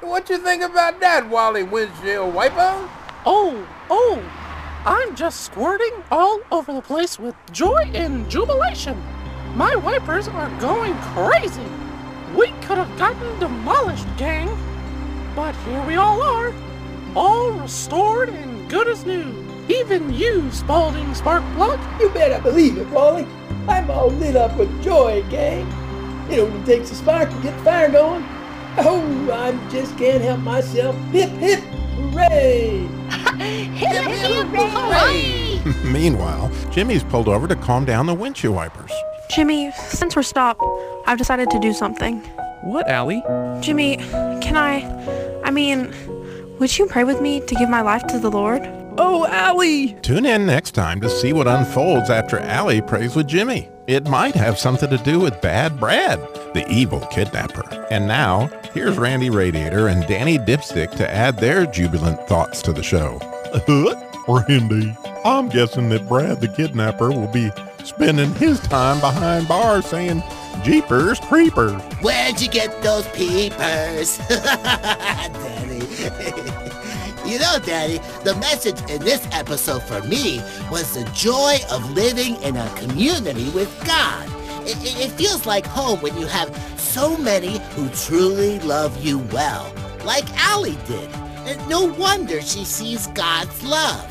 What 0.00 0.28
you 0.30 0.38
think 0.38 0.62
about 0.62 1.00
that, 1.00 1.28
Wally 1.28 1.62
Windshield 1.62 2.34
Wiper? 2.34 2.88
Oh, 3.24 3.66
oh, 3.88 4.22
I'm 4.84 5.14
just 5.14 5.42
squirting 5.42 5.92
all 6.10 6.40
over 6.50 6.72
the 6.72 6.82
place 6.82 7.16
with 7.16 7.36
joy 7.52 7.88
and 7.94 8.28
jubilation. 8.28 9.00
My 9.54 9.76
wipers 9.76 10.26
are 10.26 10.50
going 10.58 10.94
crazy. 11.14 11.62
We 12.34 12.48
could 12.62 12.78
have 12.78 12.98
gotten 12.98 13.38
demolished, 13.38 14.08
gang. 14.16 14.50
But 15.36 15.54
here 15.66 15.80
we 15.86 15.94
all 15.94 16.20
are, 16.20 16.52
all 17.14 17.52
restored 17.52 18.30
and 18.30 18.68
good 18.68 18.88
as 18.88 19.06
new. 19.06 19.32
Even 19.68 20.12
you, 20.12 20.50
Spalding 20.50 21.14
Sparkplug. 21.14 21.78
You 22.00 22.08
better 22.08 22.42
believe 22.42 22.76
it, 22.76 22.88
Wally. 22.88 23.24
I'm 23.68 23.88
all 23.88 24.10
lit 24.10 24.34
up 24.34 24.58
with 24.58 24.82
joy, 24.82 25.24
gang. 25.30 25.64
It 26.28 26.40
only 26.40 26.64
takes 26.64 26.90
a 26.90 26.96
spark 26.96 27.30
to 27.30 27.36
get 27.36 27.56
the 27.56 27.62
fire 27.62 27.88
going. 27.88 28.24
Oh, 28.78 29.30
I 29.32 29.52
just 29.70 29.96
can't 29.96 30.24
help 30.24 30.40
myself. 30.40 30.96
Hip, 31.12 31.30
hip, 31.30 31.62
hooray! 32.10 32.86
hip, 33.74 34.04
hip, 34.04 34.46
hooray! 34.48 35.62
Meanwhile, 35.84 36.50
Jimmy's 36.70 37.04
pulled 37.04 37.28
over 37.28 37.46
to 37.46 37.56
calm 37.56 37.84
down 37.84 38.06
the 38.06 38.14
windshield 38.14 38.54
wipers. 38.54 38.90
Jimmy, 39.30 39.70
since 39.72 40.16
we're 40.16 40.22
stopped, 40.22 40.62
I've 41.06 41.18
decided 41.18 41.50
to 41.50 41.58
do 41.58 41.72
something. 41.72 42.18
What, 42.62 42.88
Allie? 42.88 43.22
Jimmy, 43.60 43.96
can 44.40 44.56
I? 44.56 44.82
I 45.44 45.50
mean, 45.50 45.92
would 46.58 46.76
you 46.78 46.86
pray 46.86 47.04
with 47.04 47.20
me 47.20 47.40
to 47.40 47.54
give 47.54 47.68
my 47.68 47.80
life 47.80 48.06
to 48.08 48.18
the 48.18 48.30
Lord? 48.30 48.62
Oh, 48.98 49.26
Allie! 49.26 49.94
Tune 50.02 50.26
in 50.26 50.44
next 50.44 50.72
time 50.72 51.00
to 51.00 51.08
see 51.08 51.32
what 51.32 51.48
unfolds 51.48 52.10
after 52.10 52.38
Allie 52.38 52.82
prays 52.82 53.16
with 53.16 53.26
Jimmy. 53.26 53.70
It 53.86 54.06
might 54.06 54.34
have 54.34 54.58
something 54.58 54.90
to 54.90 54.98
do 54.98 55.18
with 55.18 55.40
Bad 55.40 55.80
Brad, 55.80 56.20
the 56.54 56.64
evil 56.70 57.00
kidnapper. 57.10 57.64
And 57.90 58.06
now, 58.06 58.50
here's 58.74 58.98
Randy 58.98 59.30
Radiator 59.30 59.88
and 59.88 60.06
Danny 60.06 60.38
Dipstick 60.38 60.90
to 60.96 61.10
add 61.10 61.36
their 61.36 61.66
jubilant 61.66 62.26
thoughts 62.26 62.62
to 62.62 62.72
the 62.72 62.82
show. 62.82 63.18
Randy, 64.28 64.96
I'm 65.24 65.48
guessing 65.48 65.88
that 65.90 66.08
Brad 66.08 66.40
the 66.40 66.48
kidnapper 66.48 67.10
will 67.10 67.28
be 67.28 67.50
spending 67.84 68.34
his 68.34 68.60
time 68.60 69.00
behind 69.00 69.48
bars 69.48 69.86
saying, 69.86 70.22
Jeepers 70.62 71.18
Creepers. 71.20 71.80
Where'd 72.00 72.40
you 72.40 72.48
get 72.48 72.82
those 72.82 73.06
peepers? 73.08 74.18
Daddy. 74.28 75.80
you 77.28 77.38
know, 77.38 77.58
Daddy, 77.64 77.98
the 78.24 78.36
message 78.40 78.78
in 78.90 79.00
this 79.02 79.26
episode 79.32 79.82
for 79.82 80.00
me 80.02 80.40
was 80.70 80.94
the 80.94 81.04
joy 81.12 81.56
of 81.70 81.90
living 81.92 82.36
in 82.42 82.56
a 82.56 82.74
community 82.76 83.50
with 83.50 83.70
God. 83.84 84.31
It, 84.64 84.76
it, 84.78 85.06
it 85.06 85.12
feels 85.12 85.46
like 85.46 85.66
home 85.66 86.00
when 86.00 86.16
you 86.16 86.26
have 86.26 86.56
so 86.78 87.16
many 87.16 87.58
who 87.74 87.88
truly 87.90 88.60
love 88.60 89.04
you 89.04 89.18
well, 89.18 89.72
like 90.04 90.24
Allie 90.38 90.78
did. 90.86 91.10
And 91.44 91.68
no 91.68 91.84
wonder 91.84 92.40
she 92.40 92.64
sees 92.64 93.08
God's 93.08 93.62
love. 93.64 94.06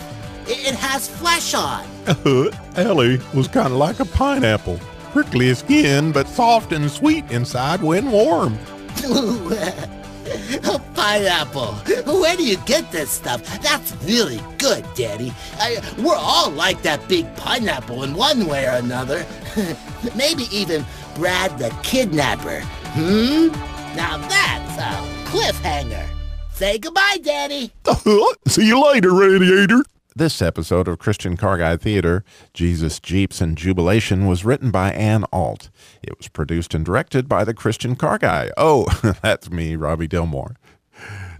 It, 0.48 0.68
it 0.68 0.76
has 0.76 1.08
flesh 1.08 1.54
on. 1.54 1.86
Uh-huh. 2.08 2.52
Ellie 2.76 3.20
was 3.34 3.48
kind 3.48 3.68
of 3.68 3.78
like 3.78 4.00
a 4.00 4.06
pineapple. 4.06 4.80
Prickly 5.12 5.54
skin, 5.54 6.12
but 6.12 6.28
soft 6.28 6.74
and 6.74 6.90
sweet 6.90 7.30
inside 7.32 7.82
when 7.82 8.12
warm. 8.12 8.58
a 9.04 10.82
pineapple. 10.94 11.74
Where 12.06 12.36
do 12.36 12.44
you 12.44 12.58
get 12.66 12.92
this 12.92 13.10
stuff? 13.10 13.42
That's 13.62 13.96
really 14.04 14.42
good, 14.58 14.86
Daddy. 14.96 15.34
I, 15.60 15.80
we're 15.98 16.16
all 16.16 16.50
like 16.52 16.82
that 16.84 17.08
big 17.08 17.34
pineapple 17.36 18.04
in 18.04 18.14
one 18.14 18.48
way 18.48 18.66
or 18.66 18.78
another. 18.78 19.26
Maybe 20.16 20.44
even 20.52 20.86
Brad 21.16 21.58
the 21.58 21.70
kidnapper. 21.84 22.62
Hmm? 22.94 23.48
Now 23.96 24.18
that's 24.18 24.78
a 24.78 25.30
cliffhanger. 25.30 26.08
Say 26.54 26.78
goodbye, 26.78 27.20
Daddy. 27.24 27.72
See 28.48 28.68
you 28.68 28.84
later, 28.84 29.14
Radiator. 29.14 29.84
This 30.14 30.42
episode 30.42 30.90
of 30.90 31.00
Christian 31.00 31.38
Car 31.38 31.58
Guy 31.58 31.78
Theater, 31.78 32.26
Jesus, 32.54 33.00
Jeeps, 33.00 33.40
and 33.40 33.58
Jubilation, 33.58 34.28
was 34.28 34.44
written 34.44 34.70
by 34.70 34.92
Ann 34.92 35.24
Alt. 35.32 35.70
It 36.04 36.18
was 36.18 36.28
produced 36.28 36.74
and 36.74 36.84
directed 36.84 37.30
by 37.30 37.46
the 37.46 37.54
Christian 37.54 37.96
Car 37.96 38.18
Guy. 38.18 38.52
Oh, 38.58 38.88
that's 39.22 39.50
me, 39.50 39.78
Robbie 39.78 40.10
Dilmore. 40.10 40.56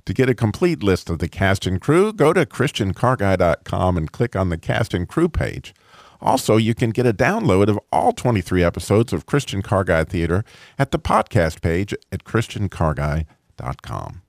To 0.06 0.14
get 0.14 0.30
a 0.30 0.34
complete 0.34 0.82
list 0.82 1.10
of 1.10 1.20
the 1.20 1.28
cast 1.28 1.68
and 1.68 1.82
crew, 1.82 2.14
go 2.14 2.32
to 2.32 2.46
ChristianCarGuy.com 2.46 3.98
and 3.98 4.12
click 4.12 4.36
on 4.36 4.50
the 4.50 4.58
cast 4.58 4.94
and 4.94 5.08
crew 5.08 5.28
page. 5.30 5.76
Also, 6.22 6.58
you 6.58 6.76
can 6.76 6.92
get 6.92 7.08
a 7.08 7.14
download 7.14 7.68
of 7.68 7.80
all 7.92 8.12
23 8.12 8.64
episodes 8.64 9.12
of 9.12 9.26
Christian 9.26 9.62
Car 9.62 9.84
Guy 9.84 10.04
Theater 10.04 10.44
at 10.78 10.92
the 10.92 11.00
podcast 11.00 11.62
page 11.62 11.94
at 12.12 12.24
ChristianCarGuy.com. 12.24 14.22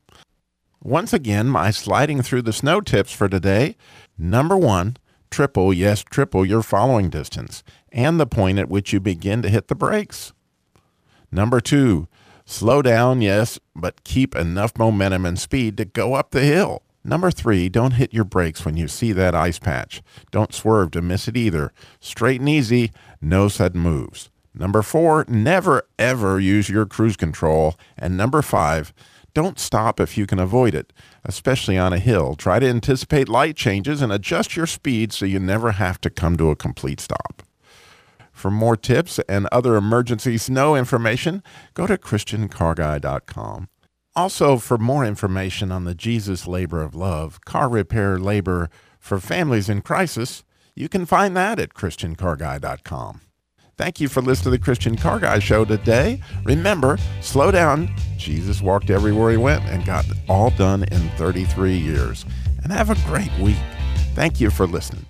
Once 0.82 1.12
again, 1.12 1.47
my 1.49 1.70
sliding 1.70 2.22
through 2.22 2.43
the 2.43 2.53
snow 2.53 2.80
tips 2.80 3.12
for 3.12 3.28
today. 3.28 3.76
Number 4.18 4.57
one, 4.57 4.97
triple, 5.30 5.72
yes, 5.72 6.03
triple 6.03 6.45
your 6.45 6.62
following 6.62 7.09
distance 7.11 7.62
and 7.93 8.18
the 8.18 8.26
point 8.26 8.59
at 8.59 8.68
which 8.68 8.93
you 8.93 8.99
begin 8.99 9.43
to 9.43 9.49
hit 9.49 9.68
the 9.68 9.74
brakes. 9.74 10.32
Number 11.30 11.61
two, 11.61 12.09
slow 12.45 12.82
down, 12.82 13.22
yes, 13.22 13.59
but 13.76 14.03
keep 14.03 14.34
enough 14.34 14.76
momentum 14.76 15.24
and 15.24 15.38
speed 15.38 15.76
to 15.76 15.84
go 15.84 16.14
up 16.14 16.30
the 16.30 16.43
hill. 16.43 16.82
Number 17.05 17.30
three, 17.30 17.68
don't 17.68 17.92
hit 17.92 18.14
your 18.14 18.24
brakes 18.24 18.64
when 18.64 18.76
you 18.76 18.88
see 18.88 19.12
that 19.12 19.34
ice 19.34 19.59
patch. 19.59 20.03
Don't 20.30 20.55
swerve 20.55 20.92
to 20.92 21.03
miss 21.03 21.28
it 21.28 21.36
either. 21.36 21.72
Straight 22.00 22.40
and 22.40 22.48
easy, 22.48 22.92
no 23.20 23.48
sudden 23.48 23.80
moves. 23.80 24.30
Number 24.55 24.82
four, 24.82 25.24
never 25.28 25.82
ever 25.98 26.38
use 26.38 26.68
your 26.68 26.86
cruise 26.86 27.16
control. 27.16 27.76
And 27.98 28.16
number 28.16 28.42
five, 28.42 28.92
Don't 29.34 29.59
stop 29.59 29.98
if 29.98 30.18
you 30.18 30.26
can 30.26 30.38
avoid 30.38 30.74
it, 30.74 30.92
especially 31.24 31.78
on 31.78 31.92
a 31.92 31.98
hill. 31.98 32.34
Try 32.34 32.59
to 32.59 32.68
anticipate 32.68 33.28
light 33.28 33.57
changes 33.57 34.03
and 34.03 34.12
adjust 34.12 34.57
your 34.57 34.66
speed 34.66 35.12
so 35.12 35.24
you 35.24 35.38
never 35.40 35.72
have 35.72 36.00
to 36.03 36.11
come 36.11 36.36
to 36.36 36.50
a 36.50 36.57
complete 36.57 37.00
stop. 37.00 37.42
For 38.32 38.50
more 38.50 38.76
tips 38.76 39.18
and 39.28 39.48
other 39.53 39.76
emergency 39.76 40.36
snow 40.36 40.76
information, 40.76 41.42
go 41.74 41.86
to 41.86 41.96
ChristianCarGuy.com. 41.96 43.68
Also, 44.14 44.58
for 44.58 44.76
more 44.76 45.04
information 45.04 45.72
on 45.72 45.84
the 45.84 45.94
Jesus 45.94 46.46
Labor 46.46 46.82
of 46.82 46.94
Love, 46.94 47.40
car 47.46 47.68
repair 47.68 48.18
labor 48.18 48.68
for 48.98 49.18
families 49.18 49.70
in 49.70 49.80
crisis, 49.80 50.44
you 50.74 50.88
can 50.88 51.06
find 51.06 51.36
that 51.36 51.58
at 51.58 51.74
ChristianCarGuy.com. 51.74 53.20
Thank 53.78 54.00
you 54.00 54.08
for 54.08 54.20
listening 54.20 54.44
to 54.44 54.50
the 54.50 54.58
Christian 54.58 54.96
Car 54.96 55.18
Guy 55.18 55.38
Show 55.38 55.64
today. 55.64 56.22
Remember, 56.44 56.98
slow 57.22 57.50
down. 57.50 57.88
Jesus 58.18 58.60
walked 58.60 58.90
everywhere 58.90 59.30
he 59.30 59.38
went 59.38 59.64
and 59.64 59.84
got 59.84 60.04
all 60.28 60.50
done 60.50 60.84
in 60.84 61.08
33 61.16 61.76
years. 61.76 62.26
And 62.62 62.70
have 62.70 62.90
a 62.90 63.06
great 63.06 63.32
week. 63.40 63.56
Thank 64.14 64.40
you 64.40 64.50
for 64.50 64.66
listening. 64.66 65.06